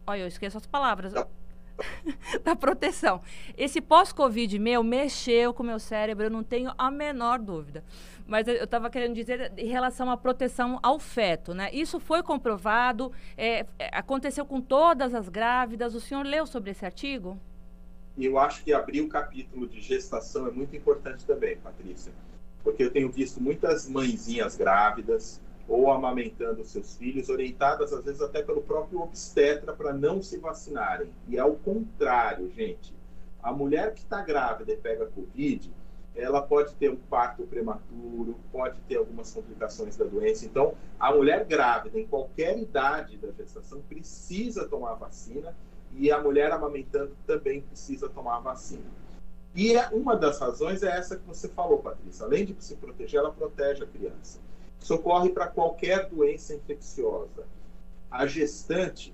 Olha, 0.06 0.22
eu 0.22 0.28
esqueço 0.28 0.58
as 0.58 0.66
palavras. 0.66 1.14
da 1.14 1.28
proteção. 2.60 3.22
Esse 3.58 3.82
pós-Covid 3.82 4.58
meu 4.60 4.84
mexeu 4.84 5.54
com 5.54 5.64
o 5.64 5.66
meu 5.66 5.80
cérebro, 5.80 6.26
eu 6.26 6.30
não 6.30 6.44
tenho 6.44 6.72
a 6.78 6.90
menor 6.92 7.40
dúvida. 7.40 7.84
Mas 8.26 8.48
eu 8.48 8.64
estava 8.64 8.90
querendo 8.90 9.14
dizer 9.14 9.52
em 9.58 9.68
relação 9.68 10.10
à 10.10 10.16
proteção 10.16 10.80
ao 10.82 10.98
feto, 10.98 11.54
né? 11.54 11.70
Isso 11.74 12.00
foi 12.00 12.24
comprovado, 12.24 13.12
é, 13.38 13.66
é, 13.78 13.90
aconteceu 13.92 14.46
com 14.46 14.62
todas 14.62 15.14
as 15.14 15.28
grávidas. 15.28 15.94
O 15.94 16.00
senhor 16.00 16.26
leu 16.26 16.46
sobre 16.46 16.72
esse 16.72 16.86
artigo? 16.86 17.38
Eu 18.18 18.38
acho 18.38 18.64
que 18.64 18.72
abrir 18.72 19.02
o 19.02 19.10
capítulo 19.10 19.68
de 19.68 19.82
gestação 19.82 20.48
é 20.48 20.52
muito 20.52 20.76
importante 20.76 21.26
também, 21.26 21.58
Patrícia. 21.58 22.14
Porque 22.64 22.84
eu 22.84 22.92
tenho 22.92 23.12
visto 23.12 23.42
muitas 23.42 23.90
mãezinhas 23.90 24.56
grávidas, 24.56 25.42
ou 25.68 25.92
amamentando 25.92 26.64
seus 26.66 26.98
filhos, 26.98 27.30
orientadas 27.30 27.94
às 27.94 28.04
vezes 28.04 28.22
até 28.22 28.42
pelo 28.42 28.62
próprio 28.62 29.02
obstetra 29.02 29.74
para 29.74 29.94
não 29.94 30.22
se 30.22 30.38
vacinarem. 30.38 31.10
E 31.28 31.38
é 31.38 31.44
o 31.44 31.56
contrário, 31.56 32.52
gente. 32.52 32.94
A 33.42 33.52
mulher 33.52 33.94
que 33.94 34.02
está 34.02 34.22
grávida 34.22 34.74
e 34.74 34.78
pega 34.78 35.06
Covid, 35.06 35.72
ela 36.16 36.42
pode 36.42 36.76
ter 36.76 36.90
um 36.90 36.96
parto 36.96 37.44
prematuro, 37.44 38.36
pode 38.52 38.80
ter 38.82 38.98
algumas 38.98 39.34
complicações 39.34 39.98
da 39.98 40.06
doença. 40.06 40.46
Então, 40.46 40.76
a 41.00 41.12
mulher 41.12 41.46
grávida, 41.46 42.00
em 42.00 42.06
qualquer 42.06 42.58
idade 42.58 43.18
da 43.18 43.32
gestação, 43.32 43.82
precisa 43.82 44.68
tomar 44.68 44.94
vacina 44.96 45.56
e 45.96 46.12
a 46.12 46.22
mulher 46.22 46.52
amamentando 46.52 47.16
também 47.26 47.62
precisa 47.62 48.08
tomar 48.10 48.40
vacina. 48.40 49.04
E 49.56 49.76
é, 49.76 49.88
uma 49.90 50.16
das 50.16 50.40
razões 50.40 50.82
é 50.84 50.98
essa 50.98 51.16
que 51.16 51.28
você 51.28 51.48
falou, 51.48 51.80
Patrícia. 51.80 52.26
Além 52.26 52.46
de 52.46 52.56
se 52.60 52.76
proteger, 52.76 53.20
ela 53.20 53.32
protege 53.32 53.84
a 53.84 53.88
criança 53.88 54.40
socorre 54.84 55.30
para 55.30 55.48
qualquer 55.48 56.10
doença 56.10 56.54
infecciosa. 56.54 57.46
A 58.12 58.28
gestante 58.28 59.14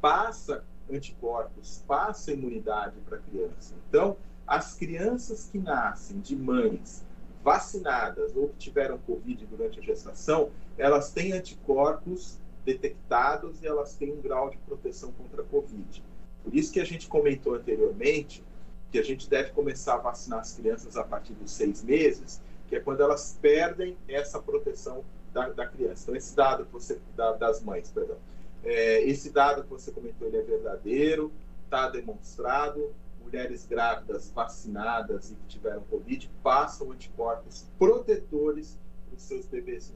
passa 0.00 0.64
anticorpos, 0.90 1.84
passa 1.86 2.32
imunidade 2.32 2.96
para 3.06 3.18
a 3.18 3.20
criança. 3.20 3.74
Então, 3.88 4.16
as 4.46 4.74
crianças 4.74 5.48
que 5.50 5.58
nascem 5.58 6.18
de 6.20 6.34
mães 6.34 7.04
vacinadas 7.44 8.34
ou 8.34 8.48
que 8.48 8.56
tiveram 8.56 8.98
Covid 8.98 9.46
durante 9.46 9.78
a 9.78 9.82
gestação, 9.82 10.50
elas 10.76 11.12
têm 11.12 11.32
anticorpos 11.32 12.38
detectados 12.64 13.62
e 13.62 13.66
elas 13.66 13.94
têm 13.94 14.12
um 14.12 14.20
grau 14.20 14.50
de 14.50 14.58
proteção 14.58 15.12
contra 15.12 15.42
a 15.42 15.44
Covid. 15.44 16.02
Por 16.42 16.54
isso 16.54 16.72
que 16.72 16.80
a 16.80 16.84
gente 16.84 17.08
comentou 17.08 17.54
anteriormente 17.54 18.44
que 18.90 18.98
a 18.98 19.04
gente 19.04 19.30
deve 19.30 19.52
começar 19.52 19.94
a 19.94 19.98
vacinar 19.98 20.40
as 20.40 20.52
crianças 20.52 20.96
a 20.96 21.04
partir 21.04 21.32
dos 21.34 21.52
seis 21.52 21.82
meses, 21.82 22.40
que 22.70 22.76
é 22.76 22.80
quando 22.80 23.02
elas 23.02 23.36
perdem 23.42 23.98
essa 24.08 24.40
proteção 24.40 25.04
da, 25.32 25.48
da 25.48 25.66
criança. 25.66 26.04
Então, 26.04 26.16
esse 26.16 26.34
dado 26.36 26.64
que 26.64 26.72
você, 26.72 27.00
da, 27.16 27.32
das 27.32 27.60
mães, 27.62 27.90
perdão, 27.90 28.16
é, 28.64 29.02
esse 29.02 29.30
dado 29.30 29.64
que 29.64 29.68
você 29.68 29.90
comentou, 29.90 30.28
ele 30.28 30.36
é 30.36 30.42
verdadeiro, 30.42 31.32
está 31.64 31.88
demonstrado. 31.88 32.94
Mulheres 33.22 33.66
grávidas 33.66 34.30
vacinadas 34.30 35.30
e 35.30 35.34
que 35.34 35.46
tiveram 35.46 35.82
Covid 35.82 36.28
passam 36.42 36.90
anticorpos 36.90 37.66
protetores 37.78 38.78
para 39.06 39.16
os 39.16 39.22
seus 39.22 39.46
bebês. 39.46 39.92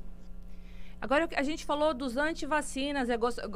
Agora, 1.04 1.28
a 1.36 1.42
gente 1.42 1.66
falou 1.66 1.92
dos 1.92 2.16
antivacinas. 2.16 3.10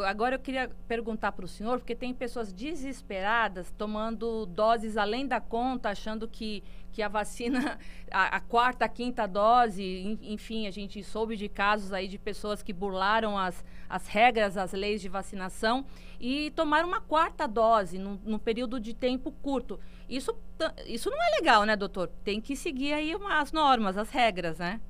Agora 0.07 0.35
eu 0.35 0.39
queria 0.39 0.71
perguntar 0.87 1.33
para 1.33 1.47
o 1.47 1.49
senhor, 1.49 1.79
porque 1.79 1.95
tem 1.95 2.13
pessoas 2.13 2.53
desesperadas 2.53 3.71
tomando 3.71 4.45
doses 4.45 4.99
além 4.99 5.27
da 5.27 5.41
conta, 5.41 5.89
achando 5.89 6.29
que, 6.29 6.63
que 6.93 7.01
a 7.01 7.09
vacina, 7.09 7.79
a, 8.13 8.37
a 8.37 8.41
quarta, 8.41 8.85
a 8.85 8.89
quinta 8.89 9.27
dose, 9.27 9.83
enfim, 10.21 10.67
a 10.67 10.71
gente 10.71 11.03
soube 11.03 11.39
de 11.39 11.49
casos 11.49 11.91
aí 11.91 12.07
de 12.07 12.19
pessoas 12.19 12.63
que 12.63 12.75
burlaram 12.75 13.39
as, 13.39 13.65
as 13.89 14.07
regras, 14.07 14.59
as 14.59 14.75
leis 14.75 15.01
de 15.01 15.09
vacinação 15.09 15.87
e 16.21 16.51
tomaram 16.51 16.87
uma 16.87 17.01
quarta 17.01 17.49
dose 17.49 17.97
num, 17.97 18.21
num 18.27 18.39
período 18.39 18.79
de 18.79 18.93
tempo 18.93 19.33
curto. 19.33 19.81
Isso, 20.07 20.37
isso 20.85 21.09
não 21.09 21.23
é 21.23 21.31
legal, 21.39 21.65
né, 21.65 21.75
doutor? 21.77 22.09
Tem 22.23 22.43
que 22.43 22.55
seguir 22.55 22.93
aí 22.93 23.17
as 23.31 23.53
normas, 23.53 23.97
as 23.97 24.11
regras, 24.11 24.59
né? 24.59 24.83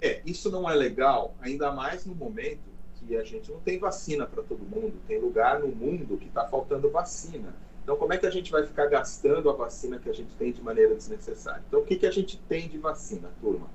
É, 0.00 0.20
isso 0.26 0.50
não 0.50 0.68
é 0.68 0.74
legal, 0.74 1.34
ainda 1.40 1.72
mais 1.72 2.04
no 2.04 2.14
momento 2.14 2.60
que 2.96 3.16
a 3.16 3.24
gente 3.24 3.50
não 3.50 3.60
tem 3.60 3.78
vacina 3.78 4.26
para 4.26 4.42
todo 4.42 4.58
mundo, 4.58 4.94
tem 5.06 5.20
lugar 5.20 5.60
no 5.60 5.68
mundo 5.68 6.16
que 6.18 6.26
está 6.26 6.46
faltando 6.46 6.90
vacina. 6.90 7.54
Então, 7.82 7.96
como 7.96 8.12
é 8.12 8.18
que 8.18 8.26
a 8.26 8.30
gente 8.30 8.50
vai 8.50 8.66
ficar 8.66 8.86
gastando 8.86 9.48
a 9.48 9.52
vacina 9.52 9.98
que 9.98 10.10
a 10.10 10.12
gente 10.12 10.34
tem 10.34 10.52
de 10.52 10.60
maneira 10.60 10.94
desnecessária? 10.94 11.62
Então, 11.68 11.80
o 11.80 11.84
que, 11.84 11.96
que 11.96 12.06
a 12.06 12.10
gente 12.10 12.36
tem 12.48 12.68
de 12.68 12.78
vacina, 12.78 13.30
turma? 13.40 13.70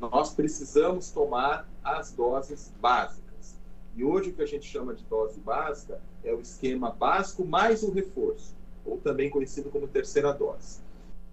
Nós 0.00 0.32
precisamos 0.32 1.10
tomar 1.10 1.68
as 1.84 2.10
doses 2.10 2.72
básicas. 2.80 3.54
E 3.94 4.02
hoje 4.02 4.30
o 4.30 4.32
que 4.32 4.42
a 4.42 4.46
gente 4.46 4.66
chama 4.66 4.94
de 4.94 5.04
dose 5.04 5.38
básica 5.40 6.00
é 6.24 6.32
o 6.32 6.40
esquema 6.40 6.90
básico 6.90 7.44
mais 7.44 7.82
o 7.82 7.90
reforço, 7.90 8.54
ou 8.84 8.96
também 8.96 9.28
conhecido 9.28 9.68
como 9.68 9.86
terceira 9.86 10.32
dose. 10.32 10.80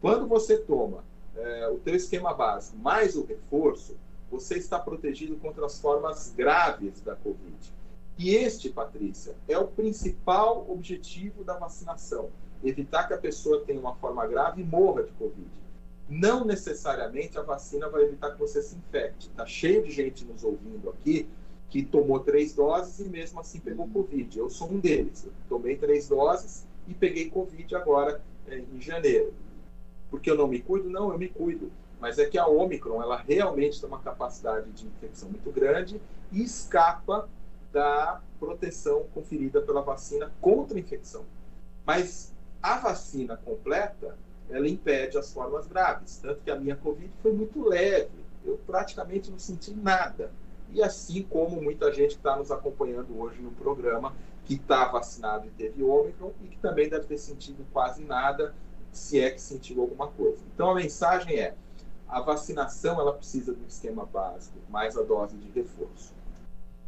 Quando 0.01 0.27
você 0.27 0.57
toma 0.57 1.05
é, 1.33 1.69
o 1.69 1.77
teu 1.77 1.95
esquema 1.95 2.33
básico 2.33 2.77
mais 2.77 3.15
o 3.15 3.23
reforço, 3.23 3.95
você 4.29 4.57
está 4.57 4.79
protegido 4.79 5.35
contra 5.37 5.65
as 5.65 5.79
formas 5.79 6.33
graves 6.35 7.01
da 7.01 7.15
Covid. 7.15 7.55
E 8.17 8.35
este, 8.35 8.69
Patrícia, 8.69 9.35
é 9.47 9.57
o 9.57 9.67
principal 9.67 10.65
objetivo 10.69 11.43
da 11.43 11.57
vacinação: 11.57 12.29
evitar 12.63 13.07
que 13.07 13.13
a 13.13 13.17
pessoa 13.17 13.61
tenha 13.61 13.79
uma 13.79 13.95
forma 13.95 14.25
grave 14.25 14.61
e 14.61 14.65
morra 14.65 15.03
de 15.03 15.11
Covid. 15.13 15.47
Não 16.09 16.45
necessariamente 16.45 17.37
a 17.37 17.43
vacina 17.43 17.89
vai 17.89 18.03
evitar 18.03 18.31
que 18.31 18.39
você 18.39 18.61
se 18.61 18.75
infecte. 18.75 19.27
Está 19.27 19.45
cheio 19.45 19.83
de 19.83 19.91
gente 19.91 20.25
nos 20.25 20.43
ouvindo 20.43 20.89
aqui 20.89 21.27
que 21.69 21.83
tomou 21.83 22.21
três 22.21 22.53
doses 22.53 23.05
e 23.05 23.09
mesmo 23.09 23.41
assim 23.41 23.59
pegou 23.59 23.89
Covid. 23.89 24.39
Eu 24.39 24.49
sou 24.49 24.71
um 24.71 24.79
deles. 24.79 25.25
Eu 25.25 25.33
tomei 25.49 25.75
três 25.75 26.07
doses 26.07 26.65
e 26.87 26.93
peguei 26.93 27.29
Covid 27.29 27.75
agora 27.75 28.21
eh, 28.47 28.63
em 28.73 28.79
janeiro. 28.79 29.33
Porque 30.09 30.31
eu 30.31 30.35
não 30.35 30.47
me 30.47 30.61
cuido? 30.61 30.89
Não, 30.89 31.11
eu 31.11 31.19
me 31.19 31.27
cuido 31.27 31.69
mas 31.99 32.19
é 32.19 32.25
que 32.25 32.37
a 32.37 32.47
Omicron 32.47 33.01
ela 33.01 33.17
realmente 33.17 33.79
tem 33.79 33.87
uma 33.87 33.99
capacidade 33.99 34.69
de 34.71 34.85
infecção 34.85 35.29
muito 35.29 35.51
grande 35.51 35.99
e 36.31 36.43
escapa 36.43 37.27
da 37.71 38.21
proteção 38.39 39.05
conferida 39.13 39.61
pela 39.61 39.81
vacina 39.81 40.31
contra 40.39 40.77
a 40.77 40.79
infecção. 40.79 41.25
Mas 41.85 42.33
a 42.61 42.77
vacina 42.77 43.37
completa, 43.37 44.17
ela 44.49 44.67
impede 44.67 45.17
as 45.17 45.33
formas 45.33 45.67
graves, 45.67 46.17
tanto 46.17 46.41
que 46.41 46.51
a 46.51 46.55
minha 46.55 46.75
Covid 46.75 47.11
foi 47.21 47.33
muito 47.33 47.67
leve, 47.67 48.25
eu 48.45 48.59
praticamente 48.65 49.31
não 49.31 49.39
senti 49.39 49.73
nada. 49.73 50.31
E 50.73 50.83
assim 50.83 51.23
como 51.23 51.61
muita 51.61 51.91
gente 51.91 52.11
que 52.11 52.19
está 52.19 52.35
nos 52.35 52.51
acompanhando 52.51 53.19
hoje 53.19 53.41
no 53.41 53.51
programa, 53.51 54.13
que 54.45 54.55
está 54.55 54.85
vacinado 54.85 55.47
e 55.47 55.49
teve 55.51 55.83
Omicron, 55.83 56.31
e 56.43 56.47
que 56.47 56.57
também 56.57 56.89
deve 56.89 57.05
ter 57.05 57.17
sentido 57.17 57.65
quase 57.71 58.03
nada, 58.03 58.53
se 58.91 59.19
é 59.19 59.29
que 59.29 59.41
sentiu 59.41 59.81
alguma 59.81 60.07
coisa. 60.07 60.39
Então 60.53 60.71
a 60.71 60.75
mensagem 60.75 61.37
é: 61.37 61.55
a 62.07 62.21
vacinação 62.21 62.99
ela 62.99 63.13
precisa 63.13 63.53
do 63.53 63.65
esquema 63.67 64.05
básico, 64.05 64.57
mais 64.69 64.97
a 64.97 65.03
dose 65.03 65.35
de 65.37 65.49
reforço. 65.51 66.13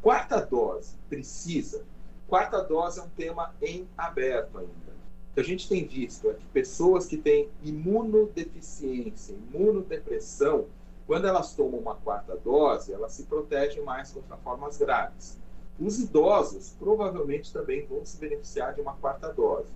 Quarta 0.01 0.39
dose 0.39 0.95
precisa. 1.09 1.83
Quarta 2.27 2.61
dose 2.61 2.99
é 2.99 3.03
um 3.03 3.09
tema 3.09 3.53
em 3.61 3.87
aberto 3.97 4.57
ainda. 4.57 4.89
O 5.31 5.33
que 5.33 5.39
a 5.41 5.43
gente 5.43 5.67
tem 5.67 5.85
visto 5.85 6.29
é 6.29 6.33
que 6.33 6.45
pessoas 6.47 7.05
que 7.05 7.17
têm 7.17 7.49
imunodeficiência, 7.63 9.33
imunodepressão, 9.33 10.67
quando 11.05 11.27
elas 11.27 11.53
tomam 11.53 11.79
uma 11.79 11.95
quarta 11.95 12.37
dose, 12.37 12.93
elas 12.93 13.13
se 13.13 13.23
protegem 13.23 13.83
mais 13.83 14.11
contra 14.11 14.37
formas 14.37 14.77
graves. 14.77 15.37
Os 15.79 15.99
idosos 15.99 16.75
provavelmente 16.79 17.51
também 17.51 17.85
vão 17.85 18.05
se 18.05 18.17
beneficiar 18.17 18.73
de 18.73 18.81
uma 18.81 18.93
quarta 18.95 19.33
dose. 19.33 19.69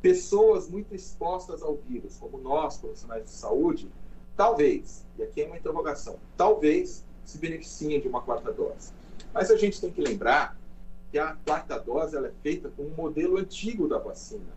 Pessoas 0.00 0.68
muito 0.68 0.94
expostas 0.94 1.62
ao 1.62 1.76
vírus, 1.76 2.16
como 2.16 2.38
nós, 2.38 2.76
profissionais 2.76 3.24
de 3.24 3.30
saúde, 3.30 3.90
talvez, 4.36 5.04
e 5.18 5.22
aqui 5.22 5.42
é 5.42 5.46
uma 5.46 5.56
interrogação, 5.56 6.18
talvez 6.36 7.04
se 7.24 7.38
beneficiem 7.38 8.00
de 8.00 8.08
uma 8.08 8.22
quarta 8.22 8.52
dose. 8.52 8.92
Mas 9.32 9.50
a 9.50 9.56
gente 9.56 9.80
tem 9.80 9.90
que 9.90 10.00
lembrar 10.00 10.56
que 11.10 11.18
a 11.18 11.36
quarta 11.44 11.78
dose 11.78 12.16
ela 12.16 12.28
é 12.28 12.32
feita 12.42 12.70
com 12.70 12.82
um 12.82 12.94
modelo 12.94 13.38
antigo 13.38 13.88
da 13.88 13.98
vacina, 13.98 14.52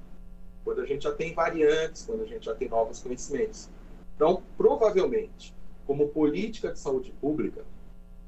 quando 0.64 0.82
a 0.82 0.86
gente 0.86 1.04
já 1.04 1.12
tem 1.12 1.34
variantes, 1.34 2.06
quando 2.06 2.24
a 2.24 2.26
gente 2.26 2.46
já 2.46 2.56
tem 2.56 2.68
novos 2.68 3.00
conhecimentos. 3.02 3.70
Então, 4.16 4.42
provavelmente, 4.58 5.54
como 5.86 6.08
política 6.08 6.72
de 6.72 6.80
saúde 6.80 7.14
pública, 7.22 7.64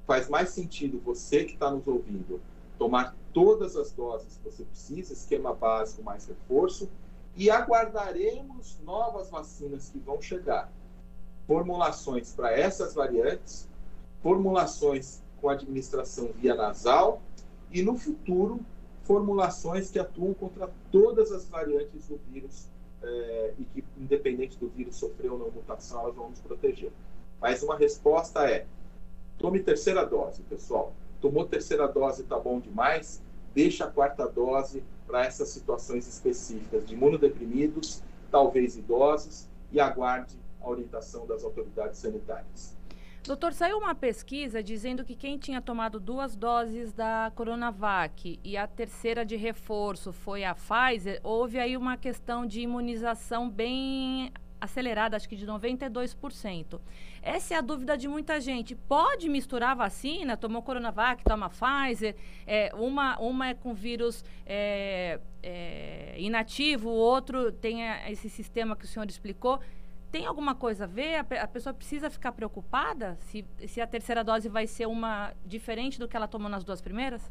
faz 0.06 0.30
mais 0.30 0.50
sentido 0.50 1.02
você 1.04 1.44
que 1.44 1.54
está 1.54 1.72
nos 1.72 1.88
ouvindo 1.88 2.40
tomar 2.78 3.16
todas 3.34 3.76
as 3.76 3.92
doses 3.92 4.38
que 4.38 4.52
você 4.52 4.64
precisa, 4.64 5.14
esquema 5.14 5.54
básico 5.54 6.04
mais 6.04 6.28
reforço, 6.28 6.90
e 7.36 7.50
aguardaremos 7.50 8.78
novas 8.84 9.30
vacinas 9.30 9.90
que 9.90 10.00
vão 10.00 10.22
chegar 10.22 10.72
formulações 11.48 12.34
para 12.34 12.52
essas 12.52 12.94
variantes, 12.94 13.68
formulações 14.22 15.24
com 15.40 15.50
administração 15.50 16.30
via 16.40 16.54
nasal 16.54 17.22
e, 17.72 17.82
no 17.82 17.98
futuro, 17.98 18.60
formulações 19.04 19.90
que 19.90 19.98
atuam 19.98 20.34
contra 20.34 20.70
todas 20.92 21.32
as 21.32 21.48
variantes 21.48 22.08
do 22.08 22.20
vírus 22.30 22.68
é, 23.02 23.54
e 23.58 23.64
que, 23.64 23.86
independente 23.98 24.58
do 24.58 24.68
vírus 24.68 24.98
sofrer 24.98 25.32
ou 25.32 25.40
não 25.40 25.50
mutação, 25.50 26.02
elas 26.02 26.16
vão 26.16 26.30
nos 26.30 26.42
proteger. 26.42 26.92
Mas 27.40 27.64
uma 27.64 27.78
resposta 27.78 28.50
é: 28.50 28.66
tome 29.38 29.60
terceira 29.62 30.06
dose, 30.06 30.42
pessoal. 30.44 30.92
Tomou 31.22 31.46
terceira 31.46 31.88
dose, 31.88 32.24
tá 32.24 32.38
bom 32.38 32.60
demais. 32.60 33.22
Deixa 33.56 33.86
a 33.86 33.90
quarta 33.90 34.28
dose 34.28 34.84
para 35.08 35.26
essas 35.26 35.50
situações 35.50 36.08
específicas 36.08 36.86
de 36.86 36.94
imunodeprimidos, 36.94 38.04
talvez 38.30 38.76
idosos, 38.76 39.48
e 39.72 39.80
aguarde 39.80 40.36
a 40.62 40.70
orientação 40.70 41.26
das 41.26 41.44
autoridades 41.44 42.00
sanitárias. 42.00 42.78
Doutor, 43.24 43.52
saiu 43.52 43.78
uma 43.78 43.94
pesquisa 43.94 44.64
dizendo 44.64 45.04
que 45.04 45.14
quem 45.14 45.38
tinha 45.38 45.62
tomado 45.62 46.00
duas 46.00 46.34
doses 46.34 46.94
da 46.94 47.30
Coronavac 47.36 48.40
e 48.42 48.56
a 48.56 48.66
terceira 48.66 49.26
de 49.26 49.36
reforço 49.36 50.14
foi 50.14 50.46
a 50.46 50.56
Pfizer, 50.56 51.20
houve 51.22 51.60
aí 51.60 51.76
uma 51.76 51.98
questão 51.98 52.46
de 52.46 52.62
imunização 52.62 53.50
bem 53.50 54.32
acelerada, 54.62 55.18
acho 55.18 55.28
que 55.28 55.36
de 55.36 55.46
92%. 55.46 56.80
Essa 57.22 57.56
é 57.56 57.58
a 57.58 57.62
dúvida 57.62 57.98
de 57.98 58.08
muita 58.08 58.40
gente. 58.40 58.76
Pode 58.76 59.28
misturar 59.28 59.76
vacina? 59.76 60.38
Tomou 60.38 60.62
Coronavac, 60.62 61.24
toma 61.24 61.50
Pfizer. 61.50 62.16
É, 62.46 62.72
uma, 62.76 63.20
uma 63.20 63.50
é 63.50 63.54
com 63.54 63.74
vírus 63.74 64.24
é, 64.46 65.20
é, 65.44 66.16
inativo, 66.18 66.90
o 66.90 66.96
outro 66.96 67.52
tem 67.52 67.82
esse 68.10 68.30
sistema 68.30 68.76
que 68.76 68.86
o 68.86 68.88
senhor 68.88 69.10
explicou 69.10 69.60
tem 70.18 70.26
alguma 70.26 70.56
coisa 70.56 70.86
a 70.86 70.88
ver? 70.88 71.16
A, 71.16 71.44
a, 71.44 71.48
pessoa 71.48 71.76
precisa 71.76 72.10
ficar 72.10 72.32
preocupada 72.32 73.20
se, 73.30 73.46
se 73.68 73.80
a 73.80 73.86
terceira 73.86 74.24
dose 74.24 74.50
vai 74.50 74.66
ser 74.66 74.88
uma 74.88 75.32
diferente 75.46 76.00
do 76.00 76.08
que 76.08 76.18
ela 76.18 76.28
tomou 76.28 76.50
nas 76.50 76.64
duas 76.64 76.82
primeiras? 76.82 77.22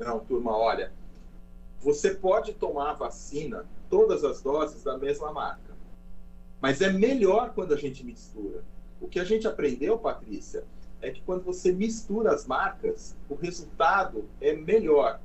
Não, 0.00 0.18
turma, 0.18 0.56
olha, 0.56 0.92
você 1.80 2.12
pode 2.12 2.54
tomar 2.54 2.90
a 2.90 2.94
vacina, 2.94 3.64
todas 3.88 4.24
as 4.24 4.42
doses 4.42 4.82
da 4.82 4.98
mesma 4.98 5.32
marca, 5.32 5.76
mas 6.60 6.80
é 6.80 6.90
melhor 6.90 7.52
quando 7.54 7.72
a 7.72 7.76
gente 7.76 8.04
mistura. 8.04 8.64
O 9.00 9.06
que 9.06 9.20
a 9.20 9.24
gente 9.24 9.46
aprendeu, 9.46 9.96
Patrícia, 9.96 10.64
é 11.00 11.12
que 11.12 11.22
quando 11.22 11.44
você 11.44 11.70
mistura 11.70 12.32
as 12.32 12.48
marcas, 12.48 13.16
o 13.28 13.36
resultado 13.36 14.28
é 14.40 14.52
melhor. 14.54 15.20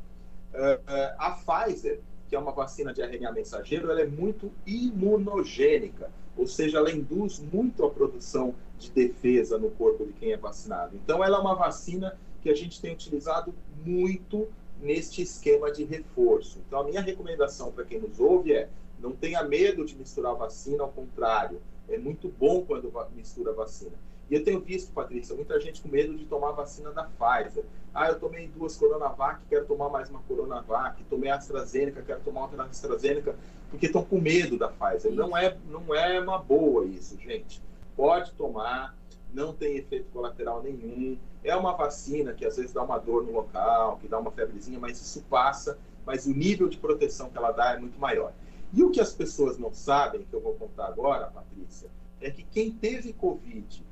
Uh, 0.53 0.75
uh, 0.75 1.15
a 1.17 1.31
Pfizer, 1.31 2.01
que 2.33 2.37
é 2.37 2.39
uma 2.39 2.51
vacina 2.51 2.91
de 2.91 2.99
RNA 2.99 3.31
mensageiro, 3.31 3.91
ela 3.91 4.01
é 4.01 4.07
muito 4.07 4.51
imunogênica 4.65 6.09
ou 6.35 6.47
seja, 6.47 6.79
ela 6.79 6.91
induz 6.91 7.39
muito 7.39 7.85
a 7.85 7.91
produção 7.91 8.55
de 8.79 8.89
defesa 8.89 9.55
no 9.59 9.69
corpo 9.69 10.03
de 10.03 10.13
quem 10.13 10.31
é 10.31 10.37
vacinado. 10.37 10.95
Então, 10.95 11.23
ela 11.23 11.37
é 11.37 11.39
uma 11.39 11.53
vacina 11.53 12.17
que 12.41 12.49
a 12.49 12.55
gente 12.55 12.81
tem 12.81 12.91
utilizado 12.91 13.53
muito 13.85 14.47
neste 14.81 15.21
esquema 15.21 15.71
de 15.71 15.83
reforço. 15.83 16.59
Então, 16.65 16.79
a 16.79 16.83
minha 16.83 17.01
recomendação 17.01 17.71
para 17.71 17.85
quem 17.85 17.99
nos 17.99 18.19
ouve 18.19 18.51
é 18.51 18.67
não 18.99 19.11
tenha 19.11 19.43
medo 19.43 19.85
de 19.85 19.95
misturar 19.95 20.33
vacina, 20.33 20.81
ao 20.81 20.91
contrário, 20.91 21.61
é 21.87 21.99
muito 21.99 22.29
bom 22.29 22.65
quando 22.65 22.91
mistura 23.15 23.53
vacina. 23.53 23.93
E 24.29 24.35
eu 24.35 24.43
tenho 24.43 24.59
visto, 24.59 24.91
Patrícia, 24.91 25.35
muita 25.35 25.59
gente 25.59 25.81
com 25.81 25.89
medo 25.89 26.15
de 26.15 26.25
tomar 26.25 26.49
a 26.49 26.53
vacina 26.53 26.91
da 26.91 27.03
Pfizer. 27.03 27.65
Ah, 27.93 28.07
eu 28.07 28.19
tomei 28.19 28.47
duas 28.47 28.75
Coronavac, 28.75 29.41
quero 29.47 29.65
tomar 29.65 29.89
mais 29.89 30.09
uma 30.09 30.21
Coronavac. 30.21 31.03
Tomei 31.03 31.29
a 31.29 31.35
AstraZeneca, 31.35 32.01
quero 32.01 32.21
tomar 32.21 32.43
outra 32.43 32.63
AstraZeneca, 32.63 33.35
porque 33.69 33.85
estão 33.85 34.03
com 34.03 34.19
medo 34.19 34.57
da 34.57 34.69
Pfizer. 34.69 35.11
Não 35.13 35.37
é, 35.37 35.55
não 35.69 35.93
é 35.93 36.19
uma 36.19 36.39
boa 36.39 36.85
isso, 36.85 37.19
gente. 37.19 37.61
Pode 37.95 38.31
tomar, 38.33 38.95
não 39.33 39.53
tem 39.53 39.77
efeito 39.77 40.09
colateral 40.11 40.63
nenhum. 40.63 41.17
É 41.43 41.55
uma 41.55 41.73
vacina 41.73 42.33
que 42.33 42.45
às 42.45 42.55
vezes 42.55 42.73
dá 42.73 42.81
uma 42.81 42.97
dor 42.97 43.23
no 43.23 43.33
local, 43.33 43.97
que 43.97 44.07
dá 44.07 44.17
uma 44.17 44.31
febrezinha, 44.31 44.79
mas 44.79 44.99
isso 44.99 45.21
passa, 45.29 45.77
mas 46.05 46.25
o 46.25 46.33
nível 46.33 46.67
de 46.67 46.77
proteção 46.77 47.29
que 47.29 47.37
ela 47.37 47.51
dá 47.51 47.73
é 47.73 47.77
muito 47.77 47.99
maior. 47.99 48.31
E 48.73 48.81
o 48.81 48.89
que 48.89 48.99
as 48.99 49.13
pessoas 49.13 49.59
não 49.59 49.71
sabem, 49.71 50.23
que 50.23 50.33
eu 50.33 50.41
vou 50.41 50.55
contar 50.55 50.87
agora, 50.87 51.27
Patrícia, 51.27 51.89
é 52.19 52.31
que 52.31 52.41
quem 52.43 52.71
teve 52.71 53.13
Covid 53.13 53.83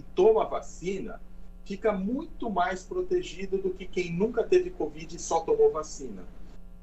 e 0.00 0.02
toma 0.14 0.44
vacina 0.44 1.20
fica 1.64 1.92
muito 1.92 2.50
mais 2.50 2.82
protegido 2.82 3.58
do 3.58 3.70
que 3.70 3.86
quem 3.86 4.12
nunca 4.12 4.42
teve 4.42 4.70
Covid 4.70 5.14
e 5.14 5.20
só 5.20 5.40
tomou 5.40 5.70
vacina. 5.70 6.24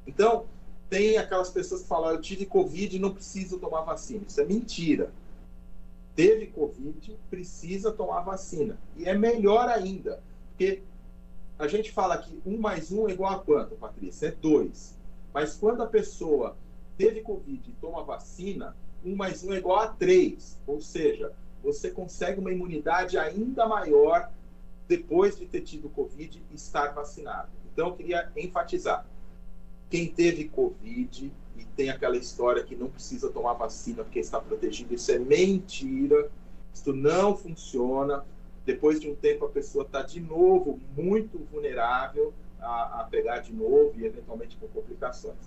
Então, 0.05 0.45
tem 0.89 1.18
aquelas 1.18 1.49
pessoas 1.49 1.82
que 1.82 1.88
falam, 1.88 2.11
eu 2.11 2.22
tive 2.22 2.45
Covid 2.45 2.95
e 2.95 2.99
não 2.99 3.13
preciso 3.13 3.59
tomar 3.59 3.82
vacina. 3.82 4.24
Isso 4.26 4.39
é 4.39 4.45
mentira. 4.45 5.11
Teve 6.15 6.47
Covid, 6.47 7.18
precisa 7.30 7.91
tomar 7.91 8.22
vacina. 8.22 8.80
E 8.95 9.03
é 9.03 9.13
melhor 9.13 9.68
ainda, 9.68 10.22
porque 10.51 10.82
a 11.59 11.68
gente 11.68 11.91
fala 11.91 12.18
que 12.18 12.39
um 12.45 12.57
mais 12.57 12.89
um 12.89 13.09
é 13.09 13.11
igual 13.11 13.34
a 13.34 13.39
quanto, 13.39 13.76
Patrícia? 13.76 14.28
É 14.28 14.32
dois. 14.32 14.95
Mas 15.34 15.55
quando 15.55 15.84
a 15.84 15.88
pessoa 15.88 16.55
teve 16.97 17.22
Covid 17.22 17.70
e 17.70 17.74
toma 17.82 18.03
vacina, 18.03 18.74
um 19.03 19.15
mais 19.15 19.43
um 19.43 19.51
é 19.53 19.57
igual 19.57 19.80
a 19.80 19.88
três. 19.88 20.57
Ou 20.65 20.80
seja, 20.80 21.34
você 21.68 21.91
consegue 21.91 22.39
uma 22.39 22.49
imunidade 22.49 23.18
ainda 23.18 23.68
maior 23.68 24.32
depois 24.88 25.38
de 25.38 25.45
ter 25.45 25.59
tido 25.61 25.89
Covid 25.89 26.41
e 26.49 26.55
estar 26.55 26.93
vacinado. 26.93 27.49
Então, 27.74 27.89
eu 27.89 27.93
queria 27.93 28.32
enfatizar 28.38 29.05
quem 29.89 30.07
teve 30.07 30.47
Covid 30.47 31.30
e 31.57 31.65
tem 31.76 31.89
aquela 31.89 32.15
história 32.15 32.63
que 32.63 32.74
não 32.74 32.89
precisa 32.89 33.30
tomar 33.30 33.53
vacina 33.53 34.01
porque 34.01 34.20
está 34.20 34.39
protegido, 34.39 34.95
isso 34.95 35.11
é 35.11 35.20
mentira, 35.20 36.32
isso 36.74 36.93
não 36.93 37.36
funciona. 37.36 38.24
Depois 38.65 39.01
de 39.01 39.09
um 39.09 39.15
tempo, 39.15 39.43
a 39.43 39.49
pessoa 39.49 39.84
está 39.84 40.01
de 40.01 40.22
novo 40.22 40.80
muito 40.95 41.38
vulnerável 41.51 42.34
a, 42.61 43.01
a, 43.01 43.03
pegar 43.03 43.39
de 43.39 43.51
novo 43.51 43.93
e 43.97 44.05
eventualmente 44.05 44.55
com 44.55 44.68
complicações. 44.70 45.38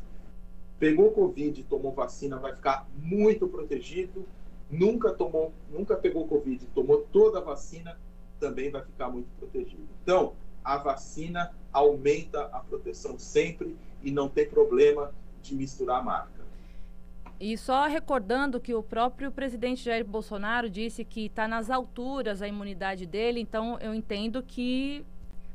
Pegou 0.78 1.12
Covid, 1.12 1.64
tomou 1.64 1.92
vacina, 1.92 2.38
vai 2.38 2.54
ficar 2.54 2.86
muito 2.94 3.48
protegido. 3.48 4.26
Nunca 4.70 5.12
tomou, 5.12 5.52
nunca 5.70 5.96
pegou 5.96 6.28
Covid, 6.28 6.64
tomou 6.74 7.06
toda 7.12 7.38
a 7.38 7.42
vacina, 7.42 7.98
também 8.38 8.70
vai 8.70 8.82
ficar 8.82 9.08
muito 9.08 9.28
protegido. 9.38 9.88
Então, 10.02 10.34
a 10.64 10.76
vacina 10.76 11.52
aumenta 11.72 12.44
a 12.52 12.60
proteção 12.60 13.18
sempre 13.18 13.76
e 14.02 14.10
não 14.10 14.28
tem 14.28 14.48
problema 14.48 15.12
de 15.42 15.54
misturar 15.54 16.00
a 16.00 16.02
marca. 16.02 16.40
E 17.40 17.56
só 17.56 17.86
recordando 17.86 18.60
que 18.60 18.74
o 18.74 18.82
próprio 18.82 19.32
presidente 19.32 19.82
Jair 19.82 20.04
Bolsonaro 20.04 20.68
disse 20.68 21.06
que 21.06 21.26
está 21.26 21.48
nas 21.48 21.70
alturas 21.70 22.42
a 22.42 22.48
imunidade 22.48 23.06
dele, 23.06 23.40
então 23.40 23.78
eu 23.80 23.94
entendo 23.94 24.42
que 24.42 25.04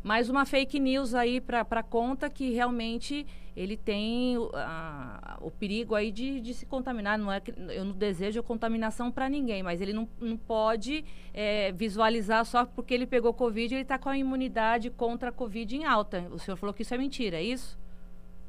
mais 0.06 0.30
uma 0.30 0.46
fake 0.46 0.80
news 0.80 1.16
aí 1.16 1.42
para 1.42 1.82
conta 1.82 2.30
que 2.30 2.52
realmente 2.52 3.26
ele 3.58 3.76
tem 3.76 4.38
o 4.38 5.50
perigo 5.50 5.96
aí 5.96 6.12
de, 6.12 6.40
de, 6.40 6.54
se 6.54 6.64
contaminar. 6.64 7.18
Não 7.18 7.32
é 7.32 7.40
que, 7.40 7.52
eu 7.52 7.84
não 7.84 7.92
desejo 7.92 8.44
contaminação 8.44 9.12
para 9.12 9.28
ninguém, 9.28 9.64
mas 9.64 9.82
ele 9.82 9.94
não, 9.94 10.08
não 10.22 10.38
pode 10.38 11.04
é, 11.34 11.72
visualizar 11.72 12.46
só 12.46 12.66
porque 12.68 12.94
ele 12.94 13.08
pegou 13.08 13.34
Covid 13.34 13.74
ele 13.74 13.82
está 13.82 13.98
com 13.98 14.08
a 14.08 14.16
imunidade 14.16 14.92
contra 14.92 15.30
a 15.30 15.32
Covid 15.32 15.76
em 15.76 15.86
alta. 15.86 16.28
O 16.32 16.38
senhor 16.38 16.56
falou 16.56 16.72
que 16.72 16.84
isso 16.84 16.94
é 16.94 17.00
mentira, 17.00 17.38
é 17.38 17.44
isso? 17.44 17.76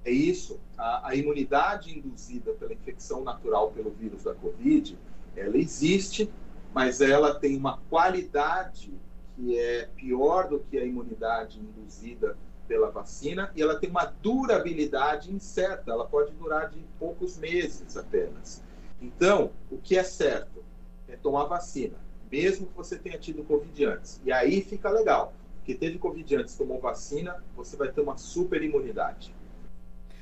É 0.04 0.10
isso. 0.10 0.60
A, 0.76 1.08
a, 1.08 1.14
imunidade 1.14 1.98
induzida 1.98 2.52
pela 2.52 2.74
infecção 2.74 3.24
natural 3.24 3.70
pelo 3.70 3.90
vírus 3.92 4.24
da 4.24 4.34
Covid, 4.34 4.98
ela 5.34 5.56
existe, 5.56 6.30
mas 6.74 7.00
ela 7.00 7.34
tem 7.34 7.56
uma 7.56 7.78
qualidade 7.88 8.92
que 9.36 9.58
é 9.58 9.88
pior 9.94 10.48
do 10.48 10.60
que 10.60 10.78
a 10.78 10.84
imunidade 10.84 11.60
induzida 11.60 12.36
pela 12.66 12.90
vacina 12.90 13.52
e 13.54 13.62
ela 13.62 13.78
tem 13.78 13.90
uma 13.90 14.04
durabilidade 14.04 15.32
incerta. 15.32 15.92
Ela 15.92 16.06
pode 16.06 16.32
durar 16.32 16.70
de 16.70 16.80
poucos 16.98 17.38
meses 17.38 17.96
apenas. 17.96 18.62
Então, 19.00 19.50
o 19.70 19.76
que 19.76 19.96
é 19.96 20.02
certo 20.02 20.64
é 21.06 21.16
tomar 21.16 21.44
vacina, 21.44 21.96
mesmo 22.32 22.66
que 22.66 22.76
você 22.76 22.98
tenha 22.98 23.18
tido 23.18 23.44
Covid 23.44 23.84
antes. 23.84 24.20
E 24.24 24.32
aí 24.32 24.62
fica 24.62 24.90
legal, 24.90 25.34
porque 25.56 25.74
teve 25.74 25.98
Covid 25.98 26.36
antes, 26.36 26.56
tomou 26.56 26.80
vacina, 26.80 27.44
você 27.54 27.76
vai 27.76 27.92
ter 27.92 28.00
uma 28.00 28.16
super 28.16 28.62
imunidade. 28.62 29.35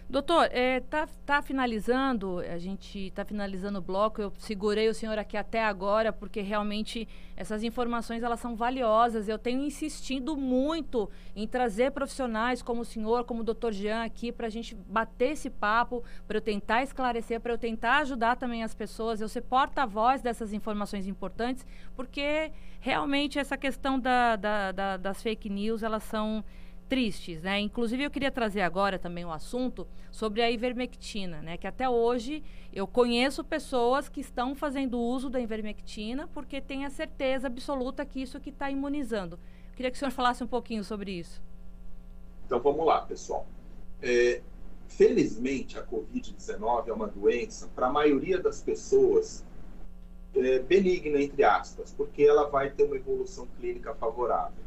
Doutor, 0.09 0.49
é, 0.53 0.81
tá, 0.81 1.09
tá 1.25 1.41
finalizando, 1.41 2.39
a 2.39 2.59
gente 2.59 3.07
está 3.07 3.25
finalizando 3.25 3.79
o 3.79 3.83
bloco, 3.83 4.21
eu 4.21 4.33
segurei 4.39 4.87
o 4.89 4.95
senhor 4.95 5.19
aqui 5.19 5.35
até 5.35 5.65
agora, 5.65 6.13
porque 6.13 6.43
realmente 6.43 7.09
essas 7.35 7.63
informações 7.65 8.23
elas 8.23 8.39
são 8.39 8.55
valiosas. 8.55 9.29
Eu 9.29 9.39
tenho 9.39 9.65
insistido 9.65 10.37
muito 10.37 11.11
em 11.35 11.49
trazer 11.49 11.91
profissionais 11.91 12.63
como 12.63 12.83
o 12.83 12.85
senhor, 12.85 13.25
como 13.25 13.41
o 13.41 13.45
doutor 13.45 13.73
Jean 13.73 14.05
aqui, 14.05 14.31
para 14.31 14.47
a 14.47 14.51
gente 14.51 14.75
bater 14.75 15.33
esse 15.33 15.49
papo, 15.49 16.05
para 16.29 16.37
eu 16.37 16.43
tentar 16.43 16.83
esclarecer, 16.83 17.41
para 17.41 17.55
eu 17.55 17.59
tentar 17.59 17.99
ajudar 17.99 18.37
também 18.37 18.63
as 18.63 18.75
pessoas, 18.75 19.23
eu 19.23 19.29
ser 19.29 19.41
porta-voz 19.41 20.21
dessas 20.21 20.53
informações 20.53 21.07
importantes, 21.07 21.67
porque 21.97 22.53
realmente 22.79 23.39
essa 23.39 23.57
questão 23.57 23.99
da, 23.99 24.37
da, 24.37 24.71
da, 24.71 24.97
das 24.99 25.23
fake 25.23 25.49
news, 25.49 25.83
elas 25.83 26.03
são 26.05 26.45
tristes, 26.95 27.42
né? 27.42 27.59
Inclusive 27.59 28.05
eu 28.05 28.11
queria 28.11 28.30
trazer 28.30 28.61
agora 28.61 29.01
também 29.01 29.24
um 29.24 29.32
assunto 29.32 29.84
sobre 30.12 30.40
a 30.40 30.49
ivermectina, 30.49 31.42
né? 31.42 31.57
Que 31.57 31.66
até 31.66 31.88
hoje 31.88 32.40
eu 32.72 32.86
conheço 32.86 33.42
pessoas 33.42 34.09
que 34.09 34.20
estão 34.20 34.55
fazendo 34.55 34.97
uso 34.97 35.28
da 35.28 35.40
ivermectina 35.40 36.28
porque 36.32 36.61
têm 36.61 36.84
a 36.84 36.90
certeza 36.90 37.49
absoluta 37.49 38.07
que 38.07 38.22
isso 38.22 38.38
que 38.38 38.51
está 38.51 38.70
imunizando. 38.70 39.40
Eu 39.70 39.74
queria 39.74 39.90
que 39.90 39.97
o 39.97 39.99
senhor 39.99 40.12
falasse 40.12 40.45
um 40.45 40.47
pouquinho 40.47 40.84
sobre 40.84 41.11
isso. 41.11 41.42
Então 42.47 42.61
vamos 42.61 42.86
lá, 42.86 43.01
pessoal. 43.01 43.45
É, 44.01 44.40
felizmente 44.86 45.76
a 45.76 45.84
COVID-19 45.84 46.86
é 46.86 46.92
uma 46.92 47.09
doença 47.09 47.68
para 47.74 47.88
a 47.88 47.92
maioria 47.92 48.38
das 48.38 48.62
pessoas 48.62 49.45
é, 50.36 50.61
benigna 50.61 51.20
entre 51.20 51.42
aspas, 51.42 51.92
porque 51.92 52.22
ela 52.22 52.49
vai 52.49 52.70
ter 52.70 52.84
uma 52.84 52.95
evolução 52.95 53.49
clínica 53.59 53.92
favorável. 53.97 54.62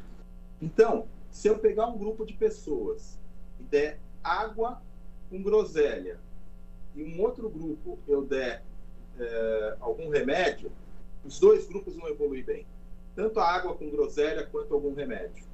Então, 0.61 1.07
se 1.32 1.47
eu 1.47 1.59
pegar 1.59 1.88
um 1.88 1.97
grupo 1.97 2.25
de 2.25 2.34
pessoas 2.34 3.19
e 3.59 3.63
der 3.63 3.99
água 4.23 4.82
com 5.30 5.41
groselha 5.41 6.19
e 6.95 7.03
um 7.03 7.21
outro 7.21 7.49
grupo 7.49 7.99
eu 8.07 8.25
der 8.25 8.63
é, 9.19 9.78
algum 9.80 10.09
remédio, 10.09 10.71
os 11.23 11.39
dois 11.39 11.67
grupos 11.67 11.95
vão 11.95 12.07
evoluir 12.07 12.45
bem. 12.45 12.65
Tanto 13.15 13.39
a 13.39 13.47
água 13.47 13.75
com 13.75 13.89
groselha 13.89 14.45
quanto 14.45 14.73
algum 14.73 14.93
remédio. 14.93 15.45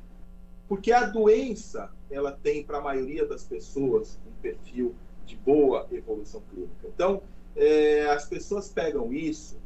Porque 0.67 0.91
a 0.91 1.05
doença, 1.05 1.91
ela 2.09 2.31
tem 2.31 2.63
para 2.63 2.77
a 2.77 2.81
maioria 2.81 3.25
das 3.25 3.43
pessoas 3.43 4.19
um 4.27 4.41
perfil 4.41 4.95
de 5.25 5.35
boa 5.35 5.87
evolução 5.91 6.41
clínica. 6.49 6.87
Então, 6.87 7.21
é, 7.55 8.05
as 8.07 8.25
pessoas 8.25 8.69
pegam 8.69 9.13
isso 9.13 9.57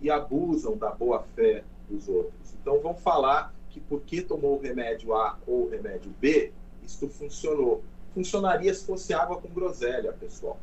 e 0.00 0.10
abusam 0.10 0.76
da 0.76 0.90
boa 0.90 1.22
fé 1.34 1.64
dos 1.88 2.08
outros. 2.08 2.54
Então, 2.60 2.80
vão 2.80 2.94
falar 2.94 3.54
que 3.70 3.80
porque 3.80 4.22
tomou 4.22 4.56
o 4.56 4.60
remédio 4.60 5.14
A 5.14 5.38
ou 5.46 5.66
o 5.66 5.68
remédio 5.68 6.10
B, 6.20 6.52
isto 6.84 7.08
funcionou. 7.08 7.82
Funcionaria 8.14 8.72
se 8.72 8.84
fosse 8.84 9.12
água 9.12 9.40
com 9.40 9.48
groselha, 9.48 10.12
pessoal. 10.12 10.58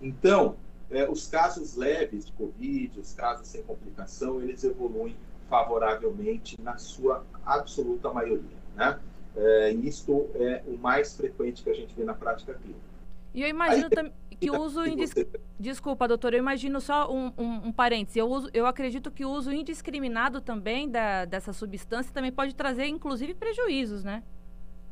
Então, 0.00 0.56
é, 0.90 1.08
os 1.08 1.26
casos 1.26 1.76
leves 1.76 2.26
de 2.26 2.32
Covid, 2.32 2.98
os 2.98 3.12
casos 3.14 3.46
sem 3.46 3.62
complicação, 3.62 4.42
eles 4.42 4.64
evoluem 4.64 5.16
favoravelmente 5.48 6.60
na 6.60 6.76
sua 6.78 7.24
absoluta 7.44 8.12
maioria. 8.12 8.58
Né? 8.74 8.98
É, 9.36 9.70
isto 9.72 10.28
é 10.34 10.62
o 10.66 10.76
mais 10.76 11.16
frequente 11.16 11.62
que 11.62 11.70
a 11.70 11.74
gente 11.74 11.94
vê 11.94 12.04
na 12.04 12.14
prática 12.14 12.54
clínica. 12.54 12.89
E 13.32 13.42
eu 13.42 13.48
imagino 13.48 13.88
também 13.88 14.12
que 14.40 14.50
o 14.50 14.60
uso 14.60 14.84
indiscriminado. 14.86 15.44
Desculpa, 15.58 16.08
doutor, 16.08 16.32
eu 16.32 16.38
imagino 16.38 16.80
só 16.80 17.12
um, 17.12 17.32
um, 17.36 17.68
um 17.68 17.72
parêntese. 17.72 18.18
Eu, 18.18 18.28
uso, 18.28 18.48
eu 18.54 18.66
acredito 18.66 19.10
que 19.10 19.24
o 19.24 19.30
uso 19.30 19.52
indiscriminado 19.52 20.40
também 20.40 20.88
da, 20.88 21.26
dessa 21.26 21.52
substância 21.52 22.12
também 22.12 22.32
pode 22.32 22.54
trazer, 22.54 22.86
inclusive, 22.86 23.34
prejuízos, 23.34 24.02
né? 24.02 24.22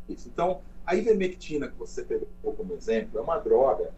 Isso. 0.09 0.29
Então, 0.29 0.61
a 0.87 0.95
ivermectina 0.95 1.69
que 1.69 1.77
você 1.77 2.03
pegou 2.03 2.29
como 2.43 2.75
exemplo 2.75 3.19
é 3.19 3.23
uma 3.23 3.39
droga 3.39 3.91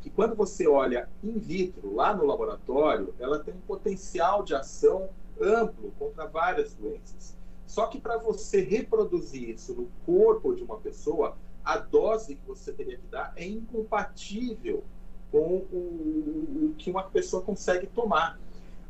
que, 0.00 0.10
quando 0.10 0.34
você 0.34 0.66
olha 0.66 1.08
in 1.22 1.38
vitro, 1.38 1.94
lá 1.94 2.14
no 2.14 2.26
laboratório, 2.26 3.14
ela 3.18 3.38
tem 3.38 3.54
um 3.54 3.60
potencial 3.60 4.42
de 4.42 4.54
ação 4.54 5.08
amplo 5.40 5.92
contra 5.98 6.26
várias 6.26 6.74
doenças. 6.74 7.36
Só 7.66 7.86
que 7.86 8.00
para 8.00 8.16
você 8.16 8.60
reproduzir 8.62 9.50
isso 9.50 9.74
no 9.74 9.88
corpo 10.04 10.54
de 10.54 10.64
uma 10.64 10.78
pessoa, 10.78 11.36
a 11.64 11.78
dose 11.78 12.34
que 12.34 12.46
você 12.46 12.72
teria 12.72 12.96
que 12.96 13.06
dar 13.06 13.32
é 13.36 13.46
incompatível 13.46 14.84
com 15.30 15.66
o, 15.70 16.70
o 16.70 16.74
que 16.78 16.90
uma 16.90 17.02
pessoa 17.02 17.42
consegue 17.42 17.86
tomar. 17.86 18.38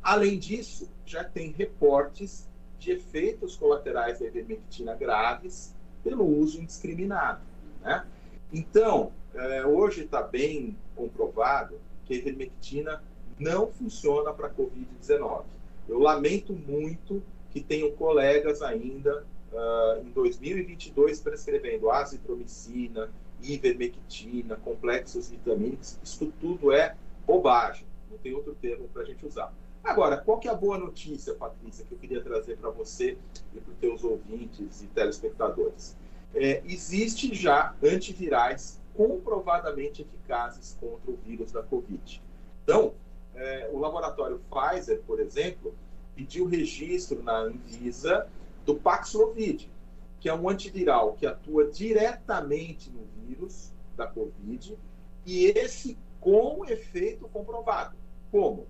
Além 0.03 0.39
disso, 0.39 0.89
já 1.05 1.25
tem 1.25 1.51
reportes 1.51 2.49
de 2.79 2.93
efeitos 2.93 3.57
colaterais 3.57 4.21
da 4.21 4.27
ivermectina 4.27 4.95
graves 4.95 5.75
pelo 6.05 6.25
uso 6.25 6.61
indiscriminado. 6.61 7.41
Né? 7.83 8.07
Então, 8.53 9.13
é, 9.35 9.67
hoje 9.67 10.05
está 10.05 10.23
bem 10.23 10.77
comprovado 10.95 11.81
que 12.05 12.15
a 12.15 12.17
ivermectina 12.17 13.03
não 13.39 13.69
funciona 13.69 14.33
para 14.33 14.49
a 14.49 14.51
Covid-19. 14.51 15.45
Eu 15.89 15.99
lamento 15.99 16.53
muito 16.53 17.23
que 17.51 17.61
tenho 17.61 17.93
colegas 17.93 18.63
ainda 18.63 19.25
uh, 19.53 20.01
em 20.07 20.11
2022 20.11 21.21
prescrevendo 21.21 21.91
azitromicina, 21.91 23.11
ivermectina, 23.43 24.57
complexos 24.57 25.31
vitamínicos. 25.31 25.99
Isso 26.03 26.33
tudo 26.41 26.73
é 26.73 26.97
bobagem, 27.27 27.87
não 28.11 28.19
tem 28.19 28.35
outro 28.35 28.55
termo 28.55 28.89
para 28.89 29.03
a 29.03 29.05
gente 29.05 29.25
usar. 29.27 29.53
Agora, 29.83 30.19
qual 30.19 30.39
que 30.39 30.49
é 30.49 30.51
a 30.51 30.55
boa 30.55 30.77
notícia, 30.77 31.35
Patrícia, 31.35 31.85
que 31.85 31.93
eu 31.93 31.99
queria 31.99 32.21
trazer 32.21 32.59
para 32.59 32.71
você 32.71 33.17
e 33.55 33.61
para 33.61 33.73
os 33.73 33.79
teus 33.79 34.05
ouvintes 34.05 34.83
e 34.83 34.87
telespectadores? 34.87 35.97
É, 36.35 36.63
existe 36.67 37.35
já 37.35 37.75
antivirais 37.83 38.81
comprovadamente 38.95 40.03
eficazes 40.03 40.77
contra 40.81 41.11
o 41.11 41.17
vírus 41.25 41.53
da 41.53 41.63
Covid. 41.63 42.23
Então, 42.65 42.93
é, 43.35 43.71
o 43.73 43.79
laboratório 43.79 44.41
Pfizer, 44.51 45.01
por 45.07 45.21
exemplo, 45.21 45.75
pediu 46.15 46.47
registro 46.47 47.23
na 47.23 47.39
Anvisa 47.39 48.29
do 48.69 48.75
Paxlovid, 48.75 49.73
que 50.21 50.29
é 50.29 50.35
um 50.35 50.47
antiviral 50.47 51.15
que 51.15 51.25
atua 51.25 51.71
diretamente 51.71 52.91
no 52.91 53.01
vírus 53.25 53.73
da 53.97 54.07
Covid 54.07 54.77
e 55.25 55.47
esse 55.47 55.97
com 56.21 56.67
efeito 56.67 57.27
comprovado. 57.29 57.97
Como? 58.31 58.67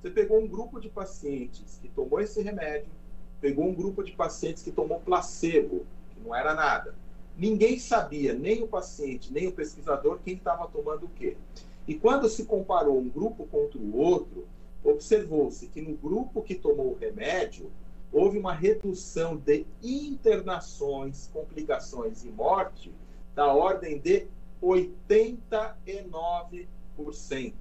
Você 0.00 0.10
pegou 0.10 0.38
um 0.38 0.46
grupo 0.46 0.78
de 0.78 0.88
pacientes 0.88 1.76
que 1.82 1.88
tomou 1.88 2.20
esse 2.20 2.40
remédio, 2.40 2.92
pegou 3.40 3.64
um 3.64 3.74
grupo 3.74 4.04
de 4.04 4.12
pacientes 4.12 4.62
que 4.62 4.70
tomou 4.70 5.00
placebo, 5.00 5.84
que 6.14 6.20
não 6.20 6.32
era 6.32 6.54
nada. 6.54 6.94
Ninguém 7.36 7.80
sabia, 7.80 8.32
nem 8.34 8.62
o 8.62 8.68
paciente, 8.68 9.32
nem 9.32 9.48
o 9.48 9.52
pesquisador, 9.52 10.20
quem 10.24 10.34
estava 10.34 10.68
tomando 10.68 11.06
o 11.06 11.10
quê. 11.16 11.36
E 11.88 11.96
quando 11.96 12.28
se 12.28 12.44
comparou 12.44 12.96
um 12.96 13.08
grupo 13.08 13.44
contra 13.46 13.80
o 13.80 13.96
outro, 13.96 14.46
observou-se 14.84 15.66
que 15.66 15.80
no 15.80 15.96
grupo 15.96 16.42
que 16.42 16.54
tomou 16.54 16.92
o 16.92 16.96
remédio, 16.96 17.72
houve 18.12 18.38
uma 18.38 18.52
redução 18.52 19.36
de 19.36 19.66
internações, 19.82 21.28
complicações 21.32 22.24
e 22.24 22.28
morte 22.28 22.92
da 23.34 23.52
ordem 23.52 23.98
de 23.98 24.28
89%. 24.62 27.54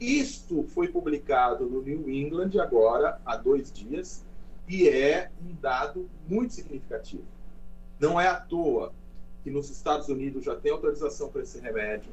Isto 0.00 0.62
foi 0.62 0.88
publicado 0.88 1.66
no 1.66 1.82
New 1.82 2.08
England 2.08 2.52
agora, 2.60 3.20
há 3.26 3.36
dois 3.36 3.72
dias, 3.72 4.24
e 4.68 4.88
é 4.88 5.28
um 5.42 5.52
dado 5.60 6.08
muito 6.28 6.54
significativo. 6.54 7.24
Não 7.98 8.20
é 8.20 8.28
à 8.28 8.36
toa 8.36 8.92
que 9.42 9.50
nos 9.50 9.68
Estados 9.70 10.08
Unidos 10.08 10.44
já 10.44 10.54
tem 10.54 10.70
autorização 10.70 11.30
para 11.30 11.42
esse 11.42 11.58
remédio, 11.58 12.12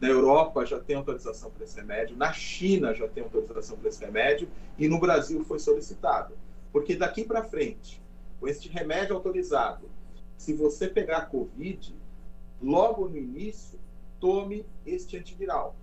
na 0.00 0.08
Europa 0.08 0.64
já 0.64 0.80
tem 0.80 0.96
autorização 0.96 1.50
para 1.50 1.64
esse 1.64 1.76
remédio, 1.76 2.16
na 2.16 2.32
China 2.32 2.94
já 2.94 3.06
tem 3.06 3.22
autorização 3.22 3.76
para 3.76 3.90
esse 3.90 4.02
remédio 4.02 4.48
e 4.78 4.88
no 4.88 4.98
Brasil 4.98 5.44
foi 5.44 5.58
solicitado. 5.58 6.32
Porque 6.72 6.96
daqui 6.96 7.24
para 7.24 7.44
frente, 7.44 8.00
com 8.38 8.48
este 8.48 8.68
remédio 8.68 9.14
autorizado, 9.14 9.88
se 10.36 10.54
você 10.54 10.88
pegar 10.88 11.30
Covid, 11.30 11.94
logo 12.62 13.08
no 13.08 13.16
início, 13.16 13.78
tome 14.18 14.64
este 14.86 15.16
antiviral 15.16 15.74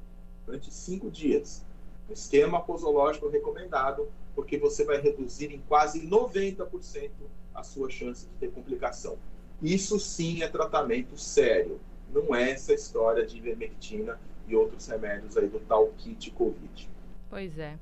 durante 0.45 0.73
cinco 0.73 1.11
dias. 1.11 1.65
Um 2.09 2.13
esquema 2.13 2.61
posológico 2.61 3.27
recomendado, 3.27 4.09
porque 4.33 4.57
você 4.57 4.85
vai 4.85 5.01
reduzir 5.01 5.53
em 5.53 5.61
quase 5.67 6.07
90% 6.07 7.11
a 7.53 7.63
sua 7.63 7.89
chance 7.89 8.25
de 8.25 8.31
ter 8.39 8.51
complicação. 8.51 9.17
Isso 9.61 9.99
sim 9.99 10.41
é 10.41 10.47
tratamento 10.47 11.17
sério. 11.17 11.79
Não 12.13 12.33
é 12.33 12.51
essa 12.51 12.73
história 12.73 13.25
de 13.25 13.37
ivermectina 13.37 14.19
e 14.47 14.55
outros 14.55 14.87
remédios 14.87 15.35
aí 15.35 15.47
do 15.47 15.59
tal 15.59 15.87
kit 15.97 16.31
Covid. 16.31 16.89
Pois 17.29 17.59
é. 17.59 17.77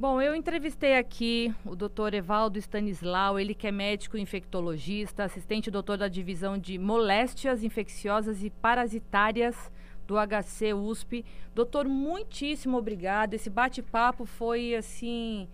Bom, 0.00 0.22
eu 0.22 0.32
entrevistei 0.32 0.96
aqui 0.96 1.52
o 1.64 1.74
doutor 1.74 2.14
Evaldo 2.14 2.56
Stanislau, 2.56 3.36
ele 3.36 3.52
que 3.52 3.66
é 3.66 3.72
médico 3.72 4.16
infectologista, 4.16 5.24
assistente 5.24 5.72
doutor 5.72 5.98
da 5.98 6.06
divisão 6.06 6.56
de 6.56 6.78
moléstias 6.78 7.64
infecciosas 7.64 8.44
e 8.44 8.48
parasitárias 8.48 9.72
do 10.06 10.14
HC 10.14 10.72
USP. 10.72 11.24
Doutor, 11.52 11.88
muitíssimo 11.88 12.78
obrigado. 12.78 13.34
Esse 13.34 13.50
bate-papo 13.50 14.24
foi 14.24 14.76
assim 14.76 15.48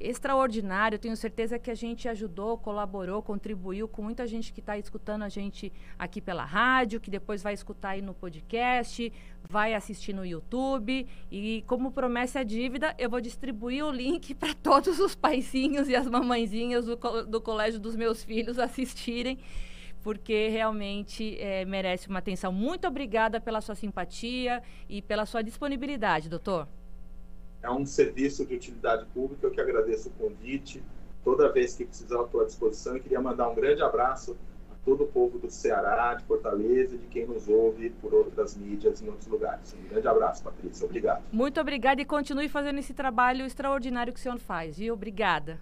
extraordinário. 0.00 0.98
Tenho 0.98 1.16
certeza 1.16 1.58
que 1.58 1.70
a 1.70 1.74
gente 1.74 2.08
ajudou, 2.08 2.58
colaborou, 2.58 3.22
contribuiu 3.22 3.88
com 3.88 4.02
muita 4.02 4.26
gente 4.26 4.52
que 4.52 4.60
está 4.60 4.76
escutando 4.78 5.22
a 5.22 5.28
gente 5.28 5.72
aqui 5.98 6.20
pela 6.20 6.44
rádio, 6.44 7.00
que 7.00 7.10
depois 7.10 7.42
vai 7.42 7.54
escutar 7.54 7.90
aí 7.90 8.02
no 8.02 8.14
podcast, 8.14 9.12
vai 9.48 9.74
assistir 9.74 10.12
no 10.12 10.24
YouTube. 10.24 11.06
E 11.30 11.64
como 11.66 11.90
promessa 11.90 12.40
é 12.40 12.44
dívida, 12.44 12.94
eu 12.98 13.10
vou 13.10 13.20
distribuir 13.20 13.84
o 13.84 13.90
link 13.90 14.34
para 14.34 14.54
todos 14.54 14.98
os 15.00 15.14
paizinhos 15.14 15.88
e 15.88 15.96
as 15.96 16.08
mamãezinhas 16.08 16.86
do, 16.86 16.96
do 17.26 17.40
colégio 17.40 17.80
dos 17.80 17.96
meus 17.96 18.22
filhos 18.22 18.58
assistirem 18.58 19.38
porque 20.02 20.48
realmente 20.50 21.36
é, 21.40 21.64
merece 21.64 22.08
uma 22.08 22.20
atenção. 22.20 22.52
Muito 22.52 22.86
obrigada 22.86 23.40
pela 23.40 23.60
sua 23.60 23.74
simpatia 23.74 24.62
e 24.88 25.02
pela 25.02 25.26
sua 25.26 25.42
disponibilidade, 25.42 26.28
doutor 26.28 26.68
é 27.66 27.70
um 27.70 27.84
serviço 27.84 28.46
de 28.46 28.54
utilidade 28.54 29.04
pública. 29.06 29.46
Eu 29.46 29.50
que 29.50 29.60
agradeço 29.60 30.08
o 30.08 30.12
convite. 30.12 30.82
Toda 31.24 31.52
vez 31.52 31.74
que 31.74 31.84
precisar, 31.84 32.22
estou 32.22 32.40
à 32.40 32.44
disposição. 32.44 32.96
E 32.96 33.00
queria 33.00 33.20
mandar 33.20 33.48
um 33.48 33.54
grande 33.54 33.82
abraço 33.82 34.36
a 34.70 34.74
todo 34.84 35.04
o 35.04 35.06
povo 35.08 35.38
do 35.38 35.50
Ceará, 35.50 36.14
de 36.14 36.24
Fortaleza 36.24 36.96
de 36.96 37.06
quem 37.08 37.26
nos 37.26 37.48
ouve 37.48 37.90
por 38.00 38.14
outras 38.14 38.56
mídias 38.56 39.02
em 39.02 39.08
outros 39.08 39.26
lugares. 39.26 39.74
Um 39.74 39.88
grande 39.88 40.06
abraço, 40.06 40.44
Patrícia. 40.44 40.86
Obrigado. 40.86 41.24
Muito 41.32 41.60
obrigada 41.60 42.00
e 42.00 42.04
continue 42.04 42.48
fazendo 42.48 42.78
esse 42.78 42.94
trabalho 42.94 43.44
extraordinário 43.44 44.12
que 44.12 44.20
o 44.20 44.22
senhor 44.22 44.38
faz, 44.38 44.78
viu? 44.78 44.94
Obrigada. 44.94 45.58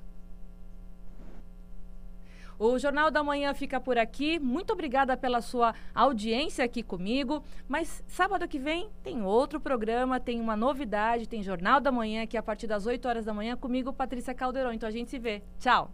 O 2.59 2.79
Jornal 2.79 3.11
da 3.11 3.23
Manhã 3.23 3.53
fica 3.55 3.81
por 3.81 3.99
aqui. 3.99 4.39
Muito 4.39 4.73
obrigada 4.73 5.17
pela 5.17 5.41
sua 5.41 5.75
audiência 5.95 6.65
aqui 6.65 6.83
comigo. 6.83 7.43
Mas 7.69 8.03
sábado 8.07 8.47
que 8.49 8.59
vem 8.59 8.89
tem 9.03 9.23
outro 9.23 9.61
programa, 9.61 10.21
tem 10.21 10.41
uma 10.41 10.57
novidade, 10.57 11.29
tem 11.29 11.43
Jornal 11.43 11.81
da 11.81 11.91
Manhã 11.91 12.23
aqui 12.23 12.37
a 12.37 12.43
partir 12.43 12.67
das 12.67 12.87
8 12.87 13.07
horas 13.07 13.25
da 13.25 13.35
manhã 13.35 13.57
comigo, 13.57 13.93
Patrícia 13.93 14.35
Caldeirão. 14.35 14.73
Então 14.73 14.89
a 14.89 14.93
gente 14.93 15.11
se 15.11 15.19
vê. 15.19 15.43
Tchau. 15.59 15.91